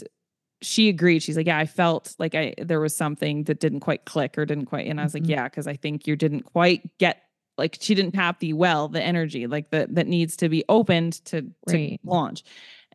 she 0.61 0.87
agreed. 0.89 1.21
She's 1.21 1.37
like 1.37 1.47
yeah 1.47 1.57
i 1.57 1.65
felt 1.65 2.15
like 2.19 2.33
i 2.35 2.53
there 2.57 2.79
was 2.79 2.95
something 2.95 3.43
that 3.43 3.59
didn't 3.59 3.81
quite 3.81 4.05
click 4.05 4.37
or 4.37 4.45
didn't 4.45 4.65
quite 4.65 4.87
and 4.87 4.99
i 4.99 5.03
was 5.03 5.11
Mhm. 5.13 5.21
like 5.21 5.29
yeah 5.29 5.43
because 5.45 5.67
i 5.67 5.75
think 5.75 6.07
you 6.07 6.15
didn't 6.15 6.43
quite 6.43 6.81
get 6.97 7.23
like 7.57 7.77
she 7.79 7.93
didn't 7.95 8.13
tap 8.13 8.39
the 8.39 8.53
well 8.53 8.87
the 8.87 9.01
energy 9.01 9.47
like 9.47 9.69
that 9.71 9.93
that 9.95 10.07
needs 10.07 10.37
to 10.37 10.49
be 10.49 10.63
opened 10.69 11.13
to 11.25 11.41
to 11.67 11.97
launch. 12.03 12.43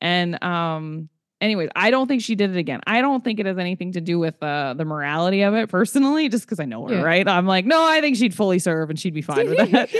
And 0.01 0.43
um 0.43 1.09
anyways 1.41 1.69
i 1.77 1.91
don't 1.91 2.07
think 2.07 2.23
she 2.23 2.35
did 2.35 2.51
it 2.51 2.57
again 2.59 2.81
i 2.87 3.01
don't 3.01 3.25
think 3.25 3.41
it 3.41 3.47
has 3.47 3.59
anything 3.59 3.93
to 3.93 4.01
do 4.01 4.19
with 4.19 4.41
uh 4.43 4.75
the 4.75 4.85
morality 4.85 5.43
of 5.43 5.55
it 5.55 5.69
personally 5.69 6.29
just 6.29 6.45
because 6.45 6.61
i 6.61 6.65
know 6.65 6.87
her 6.87 6.95
Yeah. 6.97 7.03
right 7.03 7.27
i'm 7.29 7.47
like 7.47 7.65
no 7.67 7.83
i 7.89 8.01
think 8.01 8.17
she'd 8.17 8.35
fully 8.35 8.59
serve 8.59 8.91
and 8.91 8.99
she'd 8.99 9.15
be 9.15 9.23
fine 9.23 9.49
with 9.49 9.71
that 9.71 9.91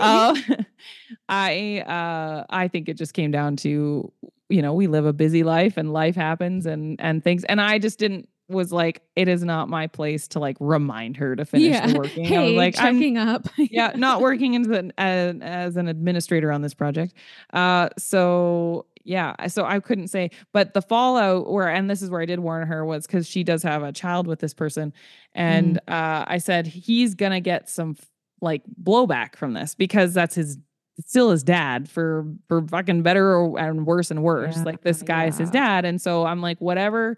uh, 0.00 0.34
i 1.28 1.80
uh 1.86 2.44
i 2.50 2.68
think 2.68 2.88
it 2.88 2.94
just 2.96 3.14
came 3.14 3.30
down 3.30 3.56
to 3.56 4.12
you 4.48 4.62
know 4.62 4.74
we 4.74 4.86
live 4.86 5.06
a 5.06 5.12
busy 5.12 5.42
life 5.42 5.76
and 5.76 5.92
life 5.92 6.16
happens 6.16 6.66
and 6.66 7.00
and 7.00 7.22
things 7.24 7.44
and 7.44 7.60
i 7.60 7.78
just 7.78 7.98
didn't 7.98 8.28
was 8.48 8.72
like 8.72 9.00
it 9.14 9.28
is 9.28 9.44
not 9.44 9.68
my 9.68 9.86
place 9.86 10.26
to 10.26 10.40
like 10.40 10.56
remind 10.58 11.16
her 11.16 11.36
to 11.36 11.44
finish 11.44 11.68
yeah. 11.68 11.86
the 11.86 11.96
working 11.98 12.26
i 12.26 12.40
was 12.40 12.48
Hey, 12.50 12.56
like 12.56 12.74
i'm 12.80 12.96
checking 12.96 13.16
up. 13.16 13.46
yeah, 13.56 13.92
not 13.94 14.20
working 14.20 14.56
as 14.56 14.66
an 14.66 14.92
as, 14.98 15.36
as 15.40 15.76
an 15.76 15.86
administrator 15.86 16.50
on 16.50 16.60
this 16.60 16.74
project. 16.74 17.14
Uh, 17.52 17.90
so 17.96 18.86
yeah, 19.04 19.46
so 19.46 19.64
I 19.64 19.80
couldn't 19.80 20.08
say, 20.08 20.30
but 20.52 20.74
the 20.74 20.82
fallout 20.82 21.50
where, 21.50 21.68
and 21.68 21.88
this 21.88 22.02
is 22.02 22.10
where 22.10 22.20
I 22.20 22.26
did 22.26 22.40
warn 22.40 22.66
her 22.66 22.84
was 22.84 23.06
because 23.06 23.26
she 23.26 23.42
does 23.44 23.62
have 23.62 23.82
a 23.82 23.92
child 23.92 24.26
with 24.26 24.40
this 24.40 24.54
person, 24.54 24.92
and 25.34 25.78
uh, 25.88 26.24
I 26.26 26.38
said 26.38 26.66
he's 26.66 27.14
gonna 27.14 27.40
get 27.40 27.68
some 27.68 27.96
like 28.40 28.62
blowback 28.82 29.36
from 29.36 29.54
this 29.54 29.74
because 29.74 30.14
that's 30.14 30.34
his 30.34 30.58
still 31.06 31.30
his 31.30 31.42
dad 31.42 31.88
for 31.88 32.26
for 32.48 32.62
fucking 32.68 33.02
better 33.02 33.34
or, 33.34 33.58
and 33.58 33.86
worse 33.86 34.10
and 34.10 34.22
worse. 34.22 34.56
Yeah, 34.56 34.64
like 34.64 34.82
this 34.82 35.02
guy 35.02 35.26
is 35.26 35.38
his 35.38 35.50
dad, 35.50 35.84
and 35.84 36.00
so 36.00 36.24
I'm 36.26 36.40
like 36.42 36.58
whatever 36.60 37.16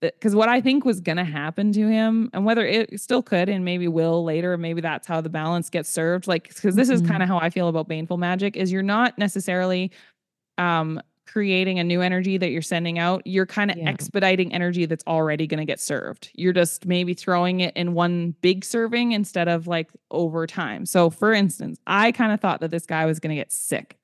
because 0.00 0.34
what 0.36 0.48
I 0.48 0.60
think 0.60 0.84
was 0.84 1.00
going 1.00 1.16
to 1.16 1.24
happen 1.24 1.72
to 1.72 1.88
him, 1.88 2.30
and 2.32 2.44
whether 2.44 2.64
it 2.64 3.00
still 3.00 3.22
could 3.22 3.48
and 3.48 3.64
maybe 3.64 3.88
will 3.88 4.22
later, 4.22 4.56
maybe 4.56 4.80
that's 4.80 5.08
how 5.08 5.20
the 5.20 5.28
balance 5.28 5.70
gets 5.70 5.90
served. 5.90 6.28
Like, 6.28 6.48
because 6.54 6.76
this 6.76 6.88
is 6.88 7.02
Mhm. 7.02 7.08
kind 7.08 7.22
of 7.22 7.28
how 7.28 7.38
I 7.38 7.50
feel 7.50 7.66
about 7.68 7.88
baneful 7.88 8.16
magic: 8.16 8.56
is 8.56 8.70
you're 8.70 8.82
not 8.82 9.18
necessarily 9.18 9.90
um, 10.58 11.00
creating 11.30 11.78
a 11.78 11.84
new 11.84 12.00
energy 12.00 12.38
that 12.38 12.50
you're 12.50 12.62
sending 12.62 12.98
out. 12.98 13.22
You're 13.26 13.46
kind 13.46 13.70
of 13.70 13.76
Yeah. 13.76 13.88
expediting 13.90 14.52
energy 14.52 14.86
that's 14.86 15.04
already 15.06 15.46
going 15.46 15.58
to 15.58 15.64
get 15.64 15.78
served. 15.80 16.30
You're 16.34 16.52
just 16.52 16.86
maybe 16.86 17.14
throwing 17.14 17.60
it 17.60 17.76
in 17.76 17.92
one 17.94 18.34
big 18.40 18.64
serving 18.64 19.12
instead 19.12 19.46
of 19.48 19.66
like 19.66 19.90
over 20.10 20.46
time. 20.46 20.86
So, 20.86 21.10
for 21.10 21.32
instance, 21.32 21.78
I 21.86 22.12
kind 22.12 22.32
of 22.32 22.40
thought 22.40 22.60
that 22.60 22.70
this 22.70 22.86
guy 22.86 23.06
was 23.06 23.20
going 23.20 23.30
to 23.30 23.36
get 23.36 23.52
sick. 23.52 23.96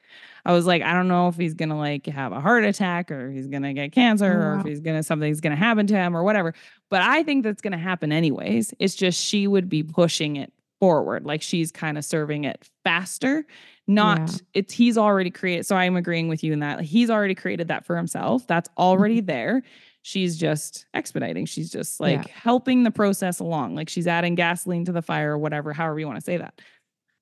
I 0.47 0.53
was 0.53 0.67
like, 0.67 0.83
I 0.83 0.93
don't 0.93 1.09
know 1.09 1.29
if 1.29 1.37
he's 1.37 1.55
gonna 1.55 1.79
like 1.79 2.05
have 2.05 2.31
a 2.33 2.41
heart 2.41 2.65
attack 2.65 3.11
or 3.11 3.31
he's 3.31 3.47
gonna 3.49 3.73
get 3.73 3.93
cancer 3.93 4.31
Oh, 4.31 4.47
or 4.57 4.61
if 4.61 4.67
he's 4.67 4.81
gonna 4.81 5.03
something's 5.03 5.41
gonna 5.41 5.57
happen 5.57 5.87
to 5.87 5.95
him 5.95 6.15
or 6.15 6.23
whatever. 6.23 6.53
But 6.91 7.01
I 7.01 7.23
think 7.23 7.45
that's 7.45 7.63
gonna 7.63 7.79
happen 7.79 8.13
anyways. 8.13 8.75
It's 8.79 8.95
just 8.95 9.19
she 9.19 9.47
would 9.47 9.71
be 9.71 9.83
pushing 9.83 10.37
it 10.37 10.53
forward, 10.81 11.25
like 11.25 11.41
she's 11.41 11.73
kind 11.73 11.97
of 11.97 12.05
serving 12.05 12.45
it 12.45 12.69
faster. 12.85 13.47
Not 13.87 14.19
Yeah. 14.31 14.37
it's 14.55 14.73
he's 14.73 14.97
already 14.97 15.31
created. 15.31 15.67
So 15.67 15.77
I'm 15.77 15.97
agreeing 15.97 16.29
with 16.29 16.43
you 16.43 16.53
in 16.53 16.61
that 16.61 16.81
he's 16.81 17.11
already 17.11 17.35
created 17.35 17.69
that 17.69 17.85
for 17.85 17.97
himself. 17.97 18.47
That's 18.47 18.69
already 18.79 19.21
there. 19.21 19.63
She's 20.03 20.37
just 20.39 20.87
expediting. 20.95 21.47
She's 21.47 21.71
just 21.71 22.01
like 22.01 22.27
Yeah. 22.27 22.33
helping 22.35 22.83
the 22.83 22.91
process 22.91 23.41
along. 23.41 23.75
Like 23.75 23.89
she's 23.89 24.07
adding 24.07 24.35
gasoline 24.35 24.85
to 24.87 24.93
the 24.93 25.03
fire 25.03 25.33
or 25.35 25.39
whatever, 25.39 25.73
however 25.73 25.99
you 26.01 26.07
want 26.07 26.17
to 26.19 26.25
say 26.25 26.37
that. 26.39 26.61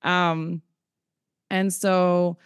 Um, 0.03 0.63
and 1.51 1.73
so 1.73 2.39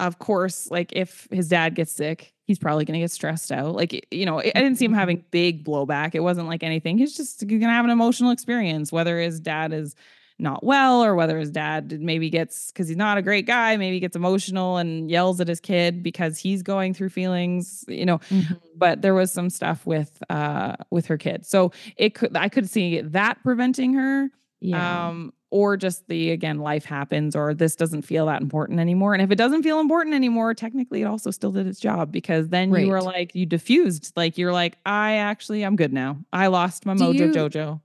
of 0.00 0.18
course, 0.20 0.70
like 0.70 0.92
if 0.92 1.26
his 1.32 1.48
dad 1.48 1.74
gets 1.74 1.90
sick, 1.90 2.32
he's 2.44 2.58
probably 2.58 2.84
going 2.84 2.94
to 2.94 3.00
get 3.00 3.10
stressed 3.10 3.50
out. 3.50 3.74
Like, 3.74 4.06
you 4.12 4.24
know, 4.26 4.38
I 4.38 4.44
didn't 4.44 4.76
see 4.76 4.84
him 4.84 4.92
Mhm. 4.92 4.96
having 4.96 5.24
big 5.32 5.64
blowback. 5.64 6.14
It 6.14 6.20
wasn't 6.20 6.46
like 6.46 6.62
anything. 6.62 6.98
He's 6.98 7.16
just 7.16 7.44
going 7.46 7.60
to 7.62 7.66
have 7.68 7.84
an 7.84 7.90
emotional 7.90 8.30
experience, 8.30 8.92
whether 8.92 9.18
his 9.18 9.40
dad 9.40 9.72
is 9.72 9.96
not 10.38 10.62
well 10.64 11.02
or 11.04 11.14
whether 11.14 11.38
his 11.38 11.50
dad 11.50 12.00
maybe 12.00 12.30
gets, 12.30 12.68
because 12.70 12.86
he's 12.88 12.96
not 12.96 13.18
a 13.18 13.22
great 13.22 13.46
guy, 13.46 13.76
maybe 13.76 13.98
gets 13.98 14.14
emotional 14.16 14.76
and 14.76 15.10
yells 15.10 15.40
at 15.40 15.48
his 15.48 15.60
kid 15.60 16.02
because 16.02 16.38
he's 16.38 16.62
going 16.62 16.94
through 16.94 17.08
feelings, 17.08 17.84
you 17.88 18.06
know, 18.06 18.18
Mhm. 18.30 18.58
but 18.76 19.02
there 19.02 19.14
was 19.14 19.32
some 19.32 19.50
stuff 19.50 19.84
with 19.86 20.22
uh 20.30 20.76
with 20.90 21.06
her 21.06 21.18
kid. 21.18 21.44
So 21.44 21.72
it 21.96 22.14
could 22.14 22.36
I 22.36 22.48
could 22.48 22.68
see 22.70 23.00
that 23.00 23.42
preventing 23.42 23.94
her 23.94 24.30
Yeah. 24.60 25.08
um 25.08 25.32
or 25.50 25.76
just 25.78 26.06
the 26.08 26.30
again 26.30 26.58
life 26.58 26.84
happens 26.84 27.34
or 27.34 27.54
this 27.54 27.74
doesn't 27.74 28.02
feel 28.02 28.26
that 28.26 28.42
important 28.42 28.80
anymore 28.80 29.14
and 29.14 29.22
if 29.22 29.30
it 29.30 29.36
doesn't 29.38 29.62
feel 29.62 29.80
important 29.80 30.14
anymore 30.14 30.52
technically 30.52 31.00
it 31.00 31.06
also 31.06 31.30
still 31.30 31.52
did 31.52 31.66
its 31.66 31.80
job 31.80 32.12
because 32.12 32.48
then 32.50 32.70
you 32.74 32.88
were 32.88 33.00
like 33.00 33.34
you 33.34 33.46
diffused 33.46 34.12
like 34.14 34.36
you're 34.36 34.52
like 34.52 34.76
i 34.84 35.14
actually 35.14 35.62
i'm 35.62 35.74
good 35.74 35.90
now 35.92 36.18
i 36.34 36.48
lost 36.48 36.84
my 36.84 36.94
Do 36.94 37.04
mojo 37.04 37.14
you- 37.14 37.32
jojo 37.32 37.80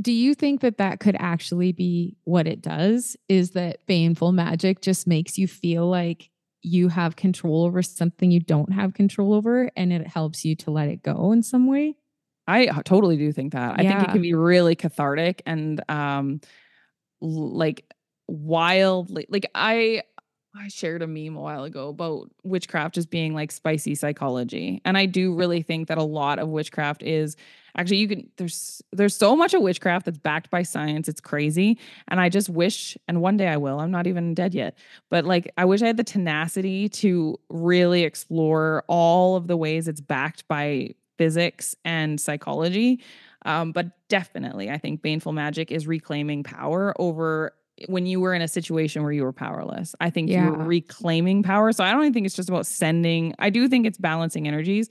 Do 0.00 0.12
you 0.12 0.34
think 0.34 0.60
that 0.62 0.78
that 0.78 1.00
could 1.00 1.16
actually 1.18 1.72
be 1.72 2.16
what 2.24 2.46
it 2.46 2.60
does? 2.60 3.16
Is 3.28 3.52
that 3.52 3.86
baneful 3.86 4.32
magic 4.32 4.80
just 4.80 5.06
makes 5.06 5.38
you 5.38 5.46
feel 5.46 5.86
like 5.88 6.30
you 6.62 6.88
have 6.88 7.14
control 7.14 7.64
over 7.64 7.82
something 7.82 8.30
you 8.30 8.40
don't 8.40 8.72
have 8.72 8.94
control 8.94 9.32
over 9.32 9.70
and 9.76 9.92
it 9.92 10.06
helps 10.06 10.44
you 10.44 10.56
to 10.56 10.72
let 10.72 10.88
it 10.88 11.02
go 11.02 11.32
in 11.32 11.42
some 11.42 11.68
way? 11.68 11.94
i 12.48 12.66
totally 12.84 13.16
do 13.16 13.30
think 13.30 13.52
that 13.52 13.74
i 13.78 13.82
think 13.82 14.02
it 14.02 14.10
can 14.10 14.22
be 14.22 14.34
really 14.34 14.74
cathartic 14.74 15.42
and 15.46 15.82
um 15.88 16.40
like 17.20 17.84
wildly 18.26 19.26
like 19.28 19.48
i 19.54 20.02
I 20.58 20.68
shared 20.68 21.02
a 21.02 21.06
meme 21.06 21.36
a 21.36 21.40
while 21.40 21.64
ago 21.64 21.88
about 21.88 22.30
witchcraft 22.42 22.96
just 22.96 23.10
being 23.10 23.32
like 23.32 23.52
spicy 23.52 23.94
psychology. 23.94 24.80
And 24.84 24.98
I 24.98 25.06
do 25.06 25.34
really 25.34 25.62
think 25.62 25.88
that 25.88 25.98
a 25.98 26.02
lot 26.02 26.38
of 26.38 26.48
witchcraft 26.48 27.02
is 27.02 27.36
actually 27.76 27.98
you 27.98 28.08
can 28.08 28.28
there's 28.38 28.82
there's 28.92 29.14
so 29.14 29.36
much 29.36 29.54
of 29.54 29.62
witchcraft 29.62 30.06
that's 30.06 30.18
backed 30.18 30.50
by 30.50 30.62
science. 30.62 31.08
It's 31.08 31.20
crazy. 31.20 31.78
And 32.08 32.20
I 32.20 32.28
just 32.28 32.48
wish 32.48 32.96
and 33.06 33.20
one 33.20 33.36
day 33.36 33.46
I 33.46 33.56
will. 33.56 33.78
I'm 33.78 33.92
not 33.92 34.06
even 34.06 34.34
dead 34.34 34.52
yet. 34.54 34.76
But 35.10 35.24
like 35.24 35.52
I 35.56 35.64
wish 35.64 35.80
I 35.80 35.86
had 35.86 35.96
the 35.96 36.04
tenacity 36.04 36.88
to 36.88 37.38
really 37.48 38.02
explore 38.02 38.84
all 38.88 39.36
of 39.36 39.46
the 39.46 39.56
ways 39.56 39.86
it's 39.86 40.00
backed 40.00 40.48
by 40.48 40.94
physics 41.18 41.76
and 41.84 42.20
psychology. 42.20 43.00
Um, 43.44 43.70
but 43.70 44.08
definitely 44.08 44.70
I 44.70 44.78
think 44.78 45.02
baneful 45.02 45.32
magic 45.32 45.70
is 45.70 45.86
reclaiming 45.86 46.42
power 46.42 46.94
over 47.00 47.52
when 47.88 48.06
you 48.06 48.20
were 48.20 48.34
in 48.34 48.42
a 48.42 48.48
situation 48.48 49.02
where 49.02 49.12
you 49.12 49.22
were 49.22 49.32
powerless. 49.32 49.94
I 50.00 50.10
think 50.10 50.30
you're 50.30 50.52
reclaiming 50.52 51.42
power. 51.42 51.70
So 51.72 51.84
I 51.84 51.92
don't 51.92 52.12
think 52.12 52.26
it's 52.26 52.34
just 52.34 52.48
about 52.48 52.66
sending. 52.66 53.34
I 53.38 53.50
do 53.50 53.68
think 53.68 53.86
it's 53.86 53.98
balancing 53.98 54.48
energies, 54.48 54.88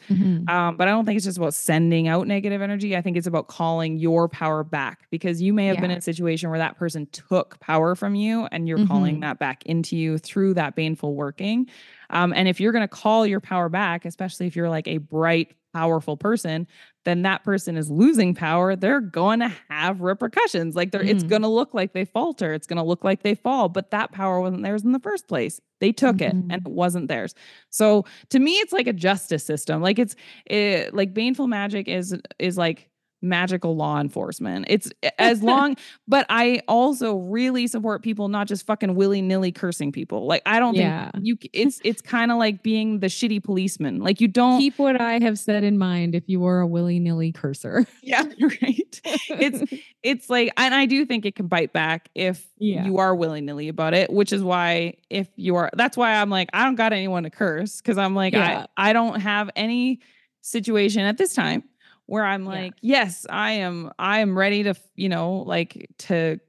um, 0.48 0.78
but 0.78 0.88
I 0.88 0.92
don't 0.92 1.06
think 1.06 1.18
it's 1.18 1.26
just 1.26 1.38
about 1.38 1.54
sending 1.54 2.08
out 2.08 2.28
negative 2.28 2.62
energy. 2.62 2.96
I 2.96 3.02
think 3.02 3.18
it's 3.18 3.28
about 3.28 3.48
calling 3.48 3.98
your 3.98 4.30
power 4.30 4.64
back 4.64 5.08
because 5.10 5.42
you 5.42 5.54
may 5.54 5.66
have 5.68 5.78
been 5.82 5.92
in 5.92 5.98
a 5.98 6.02
situation 6.02 6.50
where 6.50 6.60
that 6.60 6.78
person 6.78 7.08
took 7.12 7.60
power 7.60 7.96
from 7.96 8.16
you 8.16 8.48
and 8.52 8.68
you're 8.68 8.86
calling 8.88 9.18
Mhm. 9.18 9.22
that 9.22 9.40
back 9.40 9.66
into 9.66 9.98
you 9.98 10.18
through 10.18 10.54
that 10.56 10.76
baneful 10.76 11.16
working. 11.16 11.68
Um, 12.10 12.34
and 12.34 12.48
if 12.48 12.60
you're 12.60 12.72
going 12.72 12.84
to 12.84 12.88
call 12.88 13.26
your 13.26 13.40
power 13.40 13.70
back, 13.70 14.06
especially 14.06 14.48
if 14.48 14.56
you're 14.56 14.70
like 14.70 14.88
a 14.88 14.98
bright, 14.98 15.56
powerful 15.74 16.18
person, 16.18 16.68
then 17.06 17.22
that 17.22 17.44
person 17.44 17.78
is 17.78 17.90
losing 17.92 18.34
power. 18.34 18.76
They're 18.76 19.02
going 19.02 19.40
to 19.42 19.52
have 19.70 20.02
repercussions. 20.02 20.76
Like 20.76 20.92
they're, 20.92 21.04
it's 21.04 21.24
Mhm. 21.24 21.30
going 21.30 21.42
to 21.44 21.48
look 21.48 21.74
like 21.74 21.94
they 21.94 22.06
falter. 22.06 22.54
It's 22.54 22.66
going 22.68 22.78
to 22.78 22.84
look 22.84 23.04
like 23.04 23.22
they 23.24 23.36
fall, 23.36 23.70
but 23.70 23.92
that 23.92 24.12
power 24.12 24.40
wasn't 24.42 24.64
theirs 24.64 24.84
in 24.84 24.92
the 24.94 25.00
first 25.00 25.28
place. 25.28 25.62
They 25.80 25.92
took 25.92 26.22
it 26.22 26.34
and 26.34 26.46
Mhm. 26.50 26.56
it 26.58 26.64
wasn't 26.68 27.08
theirs. 27.10 27.36
So 27.70 28.06
to 28.30 28.40
me, 28.40 28.54
it's 28.54 28.74
like 28.74 28.88
a 28.88 28.94
justice 28.94 29.44
system. 29.46 29.82
Like 29.82 30.00
it's 30.00 30.16
it, 30.48 30.94
like 30.96 31.14
baneful 31.14 31.48
magic 31.48 31.88
is 31.88 32.16
is 32.40 32.58
like 32.58 32.90
magical 33.28 33.76
law 33.76 34.00
enforcement. 34.00 34.66
It's 34.70 34.90
as 35.20 35.44
long, 35.44 35.76
but 36.08 36.26
I 36.30 36.62
also 36.68 37.18
really 37.18 37.68
support 37.68 38.02
people 38.04 38.28
not 38.28 38.48
just 38.48 38.66
fucking 38.66 38.96
willy 38.96 39.22
nilly 39.22 39.52
cursing 39.52 39.92
people. 39.92 40.26
Like 40.26 40.42
I 40.46 40.60
don't 40.60 40.76
Yeah. 40.76 41.12
think 41.12 41.26
you. 41.26 41.38
It's 41.54 41.82
it's 41.84 42.02
kind 42.02 42.32
of 42.32 42.38
like 42.38 42.64
being 42.64 43.00
the 43.00 43.08
shitty 43.08 43.44
policeman. 43.44 44.00
Like 44.00 44.22
you 44.22 44.28
don't. 44.28 44.60
Keep 44.60 44.80
what 44.80 45.00
I 45.00 45.20
have 45.22 45.38
said 45.38 45.64
in 45.64 45.78
mind 45.78 46.16
if 46.16 46.24
you 46.28 46.46
are 46.46 46.60
a 46.62 46.68
willy 46.68 47.00
nilly 47.00 47.32
cursor. 47.32 47.86
yeah, 48.02 48.24
right. 48.40 49.02
It's 49.30 49.74
it's 50.04 50.30
like, 50.30 50.52
and 50.58 50.74
I 50.74 50.86
do 50.86 51.06
think 51.06 51.26
it 51.26 51.36
can 51.36 51.48
bite 51.48 51.74
back 51.74 52.10
if 52.16 52.48
Yeah. 52.60 52.86
you 52.86 52.98
are 52.98 53.16
willy 53.16 53.42
nilly 53.42 53.68
about 53.68 53.94
it. 53.94 54.10
Which 54.12 54.32
is 54.34 54.44
why 54.44 54.94
if 55.10 55.28
you 55.36 55.56
are, 55.56 55.70
that's 55.76 55.98
why 55.98 56.16
I'm 56.16 56.30
like 56.30 56.50
I 56.54 56.64
don't 56.64 56.76
got 56.76 56.94
anyone 56.94 57.24
to 57.24 57.30
curse 57.30 57.78
because 57.82 57.98
I'm 57.98 58.16
like 58.16 58.34
Yeah. 58.34 58.66
I 58.78 58.90
I 58.90 58.94
don't 58.94 59.20
have 59.20 59.50
any 59.56 60.00
situation 60.42 61.02
at 61.02 61.18
this 61.18 61.34
time 61.34 61.64
where 62.08 62.26
I'm 62.26 62.44
Yeah. 62.44 62.50
like 62.50 62.74
yes 62.82 63.26
I 63.30 63.52
am 63.54 63.92
I 64.00 64.20
am 64.20 64.38
ready 64.38 64.64
to 64.64 64.74
you 64.96 65.08
know 65.10 65.44
like 65.46 65.88
to 66.00 66.40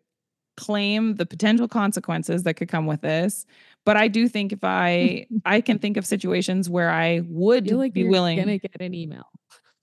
claim 0.56 1.14
the 1.14 1.24
potential 1.26 1.68
consequences 1.68 2.42
that 2.44 2.54
could 2.54 2.68
come 2.68 2.86
with 2.86 3.00
this. 3.02 3.46
But 3.84 3.96
I 3.96 4.08
do 4.08 4.26
think 4.28 4.52
if 4.52 4.64
I 4.64 5.26
I 5.44 5.60
can 5.60 5.78
think 5.78 5.96
of 5.96 6.04
situations 6.06 6.68
where 6.68 6.90
I 6.90 7.20
would 7.28 7.68
feel 7.68 7.78
like 7.78 7.92
be 7.92 8.00
you're 8.02 8.10
willing. 8.10 8.38
gonna 8.38 8.58
get 8.58 8.80
an 8.80 8.92
email. 8.94 9.26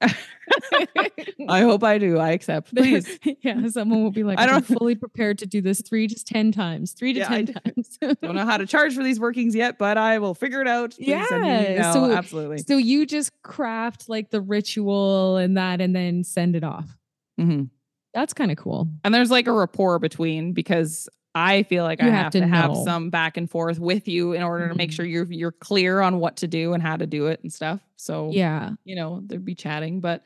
I 1.49 1.62
hope 1.62 1.84
I 1.84 1.97
do. 1.97 2.18
I 2.18 2.32
accept. 2.32 2.70
Please. 2.76 3.20
yeah, 3.41 3.68
someone 3.70 4.03
will 4.03 4.12
be 4.12 4.24
like, 4.24 4.39
I 4.39 4.43
I 4.43 4.45
don't- 4.45 4.56
am 4.70 4.78
fully 4.78 4.95
prepared 4.95 5.38
to 5.39 5.45
do 5.45 5.62
this 5.62 5.82
three 5.82 6.08
to 6.08 6.26
ten 6.26 6.51
times, 6.51 6.91
three 6.93 7.14
to 7.14 7.20
Yeah, 7.20 7.28
ten 7.28 7.45
d- 7.45 7.53
times. 7.66 7.97
don't 8.22 8.36
know 8.36 8.45
how 8.45 8.58
to 8.58 8.66
charge 8.66 8.95
for 8.95 9.03
these 9.03 9.20
workings 9.20 9.56
yet, 9.56 9.78
but 9.78 9.97
I 9.97 10.20
will 10.20 10.34
figure 10.36 10.62
it 10.62 10.68
out. 10.68 10.91
Please 10.95 11.28
send 11.28 11.41
me 11.43 11.49
an 11.49 11.74
Yeah, 11.76 11.91
so- 11.93 12.12
absolutely. 12.12 12.60
so 12.60 12.78
you 12.78 13.06
just 13.06 13.32
craft 13.43 14.08
like 14.10 14.30
the 14.30 14.41
ritual 14.41 15.38
and 15.38 15.58
that, 15.58 15.82
and 15.82 15.95
then 15.95 16.24
send 16.24 16.56
it 16.56 16.64
off. 16.64 16.95
Mhm. 17.39 17.70
That's 18.14 18.34
kind 18.34 18.49
of 18.51 18.58
cool. 18.58 18.88
And 19.03 19.14
there's 19.14 19.30
like 19.32 19.47
a 19.47 19.51
rapport 19.51 19.99
between 19.99 20.53
because 20.53 21.10
I 21.36 21.63
feel 21.63 21.83
like 21.83 21.99
You 21.99 22.11
I 22.11 22.11
have 22.11 22.29
have 22.29 22.36
to 22.36 22.38
to, 22.38 22.47
have 22.47 22.77
some 22.77 23.09
back 23.09 23.38
and 23.38 23.49
forth 23.49 23.79
with 23.79 24.07
you 24.07 24.33
in 24.33 24.41
order 24.43 24.69
to 24.69 24.75
make 24.75 24.91
Mhm. 24.91 24.91
sure 24.91 25.05
you're 25.05 25.31
you're 25.31 25.51
clear 25.51 25.99
on 26.01 26.19
what 26.19 26.38
to 26.38 26.47
do 26.47 26.73
and 26.73 26.81
how 26.81 26.97
to 26.97 27.05
do 27.07 27.27
it 27.27 27.41
and 27.43 27.51
stuff. 27.53 27.81
So 27.97 28.38
Yeah, 28.38 28.75
you 28.86 28.95
know, 28.95 29.21
there'd 29.25 29.45
be 29.45 29.55
chatting, 29.55 29.99
but 30.01 30.23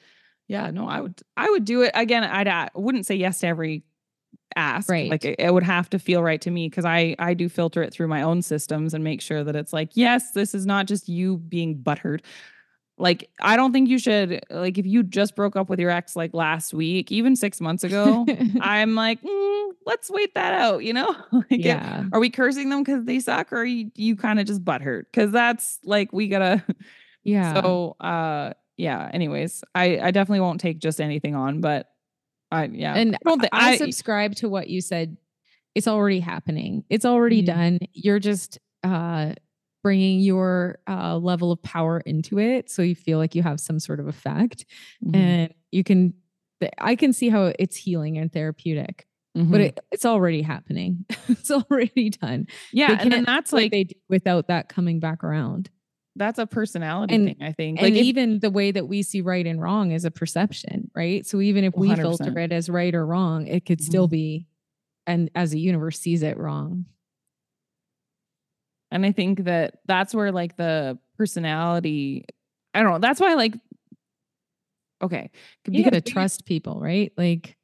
yeah, 0.48 0.70
no, 0.72 0.88
I 0.88 1.02
would 1.02 1.22
I 1.38 1.50
would 1.50 1.66
do 1.66 1.82
it 1.84 1.92
again. 1.96 2.24
I'd 2.24 2.48
I 2.48 2.70
wouldn't 2.76 3.06
say 3.08 3.16
yes 3.16 3.40
to 3.40 3.48
every 3.48 3.84
ask. 4.56 4.96
Right. 4.96 5.10
Like 5.10 5.26
it, 5.26 5.38
it 5.40 5.54
would 5.54 5.64
have 5.64 5.90
to 5.92 6.00
feel 6.00 6.24
right 6.24 6.42
to 6.42 6.52
me 6.52 6.70
because 6.70 6.86
I 6.86 7.16
I 7.20 7.34
do 7.36 7.50
filter 7.50 7.84
it 7.84 7.94
through 7.94 8.08
my 8.10 8.22
own 8.24 8.42
systems 8.44 8.94
and 8.94 9.04
make 9.04 9.22
sure 9.22 9.44
that 9.44 9.56
it's 9.56 9.74
like 9.74 9.92
yes, 9.96 10.32
this 10.34 10.56
is 10.56 10.66
not 10.66 10.88
just 10.88 11.10
you 11.10 11.38
being 11.38 11.78
buttered. 11.82 12.24
Like 13.00 13.30
I 13.42 13.56
don't 13.56 13.72
think 13.72 13.88
you 13.88 13.98
should 13.98 14.42
like 14.50 14.78
if 14.78 14.86
you 14.86 15.04
just 15.04 15.36
broke 15.36 15.56
up 15.56 15.70
with 15.70 15.80
your 15.80 15.90
ex 15.90 16.16
like 16.18 16.34
last 16.34 16.74
week, 16.74 17.12
even 17.12 17.36
six 17.36 17.62
months 17.62 17.84
ago. 17.86 18.26
I'm 18.62 18.94
like, 18.94 19.22
mm, 19.22 19.70
let's 19.86 20.12
wait 20.12 20.36
that 20.36 20.54
out. 20.54 20.84
You 20.84 20.94
know, 20.94 21.08
like 21.32 21.46
if- 21.50 21.66
yeah, 21.66 22.04
are 22.12 22.20
we 22.20 22.30
cursing 22.30 22.70
them 22.70 22.84
because 22.84 23.06
they 23.06 23.20
suck, 23.22 23.54
or 23.54 23.64
you, 23.64 23.90
you 23.96 24.16
kind 24.18 24.40
of 24.40 24.46
just 24.46 24.64
butthurt? 24.66 25.04
Because 25.12 25.32
that's 25.32 25.80
like 25.86 26.12
we 26.12 26.28
gotta. 26.28 26.64
yeah. 27.24 27.62
So 27.62 27.96
uh 28.02 28.52
yeah, 28.76 29.10
anyways, 29.14 29.64
I 29.74 30.00
I 30.00 30.12
definitely 30.12 30.42
won't 30.42 30.60
take 30.60 30.80
just 30.80 31.00
anything 31.00 31.36
on, 31.36 31.62
but 31.62 31.88
I 32.52 32.66
yeah. 32.66 32.96
and 32.96 33.16
I 33.16 33.20
don't 33.24 33.44
I, 33.54 33.72
I- 33.72 33.78
subscribe 33.78 34.36
to 34.36 34.50
what 34.50 34.70
you 34.70 34.82
said. 34.82 35.16
It's 35.76 35.88
already 35.88 36.20
happening. 36.20 36.84
It's 36.90 37.06
already 37.06 37.44
Mhm. 37.44 37.46
done. 37.46 37.80
You're 37.94 38.20
just 38.20 38.60
uh 38.84 39.36
bringing 39.84 40.20
your 40.20 40.80
uh 40.88 41.18
level 41.18 41.52
of 41.52 41.62
power 41.64 42.02
into 42.06 42.38
it 42.40 42.70
so 42.70 42.82
you 42.82 42.96
feel 42.96 43.18
like 43.18 43.34
you 43.36 43.42
have 43.44 43.60
some 43.60 43.80
sort 43.80 44.00
of 44.00 44.08
effect 44.08 44.66
Mhm, 45.04 45.16
and 45.16 45.54
you 45.72 45.84
can 45.84 46.14
i 46.80 46.96
can 46.96 47.14
see 47.14 47.30
how 47.30 47.54
it's 47.58 47.76
healing 47.78 48.18
and 48.18 48.32
therapeutic. 48.34 49.06
But 49.36 49.44
mhm. 49.46 49.60
it, 49.60 49.80
it's 49.92 50.06
already 50.06 50.42
happening. 50.42 51.06
it's 51.30 51.52
already 51.52 52.10
done. 52.10 52.48
yeah, 52.74 52.98
and 53.00 53.10
then 53.14 53.24
that's 53.24 53.54
Like 53.54 53.72
they 53.72 53.86
do 53.86 53.94
without 54.10 54.48
that 54.48 54.68
coming 54.68 55.00
back 55.00 55.24
around. 55.24 55.70
that's 56.18 56.40
a 56.40 56.48
personality 56.48 57.14
and- 57.16 57.26
thing, 57.28 57.38
I 57.42 57.54
think. 57.54 57.78
and 57.80 57.86
Like 57.94 58.02
if- 58.02 58.06
even 58.06 58.40
the 58.40 58.50
way 58.50 58.72
that 58.72 58.88
we 58.90 59.02
see 59.04 59.22
right 59.22 59.46
and 59.46 59.62
wrong 59.62 59.92
is 59.92 60.04
a 60.04 60.12
perception, 60.12 60.90
right? 60.96 61.26
So 61.26 61.40
even 61.40 61.64
if 61.64 61.74
we 61.78 61.90
100%. 61.90 61.98
filter 62.00 62.38
it 62.40 62.52
as 62.52 62.70
right 62.70 62.94
or 62.94 63.06
wrong, 63.06 63.48
it 63.48 63.66
could 63.66 63.82
still 63.82 64.08
Mm-hmm. 64.08 64.12
be, 64.16 64.48
and 65.08 65.30
as 65.36 65.52
the 65.52 65.60
universe 65.60 66.00
sees 66.00 66.22
it 66.24 66.38
wrong. 66.38 66.86
And 68.92 69.06
I 69.06 69.12
think 69.12 69.44
that 69.46 69.80
that's 69.86 70.14
where 70.14 70.32
like 70.32 70.58
the 70.58 70.98
personality. 71.18 72.26
I 72.74 72.82
don't 72.82 72.92
know. 72.94 73.00
That's 73.00 73.20
why 73.20 73.34
like. 73.36 73.54
Okay, 75.02 75.32
You 75.66 75.84
got 75.86 75.92
to 75.92 76.02
trust 76.02 76.46
people, 76.46 76.82
right? 76.82 77.14
Like 77.18 77.56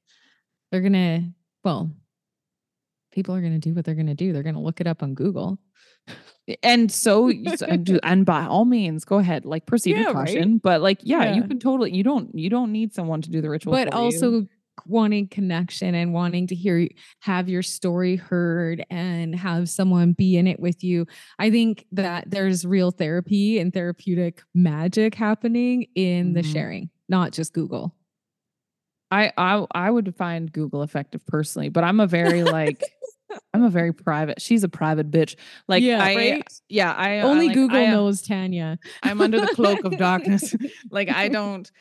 they're 0.72 0.80
gonna, 0.80 1.34
well, 1.66 1.92
people 3.12 3.36
are 3.36 3.42
gonna 3.42 3.60
do 3.60 3.74
what 3.74 3.84
they're 3.84 3.94
gonna 3.96 4.16
do. 4.16 4.32
They're 4.32 4.42
gonna 4.42 4.62
look 4.62 4.80
it 4.80 4.88
up 4.88 5.04
on 5.04 5.16
Google. 5.16 5.60
and 6.64 6.90
so, 6.92 7.30
and 8.04 8.26
by 8.26 8.46
all 8.46 8.64
means 8.64 9.04
go 9.04 9.18
ahead 9.18 9.44
like 9.44 9.66
proceed 9.66 9.98
Yeah, 9.98 10.08
with 10.08 10.16
right? 10.16 10.28
caution 10.28 10.58
but 10.60 10.82
like 10.82 11.00
yeah, 11.02 11.36
you 11.36 11.44
can 11.44 11.60
totally 11.60 11.92
you 11.94 12.04
don't 12.04 12.34
you 12.38 12.50
don't 12.50 12.72
need 12.72 12.94
someone 12.94 13.22
to 13.24 13.30
do 13.30 13.42
the 13.42 13.50
ritual 13.50 13.74
but 13.74 13.92
for 13.92 13.98
you. 14.12 14.48
Wanting 14.86 15.28
connection 15.28 15.96
and 15.96 16.14
wanting 16.14 16.48
to 16.48 16.56
hear 16.56 16.88
have 17.22 17.48
your 17.50 17.64
story 17.64 18.16
heard 18.16 18.86
and 18.90 19.36
have 19.36 19.70
someone 19.70 20.12
be 20.14 20.38
in 20.38 20.48
it 20.48 20.60
with 20.60 20.84
you 20.84 21.06
i 21.40 21.50
think 21.50 21.86
that 21.92 22.30
there's 22.30 22.66
real 22.66 22.92
therapy 22.92 23.58
and 23.60 23.74
therapeutic 23.74 24.44
magic 24.54 25.16
happening 25.16 25.88
in 25.96 26.34
the 26.34 26.42
Mhm. 26.42 26.52
sharing 26.54 26.90
not 27.10 27.32
just 27.32 27.54
google 27.54 27.96
I, 29.12 29.32
I 29.38 29.66
I 29.74 29.92
would 29.92 30.16
find 30.16 30.52
Google 30.52 30.82
effective 30.82 31.26
personally, 31.28 31.70
but 31.70 31.84
I'm 31.84 32.00
a 32.00 32.08
very 32.08 32.44
like 32.44 32.84
I'm 33.54 33.64
a 33.64 33.70
very 33.70 33.94
private. 33.94 34.42
She's 34.42 34.64
a 34.64 34.68
private 34.68 35.12
bitch. 35.12 35.36
Like 35.68 35.84
Yeah, 35.84 36.04
I 36.04 36.16
right? 36.16 36.48
yeah, 36.70 36.92
I 36.92 37.18
I, 37.18 37.22
only 37.22 37.48
like, 37.48 37.54
google 37.56 37.78
I 37.78 37.82
am- 37.82 37.92
knows 37.92 38.24
tanya 38.24 38.80
I'm 39.04 39.22
under 39.22 39.40
the 39.40 39.48
cloak 39.56 39.84
of 39.86 39.96
darkness. 39.98 40.56
like 40.90 41.10
I 41.10 41.30
don't 41.30 41.72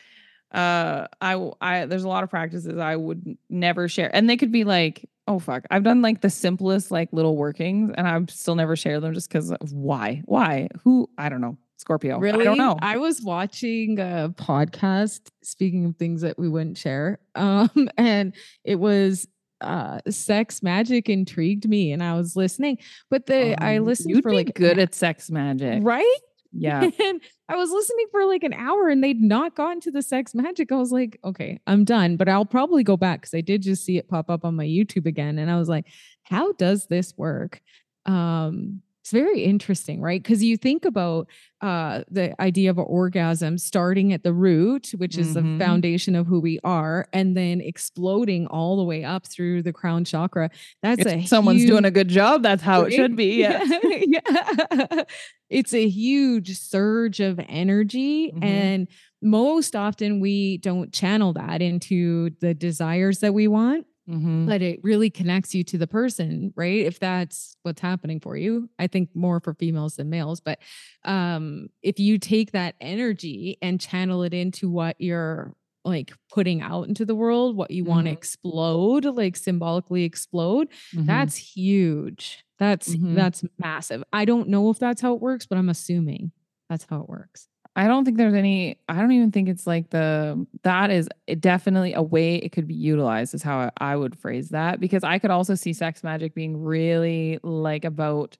uh 0.55 1.07
I 1.21 1.51
I 1.61 1.85
there's 1.85 2.03
a 2.05 2.07
lot 2.07 2.23
of 2.23 2.29
practices 2.29 2.77
I 2.77 2.95
would 2.95 3.37
never 3.49 3.87
share. 3.87 4.09
And 4.15 4.29
they 4.29 4.37
could 4.37 4.51
be 4.51 4.63
like, 4.63 5.07
oh 5.27 5.39
fuck. 5.39 5.65
I've 5.69 5.83
done 5.83 6.01
like 6.01 6.21
the 6.21 6.29
simplest 6.29 6.91
like 6.91 7.09
little 7.11 7.35
workings 7.35 7.91
and 7.97 8.07
I've 8.07 8.29
still 8.31 8.55
never 8.55 8.75
share 8.75 8.99
them 8.99 9.13
just 9.13 9.27
because 9.29 9.51
of 9.51 9.71
why? 9.73 10.21
Why? 10.25 10.69
Who? 10.83 11.09
I 11.17 11.29
don't 11.29 11.41
know. 11.41 11.57
Scorpio. 11.77 12.19
Really? 12.19 12.41
I 12.41 12.43
don't 12.45 12.57
know. 12.57 12.77
I 12.81 12.97
was 12.97 13.21
watching 13.21 13.99
a 13.99 14.33
podcast, 14.35 15.27
speaking 15.43 15.85
of 15.85 15.97
things 15.97 16.21
that 16.21 16.39
we 16.39 16.47
wouldn't 16.49 16.77
share. 16.77 17.19
Um, 17.35 17.89
and 17.97 18.33
it 18.63 18.77
was 18.79 19.27
uh 19.61 19.99
sex 20.09 20.61
magic 20.63 21.09
intrigued 21.09 21.67
me 21.67 21.91
and 21.91 22.01
I 22.03 22.15
was 22.15 22.35
listening. 22.37 22.77
But 23.09 23.25
the 23.25 23.61
I 23.61 23.77
Um, 23.77 23.85
listened 23.85 24.15
You'd 24.15 24.23
for 24.23 24.33
like 24.33 24.53
good 24.55 24.79
at 24.79 24.95
sex 24.95 25.29
magic. 25.29 25.79
right? 25.83 26.17
Yeah. 26.57 26.89
And 26.99 27.21
I 27.47 27.57
was 27.57 27.69
listening 27.69 28.07
for 28.11 28.25
like 28.25 28.43
an 28.43 28.53
hour 28.53 28.89
and 28.89 29.03
they'd 29.03 29.21
not 29.21 29.55
gotten 29.55 29.79
to 29.81 29.91
the 29.91 30.01
sex 30.01 30.33
magic. 30.33 30.71
I 30.71 30.77
was 30.77 30.91
like, 30.91 31.19
okay, 31.23 31.59
I'm 31.67 31.83
done. 31.83 32.17
But 32.17 32.29
I'll 32.29 32.45
probably 32.45 32.83
go 32.83 32.97
back 32.97 33.21
because 33.21 33.35
I 33.35 33.41
did 33.41 33.61
just 33.61 33.85
see 33.85 33.97
it 33.97 34.09
pop 34.09 34.29
up 34.29 34.43
on 34.45 34.55
my 34.55 34.65
YouTube 34.65 35.05
again. 35.05 35.37
And 35.37 35.51
I 35.51 35.57
was 35.57 35.69
like, 35.69 35.85
how 36.23 36.53
does 36.53 36.87
this 36.87 37.13
work? 37.17 37.61
Um, 38.05 38.81
it's 39.05 39.11
very 39.11 39.43
interesting, 39.43 40.01
right? 40.01 40.19
Because 40.21 40.43
you 40.43 40.57
think 40.57 40.83
about 40.83 41.27
uh, 41.61 42.01
the 42.09 42.33
idea 42.41 42.71
of 42.71 42.79
an 42.79 42.85
orgasm 42.87 43.59
starting 43.59 44.11
at 44.13 44.23
the 44.23 44.33
root, 44.33 44.93
which 44.97 45.15
is 45.15 45.27
Mhm. 45.35 45.57
the 45.59 45.63
foundation 45.63 46.15
of 46.15 46.25
who 46.25 46.39
we 46.39 46.59
are, 46.63 47.07
and 47.13 47.37
then 47.37 47.61
exploding 47.61 48.47
all 48.47 48.77
the 48.77 48.83
way 48.83 49.03
up 49.03 49.27
through 49.27 49.61
the 49.61 49.71
crown 49.71 50.05
chakra. 50.05 50.49
That's 50.81 51.01
If 51.05 51.07
a 51.07 51.25
someone's 51.27 51.61
huge- 51.61 51.69
doing 51.69 51.85
a 51.85 51.91
good 51.91 52.07
job, 52.07 52.41
that's 52.41 52.63
how 52.63 52.81
it 52.81 52.93
should 52.93 53.15
be. 53.15 53.35
Yeah. 53.41 53.63
yeah. 54.07 55.03
It's 55.51 55.73
a 55.75 55.87
huge 55.87 56.57
surge 56.57 57.19
of 57.19 57.39
energy. 57.47 58.31
Mhm. 58.35 58.43
And 58.43 58.87
most 59.21 59.75
often 59.75 60.19
we 60.19 60.57
don't 60.57 60.91
channel 60.91 61.33
that 61.33 61.61
into 61.61 62.31
the 62.41 62.55
desires 62.55 63.19
that 63.19 63.35
we 63.35 63.47
want, 63.47 63.85
Mhm. 64.07 64.47
but 64.47 64.61
it 64.61 64.79
really 64.83 65.09
connects 65.09 65.55
you 65.55 65.63
to 65.63 65.77
the 65.77 65.87
person, 65.87 66.53
right? 66.55 66.81
If 66.85 66.99
that's 66.99 67.57
what's 67.63 67.81
happening 67.81 68.19
for 68.19 68.37
you. 68.37 68.69
I 68.79 68.87
think 68.87 69.09
more 69.15 69.39
for 69.39 69.53
females 69.55 69.95
than 69.95 70.09
males, 70.09 70.39
but 70.39 70.59
um 71.03 71.69
if 71.81 71.99
you 71.99 72.17
take 72.19 72.51
that 72.51 72.75
energy 72.81 73.57
and 73.61 73.81
channel 73.81 74.23
it 74.23 74.33
into 74.33 74.69
what 74.69 74.95
you're 74.99 75.55
like 75.83 76.13
putting 76.31 76.61
out 76.61 76.87
into 76.87 77.05
the 77.05 77.15
world, 77.15 77.55
what 77.55 77.71
you 77.71 77.85
want 77.85 78.07
to 78.07 78.11
explode, 78.11 79.05
like 79.05 79.35
symbolically 79.35 80.03
explode. 80.03 80.67
Mhm. 80.91 81.05
That's 81.07 81.35
huge. 81.35 82.43
That's 82.59 82.95
Mhm. 82.95 83.05
that's 83.11 83.43
massive. 83.59 84.03
I 84.13 84.25
don't 84.25 84.49
know 84.49 84.69
if 84.69 84.79
that's 84.79 85.01
how 85.01 85.13
it 85.15 85.21
works, 85.21 85.45
but 85.45 85.57
I'm 85.57 85.69
assuming 85.69 86.31
that's 86.69 86.85
how 86.89 87.01
it 87.01 87.09
works. 87.09 87.47
I 87.75 87.87
don't 87.87 88.05
think 88.05 88.17
there's 88.17 88.33
any. 88.33 88.79
I 88.87 88.99
don't 88.99 89.11
even 89.11 89.31
think 89.31 89.49
it's 89.49 89.67
like 89.67 89.89
the. 89.89 90.45
That 90.63 90.91
is 90.91 91.09
definitely 91.39 91.93
a 91.93 92.01
way 92.01 92.35
it 92.35 92.51
could 92.53 92.67
be 92.67 92.73
utilized. 92.73 93.33
Is 93.33 93.43
how 93.43 93.69
I, 93.79 93.95
would 93.95 94.17
phrase 94.17 94.49
that 94.49 94.79
because 94.79 95.03
I 95.03 95.19
could 95.19 95.31
also 95.31 95.55
see 95.55 95.73
sex 95.73 96.03
magic 96.03 96.33
being 96.33 96.57
really 96.63 97.39
like 97.43 97.83
about 97.85 98.37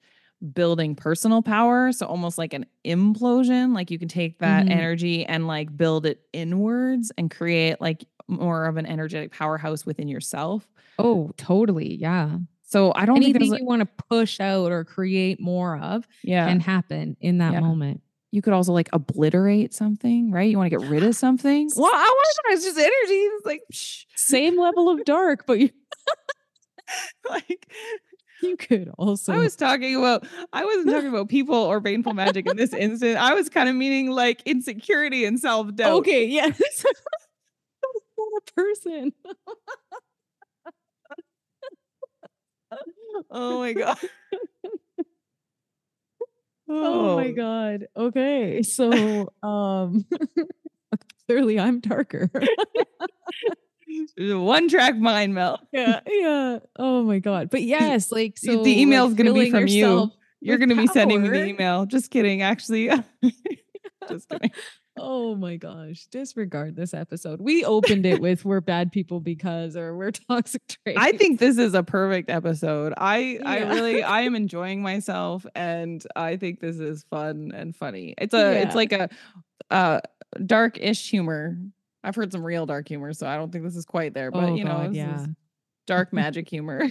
building 0.53 0.95
personal 0.95 1.41
power. 1.41 1.91
So 1.91 2.05
almost 2.05 2.37
like 2.37 2.53
an 2.53 2.65
implosion. 2.85 3.73
Like 3.73 3.89
you 3.91 3.97
can 3.99 4.07
take 4.09 4.39
that 4.39 4.65
Mhm. 4.67 4.71
energy 4.71 5.25
and 5.25 5.47
like 5.47 5.75
build 5.75 6.05
it 6.05 6.21
inwards 6.33 7.11
and 7.17 7.31
create 7.31 7.79
like 7.81 8.05
more 8.27 8.65
of 8.65 8.77
an 8.77 8.85
energetic 8.85 9.31
powerhouse 9.31 9.85
within 9.85 10.07
yourself. 10.07 10.67
Oh, 10.99 11.31
totally. 11.37 11.95
Yeah. 11.95 12.37
So 12.63 12.91
I 12.95 13.05
don't 13.05 13.21
think 13.21 13.35
Anything 13.35 13.59
you 13.59 13.65
want 13.65 13.81
to 13.81 14.03
push 14.09 14.39
out 14.39 14.71
or 14.71 14.83
create 14.83 15.39
more 15.39 15.77
of 15.77 16.07
yeah. 16.23 16.47
can 16.47 16.59
happen 16.59 17.15
in 17.21 17.37
that 17.39 17.53
Yeah. 17.53 17.59
moment. 17.61 18.01
You 18.35 18.41
could 18.41 18.53
also 18.53 18.73
like 18.73 18.89
obliterate 18.91 19.73
something, 19.73 20.29
right? 20.29 20.49
You 20.49 20.57
want 20.57 20.69
to 20.71 20.77
get 20.77 20.87
rid 20.89 21.03
of 21.03 21.15
something. 21.25 21.71
Well, 21.75 21.91
I 21.91 22.03
want 22.07 22.25
it's 22.49 22.65
just 22.65 22.77
energy. 22.77 22.91
It's 22.93 23.45
like, 23.45 23.61
psh, 23.73 24.05
Same 24.15 24.59
level 24.59 24.89
of 24.89 25.05
dark, 25.05 25.45
but 25.47 25.59
you, 25.59 25.69
like 27.29 27.71
you 28.43 28.57
could 28.57 28.91
also. 28.97 29.33
I 29.33 29.37
was 29.37 29.55
talking 29.55 29.95
about. 29.95 30.27
I 30.53 30.65
wasn't 30.65 30.89
talking 30.89 31.09
about 31.09 31.29
people 31.29 31.55
or 31.55 31.79
baneful 31.79 32.13
magic 32.13 32.45
in 32.47 32.57
this 32.57 32.73
instance. 32.73 33.17
I 33.19 33.33
was 33.33 33.49
kind 33.49 33.69
of 33.69 33.75
meaning 33.75 34.11
like 34.11 34.41
insecurity 34.45 35.25
and 35.25 35.39
self 35.39 35.73
doubt. 35.73 35.93
okay. 35.99 36.25
Yes. 36.25 36.59
Not 38.17 38.41
a 38.47 38.51
person. 38.53 39.13
Oh 43.31 43.59
my 43.59 43.73
god. 43.73 43.97
Oh 46.83 47.15
my 47.15 47.31
god. 47.31 47.87
Okay. 47.95 48.61
So 48.75 49.31
um 49.43 50.05
clearly 51.27 51.59
I'm 51.59 51.79
darker. 51.79 52.29
One 54.17 54.67
track 54.67 54.97
mind 54.97 55.33
melt. 55.33 55.61
yeah. 55.71 55.99
Yeah. 56.07 56.59
Oh 56.77 57.03
my 57.03 57.19
god. 57.19 57.49
But 57.49 57.63
yes, 57.63 58.11
like 58.11 58.37
so 58.37 58.63
the 58.63 58.81
email's 58.81 59.11
like, 59.11 59.17
gonna 59.17 59.33
be 59.33 59.51
from 59.51 59.67
you. 59.67 60.11
You're 60.41 60.57
gonna 60.57 60.75
be 60.75 60.87
sending 60.87 61.23
me 61.23 61.29
the 61.29 61.45
email. 61.45 61.85
Just 61.85 62.11
kidding. 62.11 62.41
Actually, 62.41 62.91
just 64.09 64.29
kidding. 64.29 64.51
Oh 64.97 65.35
my 65.35 65.57
gosh. 65.57 66.05
Disregard 66.07 66.75
this 66.75 66.93
episode. 66.93 67.41
We 67.41 67.65
opened 67.65 68.05
it 68.05 68.21
with 68.21 68.45
we're 68.45 68.61
bad 68.61 68.91
people 68.91 69.19
because 69.19 69.75
or 69.75 69.95
we're 69.95 70.11
toxic 70.29 70.61
traits. 70.67 70.97
I 71.01 71.11
think 71.13 71.39
this 71.39 71.57
is 71.57 71.73
a 71.73 71.83
perfect 71.83 72.29
episode. 72.29 72.93
I 72.97 73.39
I 73.45 73.59
really 73.73 74.03
I 74.03 74.21
am 74.27 74.35
enjoying 74.35 74.81
myself 74.81 75.45
and 75.55 76.01
I 76.15 76.37
think 76.37 76.59
this 76.61 76.77
is 76.77 77.03
fun 77.09 77.51
and 77.53 77.75
funny. 77.75 78.13
It's 78.17 78.33
a 78.33 78.37
Yeah. 78.37 78.51
it's 78.61 78.75
like 78.75 78.93
a 78.93 79.09
uh 79.69 79.99
dark-ish 80.45 81.09
humor. 81.09 81.57
I've 82.03 82.15
heard 82.15 82.31
some 82.31 82.43
real 82.45 82.65
dark 82.65 82.87
humor, 82.87 83.13
so 83.13 83.27
I 83.27 83.35
don't 83.35 83.51
think 83.51 83.63
this 83.63 83.75
is 83.75 83.85
quite 83.85 84.13
there, 84.13 84.29
but 84.31 84.49
Oh 84.49 84.55
you 84.55 84.63
know, 84.63 84.71
God, 84.71 84.93
yeah. 84.95 85.25
dark 85.87 86.13
magic 86.13 86.47
humor. 86.49 86.89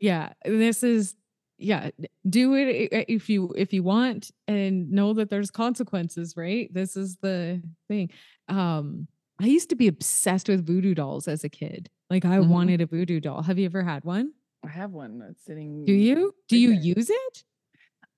yeah 0.00 0.34
this 0.44 0.82
is 0.82 1.14
yeah 1.58 1.90
do 2.28 2.54
it 2.54 2.88
if 3.08 3.28
you 3.28 3.52
if 3.56 3.72
you 3.72 3.82
want 3.82 4.30
and 4.48 4.90
know 4.90 5.12
that 5.12 5.30
there's 5.30 5.50
consequences 5.50 6.36
right 6.36 6.72
this 6.74 6.96
is 6.96 7.16
the 7.22 7.62
thing 7.88 8.10
um 8.48 9.06
i 9.40 9.46
used 9.46 9.68
to 9.70 9.76
be 9.76 9.86
obsessed 9.86 10.48
with 10.48 10.66
voodoo 10.66 10.94
dolls 10.94 11.28
as 11.28 11.44
a 11.44 11.48
kid 11.48 11.88
like 12.10 12.24
i 12.24 12.38
Mhm. 12.38 12.48
wanted 12.48 12.80
a 12.80 12.86
voodoo 12.86 13.20
doll 13.20 13.42
have 13.42 13.58
you 13.58 13.66
ever 13.66 13.82
had 13.82 14.04
one 14.04 14.32
I 14.64 14.68
have 14.68 14.92
one 14.92 15.18
that's 15.18 15.44
sitting 15.44 15.84
do 15.84 15.92
you 15.92 16.34
do 16.48 16.56
you 16.56 16.70
there. 16.70 16.80
use 16.80 17.10
it 17.10 17.44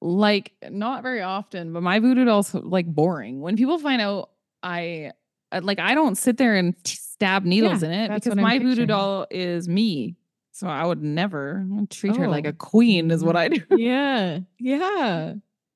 like 0.01 0.53
not 0.71 1.03
very 1.03 1.23
often, 1.23 1.73
but 1.73 1.83
my 1.83 1.99
voodoo 1.99 2.25
doll's 2.25 2.55
like 2.55 2.87
boring. 2.87 3.41
When 3.41 3.57
people 3.57 3.79
find 3.79 4.01
out 4.01 4.31
I 4.63 5.13
uh, 5.53 5.61
like 5.63 5.79
I 5.81 5.95
don't 5.95 6.17
sit 6.17 6.37
there 6.37 6.55
and 6.55 6.75
stab 6.85 7.45
needles 7.45 7.83
Yeah, 7.83 7.89
in 7.89 7.95
it 7.95 8.15
because 8.15 8.37
my 8.37 8.59
voodoo 8.59 8.87
doll 8.87 9.27
is 9.31 9.69
me. 9.69 10.15
So 10.57 10.67
I 10.69 10.87
would 10.87 11.03
never 11.03 11.67
treat 11.91 12.17
her 12.17 12.29
like 12.29 12.47
a 12.47 12.51
Oh. 12.51 12.53
queen 12.59 13.11
is 13.11 13.23
what 13.23 13.37
I 13.37 13.49
do. 13.49 13.61
yeah 13.77 14.39
yeah 14.59 15.35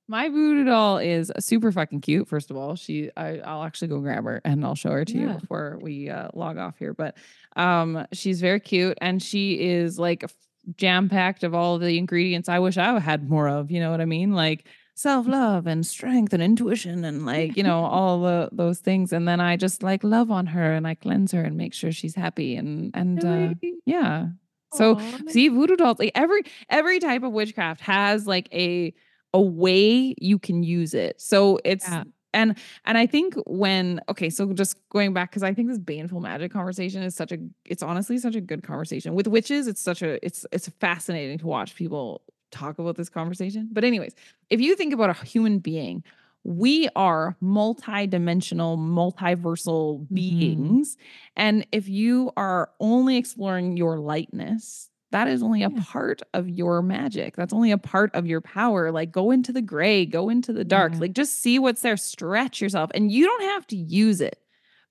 My 0.08 0.28
voodoo 0.30 0.64
doll 0.64 0.96
is 0.98 1.30
super 1.38 1.70
fucking 1.70 2.00
cute. 2.00 2.26
First 2.28 2.50
of 2.50 2.56
all, 2.56 2.76
she 2.76 3.10
I, 3.16 3.40
I'll 3.40 3.62
actually 3.62 3.88
go 3.88 4.00
grab 4.00 4.24
her 4.24 4.40
and 4.44 4.64
I'll 4.64 4.74
show 4.74 4.90
her 4.90 5.04
to 5.04 5.18
you 5.18 5.28
before 5.34 5.78
we 5.82 6.08
uh, 6.08 6.28
log 6.34 6.56
off 6.56 6.78
here. 6.78 6.94
But 6.94 7.16
um, 7.56 8.06
she's 8.12 8.40
very 8.40 8.58
cute 8.60 8.96
and 9.02 9.22
she 9.22 9.60
is 9.60 9.98
like 9.98 10.24
jam 10.76 11.08
packed 11.08 11.42
of 11.44 11.54
all 11.54 11.78
the 11.78 11.98
ingredients 11.98 12.48
I 12.48 12.58
wish 12.58 12.76
I 12.78 12.98
had 12.98 13.28
more 13.28 13.48
of. 13.48 13.70
You 13.70 13.80
know 13.80 13.90
what 13.90 14.00
I 14.00 14.06
mean? 14.06 14.32
Like 14.32 14.66
self 14.94 15.26
love 15.26 15.66
and 15.66 15.86
strength 15.86 16.32
and 16.32 16.42
intuition 16.42 17.04
and 17.04 17.24
like 17.26 17.56
you 17.56 17.62
know 17.62 17.84
all 17.84 18.20
the 18.22 18.48
those 18.50 18.78
things. 18.80 19.12
And 19.12 19.28
then 19.28 19.40
I 19.40 19.56
just 19.56 19.82
like 19.82 20.02
love 20.02 20.30
on 20.30 20.46
her 20.46 20.72
and 20.72 20.86
I 20.88 20.94
cleanse 20.94 21.32
her 21.32 21.42
and 21.44 21.56
make 21.56 21.74
sure 21.74 21.92
she's 21.92 22.14
happy 22.16 22.56
and 22.56 22.90
and 22.94 23.24
uh, 23.24 23.54
yeah. 23.84 24.28
So 24.72 24.96
Aw. 24.96 25.18
see 25.28 25.48
voodoo 25.48 25.76
dolls 25.76 25.98
like 25.98 26.12
every 26.14 26.42
every 26.68 26.98
type 27.00 27.22
of 27.22 27.32
witchcraft 27.32 27.80
has 27.80 28.26
like 28.26 28.48
a 28.52 28.92
a 29.32 29.40
way 29.40 30.14
you 30.20 30.38
can 30.38 30.62
use 30.62 30.92
it 30.94 31.20
so 31.20 31.58
it's 31.64 31.88
Yeah. 31.88 32.02
and 32.34 32.56
and 32.84 32.98
i 32.98 33.06
think 33.06 33.34
when 33.46 34.00
okay 34.08 34.28
so 34.28 34.52
just 34.52 34.76
going 34.90 35.12
back 35.12 35.30
because 35.30 35.44
i 35.44 35.54
think 35.54 35.68
this 35.68 35.78
baneful 35.78 36.20
magic 36.20 36.52
conversation 36.52 37.02
is 37.04 37.14
such 37.14 37.30
a 37.30 37.38
it's 37.64 37.82
honestly 37.82 38.18
such 38.18 38.34
a 38.34 38.40
good 38.40 38.62
conversation 38.64 39.14
with 39.14 39.28
witches 39.28 39.68
it's 39.68 39.80
such 39.80 40.02
a 40.02 40.24
it's 40.26 40.46
it's 40.50 40.68
fascinating 40.80 41.38
to 41.38 41.46
watch 41.46 41.76
people 41.76 42.22
talk 42.50 42.80
about 42.80 42.96
this 42.96 43.08
conversation 43.08 43.68
but 43.70 43.84
anyways 43.84 44.14
if 44.50 44.60
you 44.60 44.74
think 44.74 44.92
about 44.92 45.10
a 45.10 45.24
human 45.24 45.60
being 45.60 46.02
we 46.44 46.88
are 46.96 47.36
multi-dimensional 47.40 48.78
multiversal 48.78 50.06
Mhm. 50.08 50.14
beings 50.14 50.96
and 51.36 51.66
if 51.72 51.88
you 51.88 52.32
are 52.36 52.70
only 52.80 53.16
exploring 53.16 53.76
your 53.76 53.98
lightness, 53.98 54.88
that 55.12 55.26
is 55.28 55.42
only 55.42 55.62
a 55.62 55.70
Yeah. 55.70 55.82
part 55.82 56.22
of 56.34 56.48
your 56.48 56.82
magic. 56.82 57.34
That's 57.36 57.52
only 57.52 57.72
a 57.72 57.78
part 57.78 58.14
of 58.14 58.26
your 58.26 58.40
power. 58.40 58.92
Like 58.92 59.10
go 59.10 59.30
into 59.32 59.52
the 59.52 59.60
gray, 59.62 60.06
go 60.06 60.28
into 60.28 60.52
the 60.52 60.64
dark. 60.64 60.92
Yeah. 60.94 61.00
Like 61.00 61.12
just 61.14 61.40
see 61.42 61.58
what's 61.58 61.82
there, 61.82 61.96
stretch 61.96 62.60
yourself. 62.60 62.90
And 62.94 63.10
you 63.10 63.24
don't 63.26 63.42
have 63.42 63.66
to 63.68 63.76
use 63.76 64.20
it, 64.20 64.38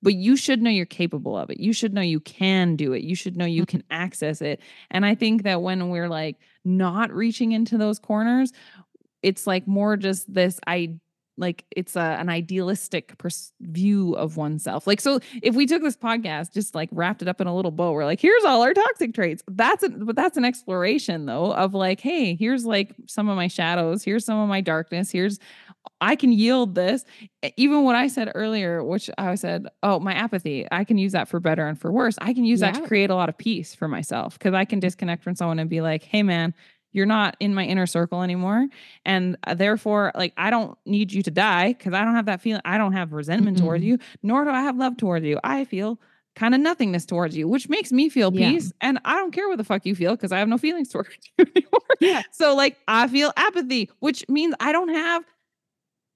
but 0.02 0.14
you 0.16 0.36
should 0.36 0.62
know 0.62 0.70
you're 0.70 0.86
capable 0.86 1.38
of 1.38 1.50
it. 1.50 1.60
You 1.60 1.72
should 1.74 1.94
know 1.94 2.02
you 2.02 2.20
can 2.20 2.76
do 2.76 2.92
it. 2.94 3.02
You 3.04 3.16
should 3.16 3.38
know 3.38 3.46
you 3.46 3.64
Mhm. 3.64 3.68
can 3.70 3.84
access 3.90 4.42
it. 4.42 4.60
And 4.92 5.06
I 5.06 5.16
think 5.16 5.44
that 5.44 5.62
when 5.62 5.90
we're 5.90 6.10
like 6.10 6.38
not 6.66 7.12
reaching 7.14 7.54
into 7.54 7.78
those 7.78 7.98
corners, 7.98 8.52
it's 9.24 9.48
like 9.48 9.68
more 9.68 9.96
just 9.98 10.32
this 10.34 10.60
I 10.68 11.00
like 11.40 11.66
it's 11.72 11.96
a, 11.96 12.18
an 12.20 12.30
idealistic 12.30 13.18
pers- 13.18 13.54
view 13.62 14.14
of 14.14 14.38
oneself. 14.38 14.86
Like 14.86 15.02
so 15.02 15.20
if 15.42 15.56
we 15.56 15.66
took 15.66 15.82
this 15.82 15.98
podcast 15.98 16.54
just 16.54 16.76
like 16.76 16.90
wrapped 16.92 17.22
it 17.22 17.28
up 17.28 17.42
in 17.42 17.48
a 17.48 17.56
little 17.56 17.72
bow, 17.72 17.94
we're 17.94 18.06
like 18.06 18.20
here's 18.20 18.44
all 18.44 18.62
our 18.62 18.74
toxic 18.74 19.14
traits. 19.14 19.44
That's 19.48 19.84
a, 19.84 19.90
but 19.90 20.16
that's 20.16 20.38
an 20.38 20.46
exploration 20.46 21.26
though 21.26 21.54
of 21.54 21.74
like 21.74 22.00
hey, 22.00 22.36
here's 22.36 22.66
like 22.66 22.94
some 23.08 23.30
of 23.30 23.36
my 23.36 23.48
shadows, 23.48 24.04
here's 24.04 24.26
some 24.26 24.38
of 24.38 24.50
my 24.50 24.62
darkness, 24.62 25.12
here's 25.12 25.40
I 26.02 26.16
can 26.16 26.32
yield 26.32 26.76
this. 26.76 27.06
Even 27.58 27.84
what 27.84 27.96
I 27.96 28.08
said 28.08 28.32
earlier, 28.36 28.84
which 28.84 29.10
I 29.18 29.36
said, 29.36 29.68
oh, 29.84 30.00
my 30.00 30.14
apathy, 30.14 30.68
I 30.72 30.84
can 30.84 30.98
use 30.98 31.14
that 31.14 31.28
for 31.28 31.40
better 31.40 31.68
and 31.68 31.80
for 31.80 31.92
worse. 31.92 32.18
I 32.22 32.34
can 32.34 32.46
use 32.46 32.60
that 32.62 32.76
to 32.76 32.82
create 32.88 33.10
a 33.10 33.16
lot 33.16 33.30
of 33.30 33.38
peace 33.38 33.76
for 33.76 33.88
myself 33.88 34.38
because 34.38 34.54
I 34.54 34.66
can 34.66 34.80
disconnect 34.80 35.24
from 35.24 35.36
someone 35.36 35.60
and 35.60 35.70
be 35.70 35.82
like, 35.82 36.04
hey, 36.04 36.24
man, 36.24 36.54
you're 36.92 37.06
not 37.06 37.36
in 37.40 37.54
my 37.54 37.64
inner 37.66 37.86
circle 37.86 38.22
anymore. 38.24 38.68
And 39.06 39.38
uh, 39.46 39.54
therefore, 39.54 40.12
like, 40.16 40.34
I 40.38 40.50
don't 40.50 40.78
need 40.86 41.12
you 41.12 41.22
to 41.24 41.32
die 41.32 41.74
because 41.74 41.94
I 41.94 42.04
don't 42.04 42.16
have 42.16 42.26
that 42.26 42.42
feeling. 42.42 42.62
I 42.66 42.78
don't 42.78 42.94
have 42.94 43.12
resentment 43.14 43.58
towards 43.58 43.84
Mm-mm. 43.84 43.88
you, 43.88 43.98
nor 44.24 44.44
do 44.44 44.50
I 44.52 44.62
have 44.62 44.78
love 44.78 44.98
towards 44.98 45.26
you. 45.26 45.40
I 45.44 45.66
feel 45.66 46.00
kind 46.36 46.56
of 46.56 46.62
nothingness 46.62 47.06
towards 47.06 47.36
you, 47.36 47.48
which 47.48 47.68
makes 47.70 47.92
me 47.92 48.10
feel 48.10 48.32
Yeah. 48.32 48.54
peace. 48.54 48.72
And 48.82 49.00
I 49.06 49.16
don't 49.16 49.32
care 49.32 49.48
what 49.50 49.58
the 49.58 49.64
fuck 49.64 49.86
you 49.86 49.96
feel 49.96 50.12
because 50.16 50.32
I 50.32 50.40
have 50.40 50.48
no 50.48 50.58
feelings 50.58 50.90
towards 50.94 51.10
you 51.38 51.46
anymore. 51.56 51.82
Yeah. 52.00 52.22
So, 52.32 52.56
like, 52.56 52.78
I 52.88 53.08
feel 53.08 53.34
apathy, 53.36 53.90
which 54.00 54.28
means 54.30 54.56
I 54.60 54.72
don't 54.72 54.90
have 54.90 55.24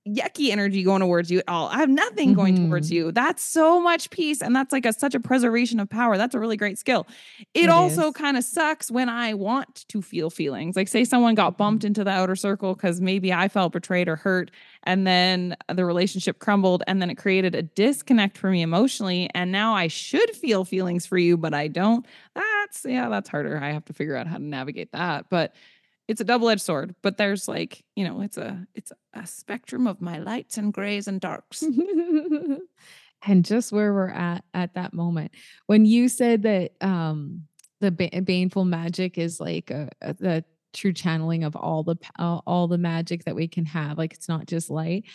yucky 0.07 0.49
energy 0.49 0.83
going 0.83 0.99
towards 1.01 1.31
you 1.31 1.39
at 1.39 1.45
all. 1.47 1.67
I 1.69 1.77
have 1.77 1.89
nothing 1.89 2.33
going 2.33 2.55
towards 2.67 2.89
Mhm. 2.89 2.93
you. 2.93 3.11
That's 3.13 3.41
so 3.41 3.79
much 3.79 4.09
peace. 4.09 4.41
And 4.41 4.53
that's 4.55 4.73
like 4.73 4.85
a 4.85 4.91
such 4.91 5.15
a 5.15 5.19
preservation 5.19 5.79
of 5.79 5.89
power. 5.89 6.17
That's 6.17 6.35
a 6.35 6.39
really 6.39 6.57
great 6.57 6.77
skill. 6.77 7.07
It, 7.53 7.63
It 7.63 7.69
also 7.69 8.11
kind 8.11 8.35
of 8.35 8.43
sucks 8.43 8.91
when 8.91 9.07
I 9.07 9.33
want 9.33 9.85
to 9.87 10.01
feel 10.01 10.29
feelings. 10.29 10.75
Like, 10.75 10.89
say 10.89 11.05
someone 11.05 11.35
got 11.35 11.57
bumped 11.57 11.85
into 11.85 12.03
the 12.03 12.09
outer 12.11 12.35
circle 12.35 12.73
because 12.75 12.99
maybe 12.99 13.31
I 13.31 13.47
felt 13.47 13.71
betrayed 13.71 14.09
or 14.09 14.17
hurt, 14.17 14.51
and 14.83 15.07
then 15.07 15.55
the 15.73 15.85
relationship 15.85 16.39
crumbled, 16.39 16.83
and 16.85 17.01
then 17.01 17.09
it 17.09 17.15
created 17.15 17.55
a 17.55 17.61
disconnect 17.63 18.37
for 18.37 18.49
me 18.49 18.61
emotionally. 18.61 19.29
And 19.33 19.51
now 19.53 19.73
I 19.73 19.87
should 19.87 20.29
feel 20.35 20.65
feelings 20.65 21.05
for 21.05 21.17
you, 21.17 21.37
but 21.37 21.53
I 21.53 21.69
don't. 21.69 22.05
That's, 22.35 22.85
yeah, 22.85 23.07
that's 23.07 23.29
harder. 23.29 23.57
I 23.57 23.71
have 23.71 23.85
to 23.85 23.93
figure 23.93 24.15
out 24.17 24.27
how 24.27 24.37
to 24.37 24.43
navigate 24.43 24.91
that. 24.91 25.27
But 25.29 25.53
it's 26.13 26.21
a 26.21 26.25
double-edged 26.25 26.61
sword 26.61 26.93
but 27.01 27.17
there's 27.17 27.47
like 27.47 27.83
you 27.95 28.07
know 28.07 28.21
it's 28.21 28.37
a 28.37 28.65
it's 28.75 28.93
a 29.15 29.25
spectrum 29.25 29.87
of 29.87 29.99
my 29.99 30.19
lights 30.19 30.57
and 30.57 30.73
grays 30.73 31.07
and 31.07 31.19
darks. 31.19 31.63
And 33.25 33.45
just 33.45 33.71
where 33.71 33.93
we're 33.93 34.09
at 34.09 34.43
at 34.53 34.73
that 34.73 34.93
moment. 34.93 35.31
When 35.67 35.85
you 35.85 36.09
said 36.09 36.43
that 36.43 36.73
um 36.81 37.43
the 37.79 37.89
ba- 37.89 38.21
baneful 38.21 38.65
magic 38.65 39.17
is 39.17 39.39
like 39.39 39.71
a, 39.71 39.89
a, 40.01 40.13
the 40.13 40.45
true 40.73 40.91
channeling 40.91 41.45
of 41.45 41.55
all 41.55 41.83
the 41.83 41.95
all 42.19 42.67
the 42.67 42.77
magic 42.77 43.23
that 43.23 43.35
we 43.35 43.47
can 43.47 43.65
have 43.65 43.97
like 43.97 44.13
it's 44.13 44.27
not 44.27 44.45
just 44.45 44.69
light 44.69 45.05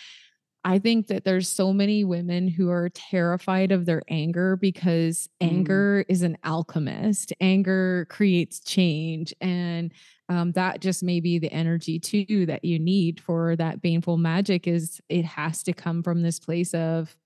i 0.64 0.78
think 0.78 1.06
that 1.06 1.24
there's 1.24 1.48
so 1.48 1.72
many 1.72 2.04
women 2.04 2.48
who 2.48 2.70
are 2.70 2.88
terrified 2.90 3.72
of 3.72 3.86
their 3.86 4.02
anger 4.08 4.56
because 4.56 5.28
Mm. 5.40 5.48
anger 5.48 6.04
is 6.08 6.22
an 6.22 6.36
alchemist 6.44 7.32
anger 7.40 8.06
creates 8.10 8.60
change 8.60 9.34
and 9.40 9.92
um, 10.30 10.52
that 10.52 10.80
just 10.80 11.02
may 11.02 11.20
be 11.20 11.38
the 11.38 11.50
energy 11.52 11.98
too 11.98 12.44
that 12.46 12.64
you 12.64 12.78
need 12.78 13.20
for 13.20 13.56
that 13.56 13.80
baneful 13.80 14.18
magic 14.18 14.66
is 14.66 15.00
it 15.08 15.24
has 15.24 15.62
to 15.62 15.72
come 15.72 16.02
from 16.02 16.22
this 16.22 16.38
place 16.38 16.74
of 16.74 17.16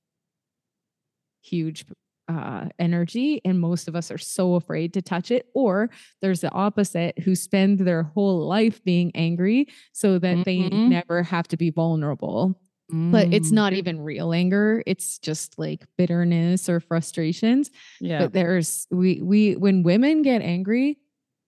huge 1.43 1.85
uh, 2.29 2.69
energy 2.79 3.41
and 3.45 3.61
most 3.61 3.89
of 3.89 3.97
us 3.97 4.11
are 4.11 4.17
so 4.19 4.55
afraid 4.55 4.95
to 4.95 5.03
touch 5.03 5.31
it 5.31 5.49
or 5.55 5.91
there's 6.21 6.41
the 6.41 6.51
opposite 6.53 7.19
who 7.19 7.35
spend 7.35 7.81
their 7.81 8.05
whole 8.05 8.47
life 8.47 8.83
being 8.85 9.11
angry 9.15 9.67
so 9.93 10.19
that 10.19 10.45
they 10.45 10.71
Mhm. 10.71 10.83
never 10.87 11.23
have 11.23 11.49
to 11.49 11.57
be 11.57 11.69
vulnerable 11.69 12.59
but 12.93 13.33
it's 13.33 13.49
Mm. 13.51 13.53
not 13.55 13.73
even 13.73 14.01
real 14.01 14.33
anger 14.33 14.83
it's 14.87 15.19
just 15.19 15.59
like 15.59 15.85
bitterness 15.97 16.69
or 16.69 16.79
frustrations 16.79 17.71
Yeah. 18.01 18.19
but 18.21 18.33
there's 18.35 18.87
we 18.91 19.21
we 19.23 19.55
when 19.57 19.83
women 19.83 20.23
get 20.23 20.43
angry 20.43 20.99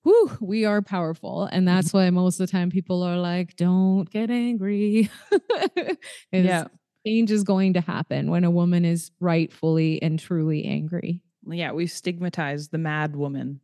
whew, 0.04 0.30
we 0.40 0.64
are 0.64 0.80
powerful 0.82 1.44
and 1.44 1.66
that's 1.68 1.92
why 1.92 2.08
most 2.10 2.40
of 2.40 2.46
the 2.46 2.50
time 2.50 2.70
people 2.70 3.02
are 3.02 3.18
like 3.18 3.56
don't 3.56 4.08
get 4.10 4.30
angry 4.30 5.10
Yeah. 6.32 6.64
change 7.06 7.30
is 7.30 7.44
going 7.44 7.74
to 7.74 7.80
happen 7.80 8.30
when 8.30 8.44
a 8.44 8.50
woman 8.50 8.84
is 8.84 9.10
rightfully 9.20 10.02
and 10.02 10.18
truly 10.18 10.64
angry 10.64 11.20
yeah. 11.46 11.72
We've 11.72 11.90
stigmatized 11.90 12.70
the 12.70 12.78
mad 12.78 13.14
woman. 13.16 13.60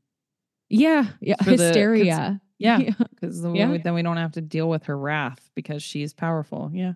yeah 0.68 1.06
yeah 1.22 1.36
For 1.42 1.56
the- 1.56 1.64
hysteria 1.64 2.40
Yeah. 2.60 2.78
Because 3.14 3.40
then, 3.40 3.54
Yeah. 3.54 3.70
we, 3.70 3.78
then 3.78 3.94
we 3.94 4.02
don't 4.02 4.18
have 4.18 4.32
to 4.32 4.42
deal 4.42 4.68
with 4.68 4.84
her 4.84 4.98
wrath 4.98 5.48
because 5.54 5.82
she's 5.82 6.12
powerful. 6.12 6.70
Yeah. 6.74 6.92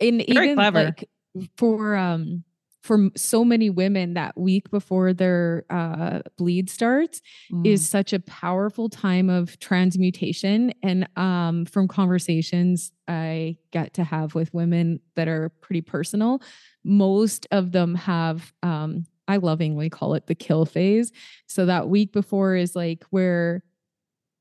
And 0.00 0.24
Very 0.28 0.44
even 0.46 0.56
clever. 0.56 0.84
like 0.84 1.08
for 1.56 1.96
um 1.96 2.44
for 2.82 3.10
so 3.16 3.44
many 3.44 3.68
women 3.68 4.14
that 4.14 4.38
week 4.38 4.70
before 4.70 5.12
their 5.12 5.64
uh 5.70 6.20
bleed 6.36 6.70
starts 6.70 7.20
Mm. 7.52 7.66
is 7.66 7.86
such 7.88 8.12
a 8.12 8.20
powerful 8.20 8.88
time 8.88 9.28
of 9.30 9.58
transmutation 9.58 10.72
and 10.82 11.08
um 11.16 11.64
from 11.66 11.88
conversations 11.88 12.92
i 13.08 13.56
get 13.72 13.94
to 13.94 14.04
have 14.04 14.34
with 14.34 14.52
women 14.54 15.00
that 15.16 15.28
are 15.28 15.48
pretty 15.60 15.80
personal 15.80 16.40
most 16.84 17.46
of 17.50 17.72
them 17.72 17.94
have 17.94 18.52
um 18.62 19.04
i 19.26 19.36
lovingly 19.36 19.90
call 19.90 20.14
it 20.14 20.26
the 20.26 20.34
kill 20.34 20.64
phase 20.64 21.10
so 21.46 21.66
that 21.66 21.88
week 21.88 22.12
before 22.12 22.54
is 22.54 22.74
like 22.76 23.04
where 23.10 23.62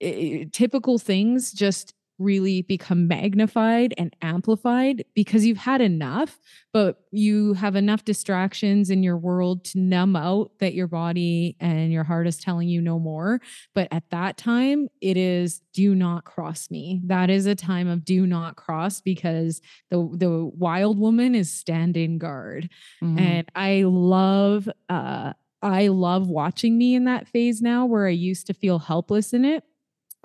i- 0.04 0.48
typical 0.54 0.98
things 1.00 1.52
just 1.52 1.94
really 2.20 2.62
become 2.62 3.08
magnified 3.08 3.94
and 3.98 4.16
amplified 4.22 5.04
because 5.14 5.46
you've 5.46 5.58
had 5.58 5.82
enough 5.82 6.40
but 6.74 7.00
you 7.12 7.54
have 7.54 7.76
enough 7.76 8.06
distractions 8.06 8.90
in 8.92 9.02
your 9.02 9.18
world 9.18 9.64
to 9.66 9.80
numb 9.80 10.16
out 10.16 10.52
that 10.60 10.76
your 10.76 10.88
body 10.88 11.56
and 11.60 11.92
your 11.92 12.04
heart 12.04 12.28
is 12.28 12.38
telling 12.38 12.68
you 12.68 12.80
no 12.82 13.00
more. 13.00 13.40
But 13.74 13.88
at 13.90 14.04
that 14.12 14.38
time 14.38 14.88
it 15.02 15.18
is 15.18 15.62
do 15.74 15.96
not 15.96 16.26
cross 16.26 16.70
me. 16.70 17.02
That 17.06 17.30
is 17.32 17.48
a 17.48 17.56
time 17.56 17.88
of 17.88 18.06
do 18.06 18.28
not 18.28 18.58
cross 18.58 19.02
because 19.02 19.60
the 19.90 20.08
the 20.14 20.52
wild 20.56 21.00
woman 21.00 21.34
is 21.34 21.52
standing 21.52 22.18
guard. 22.20 22.70
Mhm. 23.04 23.20
and 23.20 23.52
i 23.56 23.84
love 23.84 24.70
uh 24.90 25.34
i 25.62 25.88
love 25.88 26.28
watching 26.30 26.78
me 26.78 26.94
in 26.96 27.06
that 27.06 27.28
phase 27.28 27.62
now 27.62 27.86
where 27.86 28.06
i 28.08 28.12
used 28.12 28.48
to 28.48 28.54
feel 28.54 28.80
helpless 28.80 29.34
in 29.34 29.44
it 29.46 29.64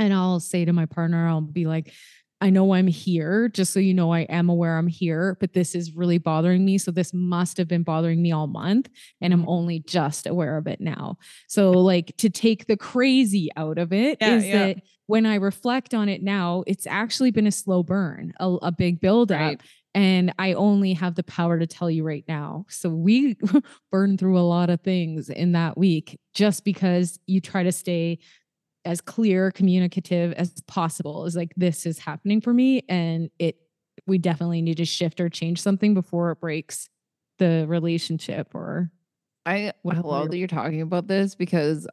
and 0.03 0.13
i'll 0.15 0.41
say 0.41 0.65
to 0.65 0.73
my 0.73 0.87
partner 0.87 1.27
i'll 1.29 1.41
be 1.41 1.67
like 1.67 1.93
I 2.41 2.51
know 2.51 2.75
I'm 2.75 2.89
here, 2.89 3.49
just 3.49 3.73
so 3.73 3.79
you 3.79 3.95
know, 3.95 4.13
I 4.13 4.23
am 4.23 4.49
aware 4.49 4.77
I'm 4.77 4.89
here, 4.89 5.37
but 5.39 5.53
this 5.53 5.77
is 5.77 5.95
really 5.95 6.19
bothering 6.19 6.65
me. 6.65 6.77
So 6.77 6.91
this 6.91 7.15
must 7.15 7.57
have 7.57 7.69
been 7.69 7.85
bothering 7.85 8.21
me 8.21 8.33
all 8.33 8.49
month, 8.49 8.89
and 9.21 9.33
I'm 9.33 9.45
Mhm. 9.45 9.49
only 9.49 9.79
just 9.79 10.27
aware 10.27 10.57
of 10.57 10.67
it 10.67 10.81
now. 10.81 11.19
So, 11.47 11.71
like, 11.71 12.17
to 12.17 12.29
take 12.29 12.67
the 12.67 12.77
crazy 12.77 13.49
out 13.57 13.79
of 13.79 13.93
it 13.93 14.19
is 14.21 14.43
Yeah, 14.47 14.49
yeah. 14.49 14.59
that 14.75 14.79
when 15.07 15.25
I 15.25 15.37
reflect 15.37 15.95
on 15.95 16.09
it 16.09 16.21
now, 16.21 16.65
it's 16.67 16.85
actually 16.85 17.31
been 17.31 17.47
a 17.47 17.53
slow 17.53 17.85
burn, 17.85 18.33
a, 18.41 18.49
a 18.63 18.73
big 18.73 19.01
buildup. 19.01 19.39
Right. 19.39 19.61
And 19.95 20.33
I 20.37 20.55
only 20.55 20.95
have 20.95 21.15
the 21.15 21.23
power 21.23 21.61
to 21.61 21.67
tell 21.69 21.91
you 21.91 22.03
right 22.03 22.25
now. 22.27 22.65
So 22.69 22.89
we 22.89 23.37
burned 23.93 24.19
through 24.19 24.39
a 24.39 24.41
lot 24.41 24.69
of 24.69 24.81
things 24.81 25.29
in 25.29 25.53
that 25.53 25.79
week 25.79 26.19
just 26.35 26.65
because 26.65 27.21
you 27.27 27.41
try 27.41 27.63
to 27.63 27.71
stay 27.73 28.19
as 28.85 29.01
clear, 29.01 29.51
communicative 29.51 30.33
as 30.33 30.61
possible. 30.67 31.25
Is 31.27 31.37
like, 31.37 31.53
this 31.57 31.87
is 31.87 31.99
happening 31.99 32.41
for 32.41 32.53
me. 32.53 32.83
And 32.89 33.31
it, 33.39 33.57
we 34.07 34.19
definitely 34.19 34.63
need 34.63 34.79
to 34.79 34.85
shift 34.85 35.21
or 35.21 35.29
change 35.29 35.61
something 35.61 35.95
before 35.95 36.33
it 36.33 36.41
breaks 36.41 36.89
the 37.39 37.67
relationship 37.69 38.55
or 38.55 38.91
I, 39.45 39.73
whatever 39.83 40.09
love 40.09 40.31
that 40.31 40.39
you're 40.39 40.47
talking 40.49 40.83
about 40.83 41.09
this 41.09 41.35
because 41.35 41.89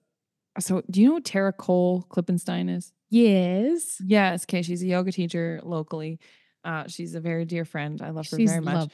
so 0.60 0.84
do 0.90 1.02
you 1.02 1.10
know 1.10 1.20
Tara 1.20 1.54
Cole 1.54 2.06
Klippenstein 2.10 2.76
is? 2.76 2.92
yes. 3.10 3.98
Yes. 4.06 4.46
Okay. 4.46 4.62
She's 4.62 4.84
a 4.84 4.88
yoga 4.88 5.12
teacher 5.12 5.60
locally. 5.64 6.20
Uh, 6.64 6.84
she's 6.88 7.16
a 7.16 7.20
very 7.20 7.46
dear 7.46 7.66
friend. 7.66 8.02
I 8.02 8.10
love 8.10 8.30
her 8.30 8.38
She's 8.38 8.52
very 8.52 8.62
much. 8.62 8.76
love. 8.76 8.92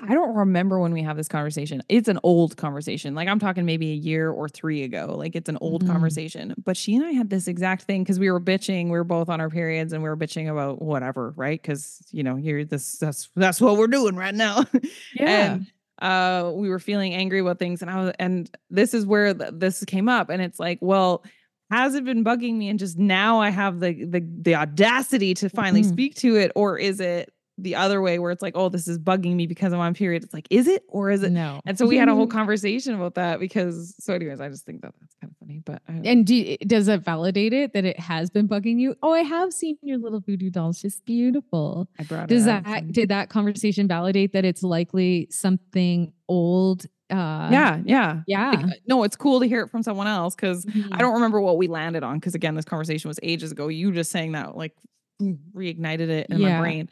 I- 0.00 0.14
don't 0.14 0.34
remember 0.34 0.78
when 0.80 0.92
we 0.92 1.02
have 1.02 1.16
this 1.16 1.28
conversation. 1.28 1.82
It's 1.88 2.08
an 2.08 2.18
old 2.22 2.56
conversation. 2.56 3.14
Like 3.14 3.28
I'm 3.28 3.38
talking 3.38 3.64
maybe 3.64 3.90
a 3.92 3.94
year 3.94 4.30
or 4.30 4.48
three 4.48 4.82
ago. 4.84 5.14
Like 5.18 5.36
it's 5.36 5.48
an 5.48 5.58
old 5.60 5.84
Mhm. 5.84 5.88
conversation. 5.88 6.54
But 6.64 6.76
she 6.76 6.94
and 6.96 7.04
I 7.04 7.12
had 7.12 7.30
this 7.30 7.48
exact 7.48 7.82
thing 7.82 8.02
because 8.02 8.18
we 8.18 8.30
were 8.30 8.40
bitching. 8.40 8.84
We 8.86 8.90
were 8.92 9.04
both 9.04 9.28
on 9.28 9.40
our 9.40 9.50
periods 9.50 9.92
and 9.92 10.02
we 10.02 10.08
were 10.08 10.16
bitching 10.16 10.50
about 10.50 10.80
whatever, 10.82 11.32
right? 11.36 11.60
Because 11.60 12.00
you 12.12 12.22
know, 12.22 12.36
here 12.36 12.64
this 12.64 12.98
that's 12.98 13.28
that's 13.36 13.60
what 13.60 13.76
we're 13.76 13.86
doing 13.88 14.16
right 14.16 14.34
now. 14.34 14.64
Yeah. 15.14 15.52
and 15.54 15.66
uh 16.02 16.52
we 16.54 16.68
were 16.68 16.78
feeling 16.78 17.14
angry 17.14 17.40
about 17.40 17.58
things 17.58 17.80
and 17.82 17.90
I 17.90 18.02
was 18.04 18.12
and 18.18 18.50
this 18.70 18.92
is 18.94 19.06
where 19.06 19.32
th- 19.32 19.52
this 19.54 19.84
came 19.86 20.08
up 20.08 20.28
and 20.30 20.42
it's 20.42 20.60
like, 20.60 20.78
well, 20.80 21.24
has 21.70 21.94
it 21.94 22.04
been 22.04 22.22
bugging 22.22 22.54
me 22.56 22.68
and 22.68 22.78
just 22.78 22.98
now 22.98 23.40
I 23.40 23.48
have 23.50 23.80
the 23.80 24.04
the 24.04 24.20
the 24.42 24.54
audacity 24.54 25.34
to 25.34 25.48
finally 25.48 25.82
Mhm. 25.82 25.88
speak 25.88 26.14
to 26.16 26.36
it 26.36 26.52
or 26.54 26.78
is 26.78 27.00
it 27.00 27.32
the 27.58 27.74
other 27.74 28.02
way 28.02 28.18
where 28.18 28.30
it's 28.30 28.42
like, 28.42 28.52
oh, 28.54 28.68
this 28.68 28.86
is 28.86 28.98
bugging 28.98 29.34
me 29.34 29.46
because 29.46 29.72
I'm 29.72 29.80
on 29.80 29.94
period. 29.94 30.22
It's 30.22 30.34
like, 30.34 30.46
is 30.50 30.66
it 30.68 30.82
or 30.88 31.10
is 31.10 31.22
it? 31.22 31.32
no. 31.32 31.60
And 31.64 31.78
so 31.78 31.86
we 31.86 31.96
had 31.96 32.08
a 32.08 32.14
whole 32.14 32.26
conversation 32.40 32.94
about 32.94 33.14
that 33.14 33.40
because 33.40 33.94
so 33.98 34.12
anyways, 34.12 34.40
I 34.40 34.48
just 34.50 34.66
think 34.66 34.82
that 34.82 34.92
that's 35.00 35.14
kind 35.20 35.30
of 35.32 35.36
funny. 35.38 35.62
But 35.64 35.80
I, 35.88 35.92
And 36.04 36.26
do, 36.26 36.56
does 36.66 36.88
it 36.88 37.00
validate 37.00 37.54
it 37.54 37.72
that 37.72 37.84
it 37.86 37.98
has 37.98 38.28
been 38.28 38.46
bugging 38.46 38.78
you? 38.78 38.94
Oh, 39.02 39.12
I 39.12 39.22
have 39.22 39.52
seen 39.54 39.78
your 39.82 39.96
little 39.98 40.20
voodoo 40.20 40.50
doll. 40.50 40.72
Just 40.72 41.04
beautiful. 41.06 41.88
I 41.98 42.02
brought 42.02 42.28
Does 42.28 42.46
it 42.46 42.50
up, 42.50 42.64
that 42.64 42.92
did 42.92 43.08
that 43.08 43.30
conversation 43.30 43.88
validate 43.88 44.32
that 44.34 44.44
it's 44.44 44.62
likely 44.62 45.26
something 45.30 46.12
old? 46.28 46.84
Uh, 47.08 47.48
yeah, 47.52 47.80
yeah. 47.86 48.20
yeah. 48.26 48.50
Like, 48.50 48.64
uh, 48.64 48.70
no, 48.88 49.02
it's 49.04 49.14
cool 49.16 49.38
to 49.40 49.46
hear 49.46 49.62
it 49.62 49.70
from 49.70 49.82
someone 49.82 50.08
else 50.08 50.34
because 50.34 50.66
I 50.66 50.70
Mhm. 50.70 50.98
don't 50.98 51.14
remember 51.14 51.40
what 51.40 51.56
we 51.56 51.68
landed 51.68 52.02
on 52.02 52.18
because 52.18 52.34
again, 52.34 52.54
this 52.54 52.64
conversation 52.64 53.08
was 53.08 53.18
ages 53.22 53.52
ago. 53.52 53.68
You 53.68 53.92
just 53.92 54.10
saying 54.10 54.32
that 54.32 54.56
like 54.56 54.74
reignited 55.22 56.08
it 56.08 56.26
in 56.30 56.38
Yeah. 56.38 56.56
my 56.56 56.60
brain. 56.60 56.90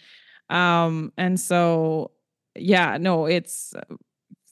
Um, 0.50 1.12
and 1.16 1.38
so 1.38 2.10
yeah, 2.56 2.96
no, 2.98 3.26
it's 3.26 3.74
uh, 3.74 3.94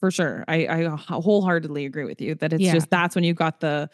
for 0.01 0.11
sure. 0.11 0.45
I 0.49 0.67
I 0.67 0.85
wholeheartedly 0.85 1.85
agree 1.87 2.05
with 2.05 2.21
you 2.21 2.35
that 2.37 2.53
it's 2.53 2.63
Yeah. 2.63 2.73
just 2.73 2.91
that's 2.91 3.15
when 3.15 3.25
you 3.25 3.35
got 3.35 3.61
the. 3.61 3.89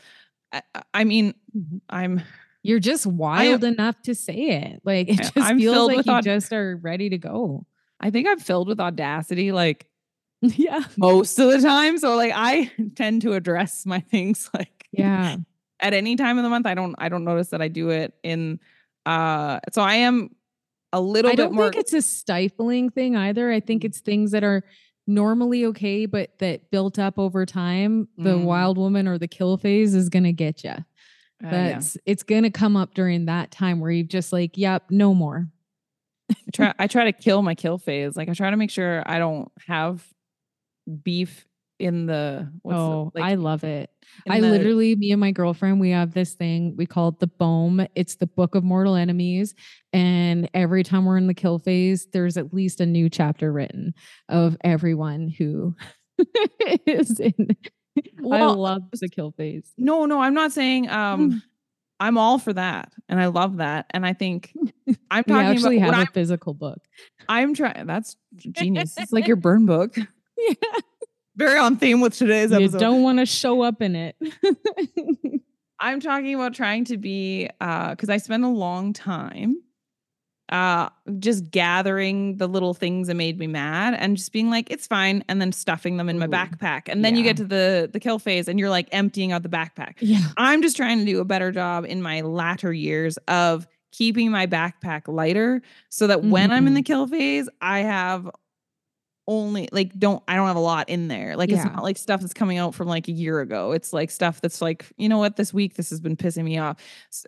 I, 0.53 0.63
I 0.95 1.05
mean, 1.05 1.35
Mhm. 1.57 1.81
I'm 1.91 2.23
You're 2.63 2.81
just 2.81 3.07
wild 3.07 3.65
enough 3.65 4.01
to 4.03 4.15
say 4.15 4.35
it. 4.35 4.81
Like 4.85 5.09
it 5.09 5.17
just 5.19 5.37
I'm 5.37 5.59
feels 5.59 5.89
like 5.89 6.07
you 6.07 6.13
aud- 6.13 6.25
just 6.25 6.53
are 6.53 6.77
ready 6.77 7.11
to 7.11 7.19
go. 7.19 7.67
I 8.01 8.11
think 8.11 8.27
I'm 8.29 8.39
filled 8.39 8.69
with 8.69 8.81
audacity 8.81 9.53
like 9.53 9.87
yeah. 10.41 10.85
most 10.97 11.39
of 11.39 11.51
the 11.51 11.61
time. 11.61 11.99
So 11.99 12.17
like 12.17 12.33
I 12.35 12.71
tend 12.97 13.23
to 13.23 13.33
address 13.35 13.85
my 13.85 14.01
things 14.01 14.49
like 14.55 14.87
Yeah. 14.93 15.37
at 15.81 15.93
any 15.95 16.17
time 16.17 16.39
of 16.39 16.45
the 16.45 16.51
month. 16.51 16.67
I 16.67 16.75
don't 16.75 16.95
I 16.99 17.09
don't 17.11 17.25
notice 17.25 17.49
that 17.49 17.61
I 17.61 17.69
do 17.69 17.91
it 17.91 18.15
in 18.23 18.61
uh 19.05 19.61
so 19.73 19.83
I 19.83 19.95
am 19.97 20.31
a 20.93 21.01
little 21.01 21.31
I 21.31 21.35
bit 21.35 21.43
don't 21.51 21.57
think 21.57 21.77
it's 21.77 21.93
a 21.93 22.03
stifling 22.03 22.91
thing 22.91 23.17
either. 23.17 23.51
I 23.51 23.61
think 23.61 23.83
Mm. 23.83 23.87
it's 23.87 24.01
things 24.01 24.31
that 24.33 24.43
are 24.45 24.63
normally 25.07 25.65
okay, 25.67 26.07
but 26.07 26.39
that 26.39 26.71
built 26.71 26.99
up 26.99 27.19
over 27.19 27.45
time. 27.47 28.09
The 28.19 28.37
Mm. 28.37 28.45
wild 28.45 28.79
woman 28.79 29.09
or 29.09 29.19
the 29.19 29.29
kill 29.29 29.57
phase 29.57 29.95
is 29.95 30.09
gonna 30.09 30.33
get 30.33 30.65
you. 30.65 30.71
uh, 30.71 31.49
yeah. 31.51 31.81
It's 32.05 32.23
gonna 32.25 32.51
come 32.51 32.77
up 32.77 32.95
during 32.95 33.27
that 33.27 33.51
time 33.51 33.81
where 33.81 33.91
you've 33.91 34.09
just 34.09 34.33
like, 34.33 34.59
yep, 34.59 34.85
no 34.91 35.15
more. 35.15 35.49
I 36.31 36.35
try 36.53 36.75
I 36.79 36.87
try 36.89 37.05
to 37.05 37.13
kill 37.25 37.43
my 37.43 37.55
kill 37.55 37.79
phase. 37.79 38.17
Like 38.17 38.29
I 38.29 38.35
try 38.35 38.51
to 38.51 38.57
make 38.57 38.71
sure 38.71 39.03
I 39.07 39.19
don't 39.19 39.51
have 39.67 40.05
beef 41.05 41.47
in 41.79 42.07
the 42.07 42.51
what's 42.63 42.77
the- 42.77 42.83
oh, 42.83 43.13
like 43.15 43.25
I 43.25 43.35
love 43.35 43.65
it. 43.65 43.91
I 44.29 44.41
the- 44.41 44.51
literally, 44.51 44.97
me 44.97 45.13
and 45.13 45.21
my 45.21 45.31
girlfriend, 45.31 45.81
we 45.81 45.91
have 45.91 46.13
this 46.15 46.35
thing 46.35 46.75
we 46.77 46.87
call 46.87 47.09
it 47.09 47.19
the 47.21 47.29
BOEM. 47.29 47.87
It's 47.95 48.17
the 48.17 48.27
Book 48.27 48.55
of 48.55 48.65
Mortal 48.65 48.95
Enemies. 48.97 49.55
And 49.93 50.49
every 50.55 50.83
time 50.83 51.05
we're 51.05 51.19
in 51.19 51.27
the 51.29 51.35
kill 51.35 51.59
phase, 51.59 52.07
there's 52.13 52.37
at 52.37 52.53
least 52.53 52.81
a 52.81 52.87
new 52.87 53.09
chapter 53.09 53.53
written 53.53 53.95
of 54.29 54.57
everyone 54.65 55.29
who 55.29 55.75
is 56.87 57.21
in. 57.21 57.57
I 58.31 58.45
love 58.47 58.83
the 58.93 59.09
kill 59.09 59.33
phase. 59.33 59.73
No, 59.77 60.05
no, 60.07 60.21
I'm 60.21 60.35
not 60.35 60.53
saying 60.53 60.89
um 60.89 61.43
I'm 62.01 62.17
all 62.17 62.39
for 62.39 62.53
that. 62.53 62.93
And 63.09 63.21
I 63.21 63.27
love 63.27 63.57
that. 63.57 63.87
And 63.91 64.07
I 64.07 64.13
think 64.13 64.53
I'm 65.11 65.25
We 65.27 65.33
talking 65.33 65.33
actually 65.35 65.77
about 65.79 65.95
have 65.95 65.95
a 65.95 66.07
I'm, 66.07 66.13
physical 66.13 66.55
book. 66.55 66.79
I'm 67.29 67.55
trying 67.55 67.87
that's 67.87 68.17
genius. 68.37 68.95
It's 68.97 69.13
like 69.13 69.27
your 69.27 69.37
burn 69.49 69.67
book. 69.67 69.97
Yeah. 69.97 70.55
Very 71.39 71.59
on 71.59 71.77
theme 71.77 72.01
with 72.01 72.15
today's 72.15 72.51
You 72.51 72.57
episode. 72.57 72.81
don't 72.81 73.03
want 73.05 73.21
to 73.21 73.27
show 73.27 73.63
up 73.63 73.81
in 73.81 73.95
it. 73.95 74.17
I'm 75.81 76.01
talking 76.01 76.35
about 76.35 76.53
trying 76.53 76.85
to 76.87 76.97
be 76.97 77.49
uh 77.61 77.91
because 77.91 78.11
I 78.11 78.17
spent 78.17 78.43
a 78.43 78.49
long 78.49 78.93
time 78.93 79.63
uh 80.49 80.89
just 81.21 81.49
gathering 81.53 82.39
the 82.39 82.49
little 82.49 82.75
things 82.75 83.07
that 83.07 83.15
made 83.15 83.39
me 83.39 83.47
mad 83.47 83.95
and 83.95 84.17
just 84.17 84.33
being 84.33 84.51
like 84.51 84.69
it's 84.71 84.89
fine 84.89 85.23
and 85.29 85.41
then 85.41 85.53
stuffing 85.53 85.97
them 85.97 86.09
in 86.09 86.19
my 86.19 86.27
Ooh, 86.27 86.29
backpack 86.29 86.83
and 86.89 87.05
then 87.05 87.15
you 87.15 87.23
get 87.23 87.37
to 87.37 87.45
the 87.45 87.89
the 87.93 88.01
kill 88.01 88.19
phase 88.19 88.49
and 88.49 88.59
you're 88.59 88.71
like 88.71 88.89
emptying 88.91 89.31
out 89.31 89.43
the 89.43 89.49
backpack 89.51 89.97
yeah. 90.01 90.23
i'm 90.39 90.63
just 90.63 90.75
trying 90.75 90.99
to 91.01 91.05
do 91.05 91.21
a 91.21 91.25
better 91.25 91.53
job 91.53 91.85
in 91.85 92.01
my 92.01 92.23
latter 92.23 92.73
years 92.73 93.19
of 93.29 93.67
keeping 93.93 94.31
my 94.31 94.47
backpack 94.47 95.03
lighter 95.07 95.61
so 95.91 96.07
that 96.07 96.25
when 96.25 96.51
i'm 96.51 96.67
in 96.67 96.73
the 96.73 96.83
kill 96.83 97.07
phase 97.07 97.47
i 97.61 97.81
have 97.81 98.31
only 99.29 99.69
like 99.71 99.97
don't 99.99 100.23
I 100.27 100.35
don't 100.35 100.47
have 100.49 100.57
a 100.57 100.61
lot 100.61 100.89
in 100.89 101.07
there. 101.07 101.37
Like 101.37 101.51
it's 101.51 101.59
Yeah. 101.59 101.65
not 101.73 101.83
like 101.85 101.99
stuff 101.99 102.21
that's 102.23 102.33
coming 102.33 102.57
out 102.59 102.75
from 102.75 102.89
like 102.89 103.07
a 103.09 103.13
year 103.13 103.41
ago. 103.41 103.73
It's 103.73 103.93
like 103.93 104.11
stuff 104.11 104.41
that's 104.41 104.61
like, 104.63 104.87
you 104.97 105.09
know 105.09 105.19
what, 105.19 105.37
this 105.37 105.53
week 105.53 105.75
this 105.75 105.91
has 105.91 106.01
been 106.01 106.17
pissing 106.17 106.45
me 106.45 106.57
off. 106.59 106.79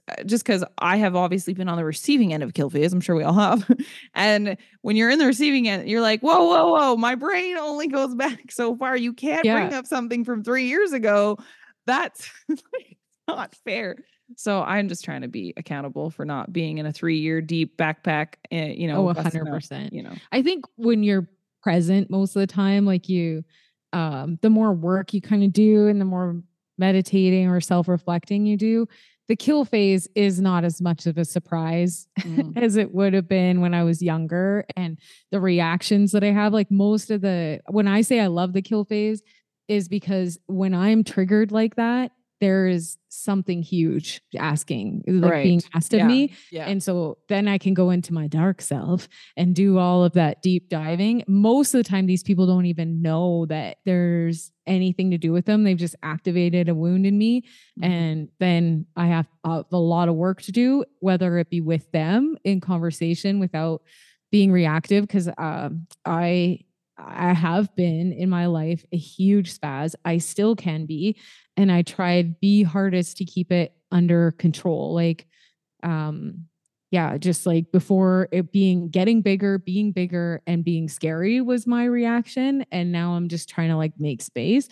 Uh, 0.09 0.22
Just 0.24 0.42
because 0.44 0.64
I 0.78 0.96
have 0.96 1.14
obviously 1.14 1.53
been 1.55 1.68
on 1.68 1.76
the 1.76 1.84
receiving 1.84 2.32
end 2.32 2.42
of 2.42 2.55
kill 2.55 2.70
phase. 2.70 2.92
I'm 2.92 3.03
sure 3.03 3.14
we 3.14 3.22
all 3.22 3.34
have. 3.34 3.70
and 4.14 4.57
when 4.80 4.96
you're 4.96 5.11
in 5.11 5.18
the 5.18 5.26
receiving 5.26 5.68
end, 5.68 5.88
you're 5.88 6.01
like, 6.01 6.22
whoa, 6.22 6.42
whoa, 6.46 6.72
whoa, 6.72 6.96
my 6.96 7.14
brain 7.14 7.57
only 7.59 7.86
goes 7.86 8.14
back 8.16 8.51
so 8.51 8.74
far. 8.74 8.96
You 8.96 9.12
can't 9.12 9.42
bring 9.42 9.74
up 9.74 9.86
something 9.86 10.24
from 10.24 10.42
three 10.42 10.64
years 10.68 10.92
ago. 10.92 11.36
That's 11.86 12.30
not 13.28 13.55
fair. 13.64 13.96
So 14.36 14.62
I'm 14.62 14.88
just 14.88 15.05
trying 15.05 15.22
to 15.22 15.28
be 15.28 15.53
accountable 15.57 16.09
for 16.11 16.24
not 16.24 16.53
being 16.53 16.78
in 16.78 16.86
a 16.86 16.92
three 16.92 17.18
year 17.18 17.40
deep 17.40 17.76
backpack, 17.76 18.34
uh, 18.53 18.57
you 18.72 18.86
know, 18.86 19.09
Oh, 19.09 19.12
busting 19.12 19.42
100%. 19.44 19.92
you 19.92 20.03
know. 20.05 20.12
I 20.30 20.40
think 20.42 20.64
when 20.76 21.03
you're 21.03 21.28
present 21.62 22.11
most 22.11 22.36
of 22.36 22.40
the 22.40 22.46
time, 22.46 22.86
like 22.86 23.08
you, 23.08 23.44
um, 23.92 24.38
the 24.42 24.50
more 24.50 24.72
work 24.72 25.12
you 25.12 25.20
kind 25.20 25.42
of 25.42 25.52
do 25.52 25.88
and 25.88 26.00
the 26.00 26.04
more 26.04 26.42
meditating 26.78 27.48
or 27.48 27.61
self 27.61 27.88
reflecting 27.88 28.46
you 28.46 28.56
do, 28.56 28.86
the 29.28 29.36
kill 29.36 29.64
phase 29.64 30.08
is 30.16 30.40
not 30.40 30.64
as 30.64 30.80
much 30.80 31.06
of 31.06 31.16
a 31.16 31.24
surprise 31.24 32.08
Mm. 32.20 32.56
as 32.62 32.76
it 32.76 32.92
would 32.92 33.14
have 33.14 33.28
been 33.28 33.61
when 33.61 33.74
I 33.74 33.82
was 33.84 34.02
younger. 34.02 34.66
And 34.76 34.98
the 35.30 35.40
reactions 35.40 36.12
that 36.12 36.24
I 36.24 36.32
have, 36.32 36.52
like 36.52 36.70
most 36.70 37.11
of 37.11 37.20
the, 37.20 37.61
when 37.68 37.88
I 37.88 38.02
say 38.02 38.20
I 38.20 38.26
love 38.26 38.52
the 38.52 38.62
kill 38.62 38.84
phase, 38.84 39.22
is 39.68 39.88
because 39.88 40.38
when 40.46 40.74
I'm 40.74 41.04
triggered 41.04 41.52
like 41.52 41.76
that, 41.76 42.12
there 42.41 42.66
is 42.66 42.97
something 43.11 43.62
huge 43.62 44.20
asking, 44.38 45.03
like 45.07 45.43
being 45.43 45.62
asked 45.74 45.93
of 45.93 45.99
Yeah. 45.99 46.07
me. 46.09 46.32
Yeah. 46.51 46.66
And 46.66 46.82
so 46.82 47.18
then 47.28 47.49
I 47.49 47.59
can 47.59 47.74
go 47.74 47.91
into 47.91 48.14
my 48.14 48.26
dark 48.28 48.62
self 48.62 49.09
and 49.36 49.55
do 49.55 49.78
all 49.78 50.05
of 50.05 50.12
that 50.14 50.41
deep 50.43 50.68
diving. 50.68 51.22
Most 51.28 51.74
of 51.74 51.78
the 51.78 51.84
time, 51.88 52.07
these 52.07 52.22
people 52.22 52.47
don't 52.47 52.66
even 52.66 53.03
know 53.03 53.47
that 53.47 53.78
there's 53.84 54.53
anything 54.66 55.11
to 55.11 55.18
do 55.18 55.32
with 55.32 55.45
them. 55.45 55.64
They've 55.64 55.76
just 55.76 55.97
activated 56.03 56.68
a 56.68 56.74
wound 56.74 57.05
in 57.07 57.18
me. 57.18 57.43
Mhm. 57.80 57.84
And 57.84 58.28
then 58.38 58.86
I 58.97 59.07
have 59.09 59.26
a, 59.45 59.64
a 59.70 59.78
lot 59.78 60.09
of 60.09 60.14
work 60.14 60.41
to 60.43 60.53
do, 60.53 60.84
whether 61.01 61.36
it 61.38 61.51
be 61.51 61.61
with 61.61 61.91
them 61.93 62.36
in 62.45 62.61
conversation 62.61 63.38
without 63.38 63.82
being 64.30 64.51
reactive. 64.53 65.09
Cause 65.09 65.28
um, 65.38 65.86
I, 66.07 66.61
I 66.97 67.32
have 67.32 67.74
been 67.76 68.12
in 68.12 68.28
my 68.28 68.47
life 68.47 68.84
a 68.93 68.97
huge 68.97 69.59
spaz. 69.59 69.95
I 70.05 70.18
still 70.18 70.55
can 70.55 70.86
be. 70.86 71.16
And 71.61 71.70
I 71.70 71.82
tried 71.82 72.36
the 72.40 72.62
hardest 72.62 73.18
to 73.18 73.26
keep 73.26 73.52
it 73.52 73.74
under 73.92 74.30
control. 74.32 74.94
Like, 74.94 75.26
um, 75.82 76.46
yeah, 76.90 77.18
just 77.18 77.44
like 77.44 77.70
before 77.70 78.28
it 78.32 78.50
being 78.50 78.88
getting 78.88 79.20
bigger, 79.20 79.58
being 79.58 79.92
bigger 79.92 80.40
and 80.46 80.64
being 80.64 80.88
scary 80.88 81.42
was 81.42 81.66
my 81.66 81.84
reaction. 81.84 82.64
And 82.72 82.92
now 82.92 83.12
I'm 83.12 83.28
just 83.28 83.50
trying 83.50 83.68
to 83.68 83.76
like 83.76 83.92
make 83.98 84.22
space. 84.22 84.68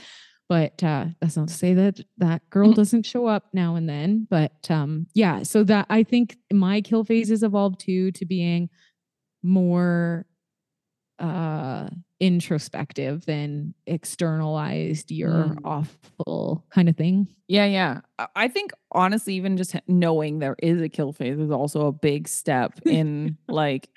But 0.48 0.82
uh 0.82 1.08
that's 1.20 1.36
not 1.36 1.48
to 1.48 1.54
say 1.54 1.74
that 1.74 2.00
that 2.16 2.48
girl 2.48 2.72
doesn't 2.72 3.04
show 3.04 3.26
up 3.26 3.44
now 3.52 3.74
and 3.74 3.86
then. 3.86 4.26
But 4.30 4.70
um 4.70 5.06
yeah, 5.12 5.42
so 5.42 5.62
that 5.64 5.84
I 5.90 6.04
think 6.04 6.38
my 6.50 6.80
kill 6.80 7.04
phases 7.04 7.42
evolved 7.42 7.80
too 7.80 8.12
to 8.12 8.24
being 8.24 8.70
more 9.42 10.24
uh 11.18 11.88
introspective 12.20 13.24
than 13.26 13.74
externalized 13.86 15.10
you're 15.10 15.30
Mm. 15.30 15.58
awful 15.64 16.64
kind 16.70 16.88
of 16.88 16.96
thing. 16.96 17.28
Yeah, 17.46 17.64
yeah. 17.66 18.00
I- 18.34 18.48
think 18.48 18.72
honestly, 18.92 19.34
even 19.34 19.56
just 19.56 19.74
knowing 19.86 20.38
there 20.38 20.56
is 20.62 20.80
a 20.80 20.88
kill 20.88 21.12
phase 21.12 21.38
is 21.38 21.50
also 21.50 21.86
a 21.86 21.92
big 21.92 22.28
step 22.28 22.80
in 22.86 23.36
like. 23.48 23.88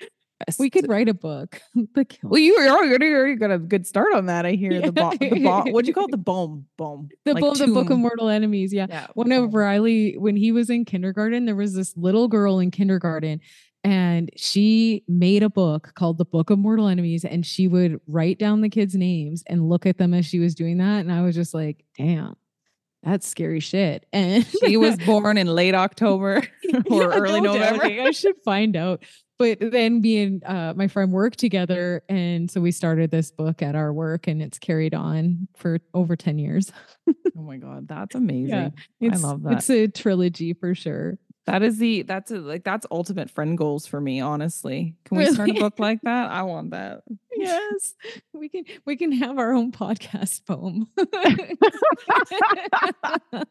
We 0.58 0.70
could 0.70 0.88
write 0.88 1.08
a 1.08 1.14
book. 1.14 1.60
the 1.94 2.04
kill 2.04 2.30
Well, 2.30 2.40
you 2.40 2.56
already, 2.58 3.36
got 3.36 3.52
a 3.52 3.58
good 3.60 3.86
start 3.86 4.12
on 4.12 4.26
that. 4.26 4.44
I 4.44 4.52
hear 4.52 4.80
the 4.80 4.90
bo- 4.90 5.12
the 5.20 5.40
bo- 5.40 5.70
what'd 5.70 5.86
you 5.86 5.94
call 5.94 6.06
it? 6.06 6.10
The 6.12 6.16
boom, 6.16 6.66
boom. 6.76 7.08
the, 7.24 7.34
like 7.34 7.40
book, 7.40 7.58
the 7.58 7.68
book 7.68 7.90
of 7.90 7.98
mortal 8.00 8.28
enemies. 8.28 8.72
Yeah. 8.72 8.86
Yeah. 8.88 9.06
One 9.14 9.30
of. 9.30 9.54
Riley, 9.54 10.16
when 10.18 10.34
he 10.34 10.50
was 10.50 10.68
in 10.68 10.84
kindergarten, 10.84 11.44
there 11.46 11.54
was 11.54 11.74
this 11.74 11.96
little 11.96 12.26
girl 12.26 12.58
in 12.58 12.72
kindergarten 12.72 13.40
and 13.84 14.30
she 14.36 15.02
made 15.08 15.42
a 15.42 15.50
book 15.50 15.92
called 15.94 16.18
The 16.18 16.24
Book 16.24 16.50
of 16.50 16.58
Mortal 16.58 16.88
Enemies. 16.88 17.24
And 17.24 17.44
she 17.44 17.66
would 17.68 18.00
write 18.06 18.38
down 18.38 18.60
the 18.60 18.68
kids' 18.68 18.94
names 18.94 19.42
and 19.46 19.68
look 19.68 19.86
at 19.86 19.98
them 19.98 20.14
as 20.14 20.24
she 20.26 20.38
was 20.38 20.54
doing 20.54 20.78
that. 20.78 21.00
And 21.00 21.10
I 21.12 21.22
was 21.22 21.34
just 21.34 21.52
like, 21.52 21.84
damn, 21.98 22.36
that's 23.02 23.26
scary 23.26 23.60
shit. 23.60 24.06
And 24.12 24.46
She 24.46 24.76
was 24.76 24.96
born 24.98 25.36
in 25.36 25.48
late 25.48 25.74
October 25.74 26.42
or 26.90 27.02
Yeah, 27.02 27.06
early 27.18 27.40
no 27.40 27.54
November. 27.54 27.82
doubting. 27.82 28.00
I 28.00 28.10
should 28.12 28.36
find 28.44 28.76
out. 28.76 29.02
But 29.38 29.58
then 29.60 30.00
me 30.02 30.22
and 30.22 30.44
uh, 30.44 30.72
my 30.76 30.86
friend 30.86 31.10
worked 31.10 31.40
together. 31.40 32.04
And 32.08 32.48
so 32.48 32.60
we 32.60 32.70
started 32.70 33.10
this 33.10 33.32
book 33.32 33.60
at 33.62 33.74
our 33.74 33.92
work 33.92 34.28
and 34.28 34.40
it's 34.40 34.58
carried 34.60 34.94
on 34.94 35.48
for 35.56 35.80
over 35.94 36.14
10 36.14 36.38
years. 36.38 36.70
Oh 37.36 37.42
my 37.42 37.56
god, 37.56 37.88
that's 37.88 38.14
amazing. 38.14 38.74
It's, 39.00 39.20
love 39.20 39.42
that. 39.42 39.54
It's 39.54 39.70
a 39.70 39.88
trilogy 39.88 40.52
for 40.52 40.76
sure. 40.76 41.18
That 41.46 41.62
is 41.62 41.78
the 41.78 42.02
that's 42.02 42.30
a, 42.30 42.38
like 42.38 42.62
that's 42.62 42.86
ultimate 42.90 43.28
friend 43.28 43.58
goals 43.58 43.86
for 43.86 44.00
me. 44.00 44.20
Honestly, 44.20 44.94
can 45.04 45.18
we 45.18 45.26
start 45.26 45.50
a 45.50 45.54
book 45.54 45.78
like 45.78 46.00
that? 46.02 46.30
I 46.30 46.42
want 46.42 46.70
that. 46.70 47.02
Yes. 47.42 47.94
We 48.32 48.48
can 48.48 48.64
we 48.84 48.96
can 48.96 49.12
have 49.12 49.38
our 49.38 49.52
own 49.52 49.72
podcast 49.72 50.44
poem. 50.46 50.88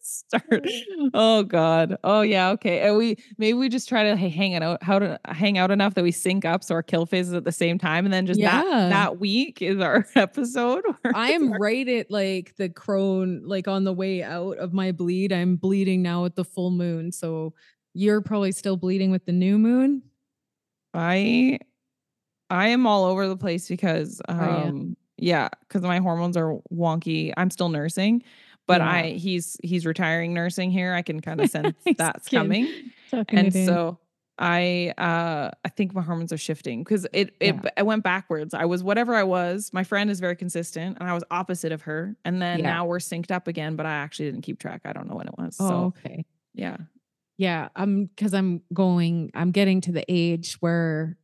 start. 0.00 0.66
Oh 1.14 1.42
God. 1.42 1.96
Oh 2.04 2.20
yeah. 2.20 2.50
Okay. 2.50 2.80
And 2.80 2.96
we 2.96 3.16
maybe 3.38 3.54
we 3.54 3.68
just 3.68 3.88
try 3.88 4.04
to 4.04 4.16
hang 4.16 4.52
it 4.52 4.62
out, 4.62 4.82
how 4.82 4.98
to 4.98 5.18
hang 5.26 5.58
out 5.58 5.70
enough 5.70 5.94
that 5.94 6.04
we 6.04 6.12
sync 6.12 6.44
up 6.44 6.62
so 6.62 6.74
our 6.74 6.82
kill 6.82 7.06
phases 7.06 7.34
at 7.34 7.44
the 7.44 7.52
same 7.52 7.78
time, 7.78 8.04
and 8.04 8.12
then 8.14 8.26
just 8.26 8.38
Yeah. 8.38 8.62
that 8.62 8.88
that 8.90 9.18
week 9.18 9.62
is 9.62 9.80
our 9.80 10.06
episode. 10.14 10.84
I 11.14 11.32
am 11.32 11.52
our- 11.52 11.58
right 11.58 11.88
at 11.88 12.10
like 12.10 12.54
the 12.56 12.68
crone, 12.68 13.42
like 13.44 13.68
on 13.68 13.84
the 13.84 13.92
way 13.92 14.22
out 14.22 14.58
of 14.58 14.72
my 14.72 14.92
bleed. 14.92 15.32
I'm 15.32 15.56
bleeding 15.56 16.02
now 16.02 16.22
with 16.22 16.34
the 16.36 16.44
full 16.44 16.70
moon. 16.70 17.10
So 17.12 17.54
you're 17.94 18.20
probably 18.20 18.52
still 18.52 18.76
bleeding 18.76 19.10
with 19.10 19.24
the 19.24 19.32
new 19.32 19.58
moon. 19.58 20.02
I 20.94 21.58
I 22.50 22.68
am 22.68 22.86
all 22.86 23.04
over 23.04 23.28
the 23.28 23.36
place 23.36 23.68
because 23.68 24.20
ya? 24.28 24.34
um 24.66 24.96
yeah, 25.18 25.48
because 25.60 25.82
my 25.82 25.98
hormones 25.98 26.36
are 26.36 26.58
wonky. 26.72 27.32
I'm 27.36 27.50
still 27.50 27.68
nursing, 27.70 28.22
but 28.66 28.80
Yeah. 28.80 28.90
I 28.90 29.02
he's 29.12 29.56
he's 29.62 29.86
retiring 29.86 30.34
nursing 30.34 30.70
here. 30.70 30.92
I 30.94 31.02
can 31.02 31.20
kind 31.20 31.40
of 31.40 31.48
sense 31.56 31.76
that's 31.96 32.28
coming. 32.28 32.68
And 33.28 33.52
so 33.52 33.98
I 34.38 34.92
uh 34.98 35.50
I 35.64 35.68
think 35.70 35.94
my 35.94 36.02
hormones 36.02 36.32
are 36.32 36.36
shifting 36.38 36.84
because 36.84 37.06
it 37.14 37.34
it 37.40 37.54
Yeah. 37.54 37.70
I 37.78 37.82
went 37.82 38.02
backwards. 38.04 38.52
I 38.52 38.66
was 38.66 38.84
whatever 38.84 39.14
I 39.14 39.22
was. 39.22 39.70
My 39.72 39.82
friend 39.84 40.10
is 40.10 40.20
very 40.20 40.36
consistent, 40.36 40.98
and 41.00 41.08
I 41.08 41.14
was 41.14 41.24
opposite 41.30 41.72
of 41.72 41.82
her. 41.82 42.14
And 42.26 42.42
then 42.42 42.58
Yeah. 42.60 42.66
now 42.66 42.84
we're 42.84 42.98
synced 42.98 43.30
up 43.30 43.48
again, 43.48 43.76
but 43.76 43.86
I 43.86 43.92
actually 43.94 44.26
didn't 44.26 44.42
keep 44.42 44.58
track. 44.58 44.82
I 44.84 44.92
don't 44.92 45.08
know 45.08 45.16
when 45.16 45.28
it 45.28 45.38
was. 45.38 45.56
oh, 45.58 45.68
So 45.68 45.94
okay. 46.04 46.26
yeah, 46.54 46.76
Yeah, 47.38 47.68
I'm 47.74 48.04
because 48.06 48.34
I'm 48.34 48.60
going, 48.74 49.30
I'm 49.34 49.50
getting 49.52 49.80
to 49.82 49.92
the 49.92 50.04
age 50.08 50.56
where 50.60 51.16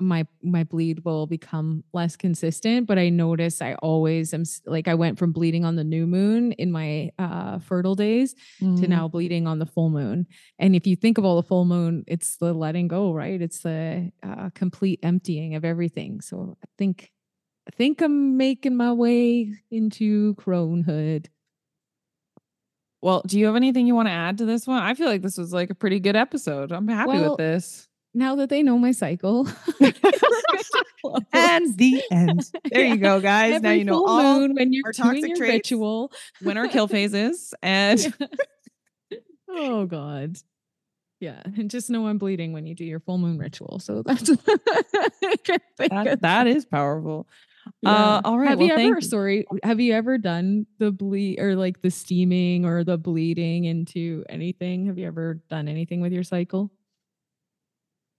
my 0.00 0.26
my 0.42 0.64
bleed 0.64 1.04
will 1.04 1.26
become 1.26 1.84
less 1.92 2.16
consistent, 2.16 2.86
but 2.86 2.98
I 2.98 3.10
notice 3.10 3.62
I 3.62 3.74
always 3.74 4.34
am 4.34 4.42
like 4.66 4.88
I 4.88 4.94
went 4.94 5.18
from 5.18 5.32
bleeding 5.32 5.64
on 5.64 5.76
the 5.76 5.84
new 5.84 6.06
moon 6.06 6.52
in 6.52 6.72
my 6.72 7.10
uh 7.18 7.58
fertile 7.60 7.94
days 7.94 8.34
to 8.60 8.64
Mhm. 8.66 8.88
now 8.88 9.06
bleeding 9.08 9.46
on 9.46 9.60
the 9.60 9.66
full 9.66 9.90
moon. 9.90 10.26
And 10.58 10.74
if 10.74 10.86
you 10.86 10.96
think 10.96 11.16
of 11.16 11.24
all 11.24 11.36
the 11.36 11.46
full 11.46 11.64
moon, 11.64 12.04
it's 12.08 12.36
the 12.38 12.52
letting 12.52 12.88
go, 12.88 13.12
right? 13.12 13.40
It's 13.40 13.60
the 13.60 14.10
uh, 14.22 14.50
complete 14.54 14.98
emptying 15.02 15.54
of 15.54 15.64
everything. 15.64 16.20
So 16.20 16.56
I 16.62 16.66
think 16.76 17.12
I 17.68 17.70
think 17.70 18.02
I'm 18.02 18.36
making 18.36 18.76
my 18.76 18.92
way 18.92 19.54
into 19.70 20.34
cronehood. 20.34 21.26
Well, 23.00 23.22
do 23.26 23.38
you 23.38 23.46
have 23.46 23.56
anything 23.56 23.86
you 23.86 23.94
want 23.94 24.08
to 24.08 24.12
add 24.12 24.38
to 24.38 24.44
this 24.46 24.66
one? 24.66 24.82
I 24.82 24.94
feel 24.94 25.06
like 25.08 25.22
this 25.22 25.36
was 25.38 25.52
like 25.52 25.70
a 25.70 25.74
pretty 25.74 26.00
good 26.00 26.16
episode. 26.16 26.72
I'm 26.72 26.88
happy 26.88 27.12
Well, 27.12 27.30
with 27.30 27.38
this. 27.38 27.88
Now 28.14 28.36
that 28.36 28.48
they 28.48 28.62
know 28.62 28.78
my 28.78 28.92
cycle. 28.92 29.48
and 31.32 31.76
the 31.76 32.02
end. 32.10 32.50
There 32.70 32.84
you 32.84 32.96
go, 32.96 33.20
guys. 33.20 33.60
now 33.60 33.72
you 33.72 33.84
know 33.84 33.98
full 33.98 34.08
all 34.08 34.40
moon 34.40 34.54
when 34.54 34.72
you're 34.72 34.86
our 34.86 34.92
doing 34.92 35.08
toxic 35.08 35.28
your 35.28 35.36
traits. 35.36 35.52
ritual. 35.70 36.12
when 36.40 36.56
our 36.56 36.68
kill 36.68 36.88
phases 36.88 37.52
and 37.62 38.14
oh 39.48 39.86
God. 39.86 40.36
Yeah. 41.20 41.42
And 41.44 41.70
just 41.70 41.90
know 41.90 42.06
I'm 42.06 42.18
bleeding 42.18 42.52
when 42.52 42.66
you 42.66 42.74
do 42.74 42.84
your 42.84 43.00
full 43.00 43.18
moon 43.18 43.38
ritual. 43.38 43.78
So 43.78 44.02
that's 44.02 44.22
that, 45.78 46.18
that 46.20 46.46
is 46.46 46.66
powerful. 46.66 47.26
Yeah. 47.80 47.90
Uh, 47.90 48.20
all 48.24 48.38
right. 48.38 48.50
Have 48.50 48.58
well, 48.58 48.68
you 48.68 48.74
ever, 48.74 49.00
sorry, 49.00 49.46
have 49.62 49.80
you 49.80 49.94
ever 49.94 50.18
done 50.18 50.66
the 50.78 50.90
bleed 50.90 51.40
or 51.40 51.56
like 51.56 51.80
the 51.80 51.90
steaming 51.90 52.66
or 52.66 52.84
the 52.84 52.98
bleeding 52.98 53.64
into 53.64 54.22
anything? 54.28 54.86
Have 54.86 54.98
you 54.98 55.06
ever 55.06 55.40
done 55.48 55.66
anything 55.66 56.02
with 56.02 56.12
your 56.12 56.24
cycle? 56.24 56.70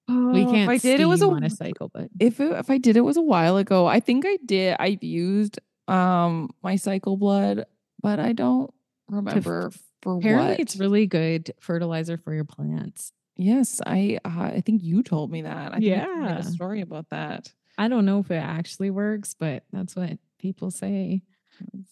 We 0.07 0.43
Oh, 0.45 0.51
can't 0.51 0.63
If 0.63 0.69
I 0.69 0.77
did, 0.77 0.99
it 0.99 1.05
was 1.05 1.21
a 1.21 1.27
on 1.27 1.43
a 1.43 1.49
cycle, 1.49 1.89
but 1.93 2.09
if 2.19 2.39
it, 2.39 2.51
if 2.51 2.69
I 2.69 2.77
did 2.77 2.95
it 2.97 3.01
was 3.01 3.17
a 3.17 3.21
while 3.21 3.57
ago. 3.57 3.87
I 3.87 3.99
think 3.99 4.25
I 4.25 4.37
did. 4.45 4.75
I've 4.79 5.03
used 5.03 5.59
um 5.87 6.49
my 6.63 6.75
cycle 6.75 7.17
blood, 7.17 7.65
but 8.01 8.19
I 8.19 8.33
don't 8.33 8.71
remember 9.09 9.71
for 10.01 10.17
apparently 10.17 10.51
what. 10.51 10.59
it's 10.59 10.77
really 10.77 11.07
good 11.07 11.53
fertilizer 11.59 12.17
for 12.17 12.33
your 12.33 12.43
plants. 12.45 13.11
yes. 13.35 13.81
I 13.85 14.19
uh, 14.25 14.51
I 14.57 14.61
think 14.65 14.83
you 14.83 15.01
told 15.03 15.31
me 15.31 15.41
that. 15.43 15.71
I 15.73 15.79
think 15.79 15.83
you 15.85 15.95
told 15.95 16.17
Yeah. 16.25 16.37
a 16.39 16.43
story 16.43 16.81
about 16.81 17.09
that. 17.09 17.51
I 17.77 17.87
don't 17.87 18.05
know 18.05 18.19
if 18.19 18.31
it 18.31 18.35
actually 18.35 18.89
works, 18.91 19.33
but 19.37 19.63
that's 19.73 19.95
what 19.95 20.17
people 20.39 20.71
say. 20.71 21.23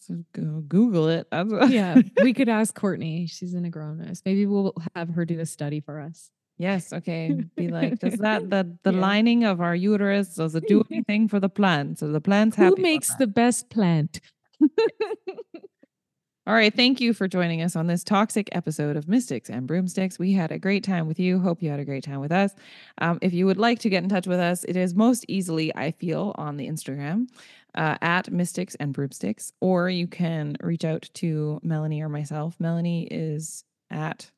So 0.01 0.23
go 0.33 0.61
Google 0.67 1.07
it. 1.07 1.27
Yeah, 1.31 2.01
we 2.21 2.33
could 2.33 2.49
ask 2.59 2.75
Courtney. 2.75 3.27
She's 3.27 3.53
an 3.53 3.69
agronomist. 3.69 4.21
Maybe 4.25 4.45
we'll 4.45 4.73
have 4.95 5.09
her 5.09 5.23
do 5.25 5.39
a 5.39 5.45
study 5.45 5.79
for 5.79 5.99
us. 5.99 6.31
Yes. 6.57 6.93
Okay. 6.93 7.35
Be 7.57 7.67
like, 7.69 7.99
does 7.99 8.19
that 8.19 8.49
the 8.49 8.77
the 8.83 8.93
Yeah. 8.93 8.99
lining 8.99 9.43
of 9.43 9.59
our 9.61 9.75
uterus 9.75 10.35
does 10.35 10.55
it 10.55 10.67
do 10.67 10.83
anything 10.91 11.27
for 11.27 11.39
the 11.39 11.49
plants? 11.49 11.99
So 12.01 12.11
the 12.11 12.21
plants 12.21 12.55
happy. 12.55 12.75
Who 12.77 12.81
makes 12.81 13.13
the 13.15 13.27
best 13.27 13.69
plant? 13.69 14.19
All 16.45 16.53
right. 16.53 16.75
Thank 16.75 16.99
you 16.99 17.13
for 17.13 17.25
joining 17.29 17.61
us 17.61 17.73
on 17.77 17.87
this 17.87 18.03
toxic 18.03 18.49
episode 18.51 18.97
of 18.97 19.07
Mystics 19.07 19.49
and 19.49 19.65
Broomsticks. 19.65 20.19
We 20.19 20.33
had 20.33 20.51
a 20.51 20.59
great 20.59 20.83
time 20.83 21.07
with 21.07 21.17
you. 21.17 21.39
Hope 21.39 21.63
you 21.63 21.69
had 21.69 21.79
a 21.79 21.85
great 21.85 22.03
time 22.03 22.19
with 22.19 22.33
us. 22.33 22.51
Um, 22.97 23.17
if 23.21 23.33
you 23.33 23.45
would 23.45 23.57
like 23.57 23.79
to 23.79 23.89
get 23.89 24.03
in 24.03 24.09
touch 24.09 24.27
with 24.27 24.39
us, 24.39 24.65
it 24.65 24.75
is 24.75 24.93
most 24.93 25.23
easily, 25.29 25.73
I 25.73 25.91
feel, 25.91 26.35
on 26.37 26.57
the 26.57 26.67
Instagram 26.67 27.27
uh, 27.75 27.95
at 28.01 28.29
Mystics 28.29 28.75
and 28.75 28.91
Broomsticks, 28.93 29.53
or 29.61 29.89
you 29.89 30.05
can 30.05 30.57
reach 30.61 30.83
out 30.83 31.09
to 31.13 31.61
Melanie 31.63 32.01
or 32.01 32.09
myself. 32.09 32.57
Melanie 32.59 33.07
is 33.09 33.63
at, 33.89 34.29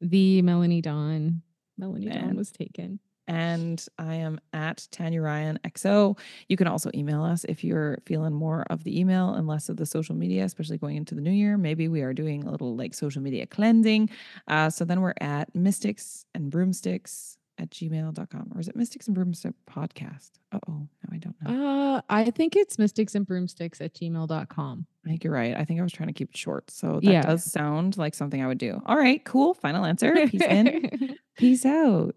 the 0.00 0.42
Melanie 0.42 0.82
Dawn. 0.82 1.42
Melanie 1.78 2.06
Dawn 2.06 2.26
Man. 2.26 2.36
was 2.36 2.50
taken. 2.50 3.00
and 3.28 3.86
I 3.98 4.16
am 4.16 4.40
at 4.52 4.88
Tanya 4.90 5.22
Ryan 5.22 5.58
XO. 5.64 6.18
You 6.48 6.56
can 6.56 6.66
also 6.66 6.90
email 6.92 7.22
us 7.22 7.44
if 7.44 7.62
you're 7.62 7.98
feeling 8.04 8.34
more 8.34 8.64
of 8.68 8.82
the 8.84 8.98
email 8.98 9.34
and 9.34 9.46
less 9.46 9.68
of 9.68 9.76
the 9.76 9.86
social 9.86 10.14
media, 10.16 10.44
especially 10.44 10.76
going 10.78 10.96
into 10.96 11.14
the 11.14 11.20
new 11.20 11.30
year. 11.30 11.56
Maybe 11.56 11.86
we 11.88 12.02
are 12.02 12.12
doing 12.12 12.44
a 12.44 12.50
little 12.50 12.76
like 12.76 12.94
social 12.94 13.22
media 13.22 13.46
cleansing. 13.46 14.10
Uh, 14.48 14.70
so 14.70 14.84
then 14.84 15.00
we're 15.00 15.14
at 15.20 15.54
mystics 15.54 16.26
and 16.34 16.50
broomsticks 16.50 17.38
at 17.62 17.70
gmail.com. 17.70 18.50
Or 18.54 18.60
is 18.60 18.68
it 18.68 18.76
mystics 18.76 19.06
and 19.06 19.14
broomstick 19.14 19.54
podcast? 19.70 20.32
Uh 20.52 20.58
oh, 20.68 20.72
no, 20.72 20.88
I 21.12 21.16
don't 21.18 21.36
know. 21.42 21.94
Uh, 21.96 22.00
I 22.10 22.30
think 22.30 22.56
it's 22.56 22.78
mystics 22.78 23.14
and 23.14 23.24
broomsticks 23.26 23.80
at 23.80 23.94
gmail.com. 23.94 24.86
I 25.06 25.08
think 25.08 25.24
you're 25.24 25.32
right. 25.32 25.56
I 25.56 25.64
think 25.64 25.80
I 25.80 25.82
was 25.82 25.92
trying 25.92 26.08
to 26.08 26.12
keep 26.12 26.30
it 26.30 26.36
short. 26.36 26.70
So 26.70 26.94
that 27.02 27.04
Yeah. 27.04 27.22
does 27.22 27.44
sound 27.44 27.96
like 27.96 28.14
something 28.14 28.42
I 28.42 28.46
would 28.46 28.58
do. 28.58 28.80
All 28.86 28.96
right, 28.96 29.24
cool. 29.24 29.54
Final 29.54 29.84
answer. 29.84 30.12
Peace 30.26 30.42
in. 30.42 31.16
Peace 31.38 31.64
out. 31.64 32.14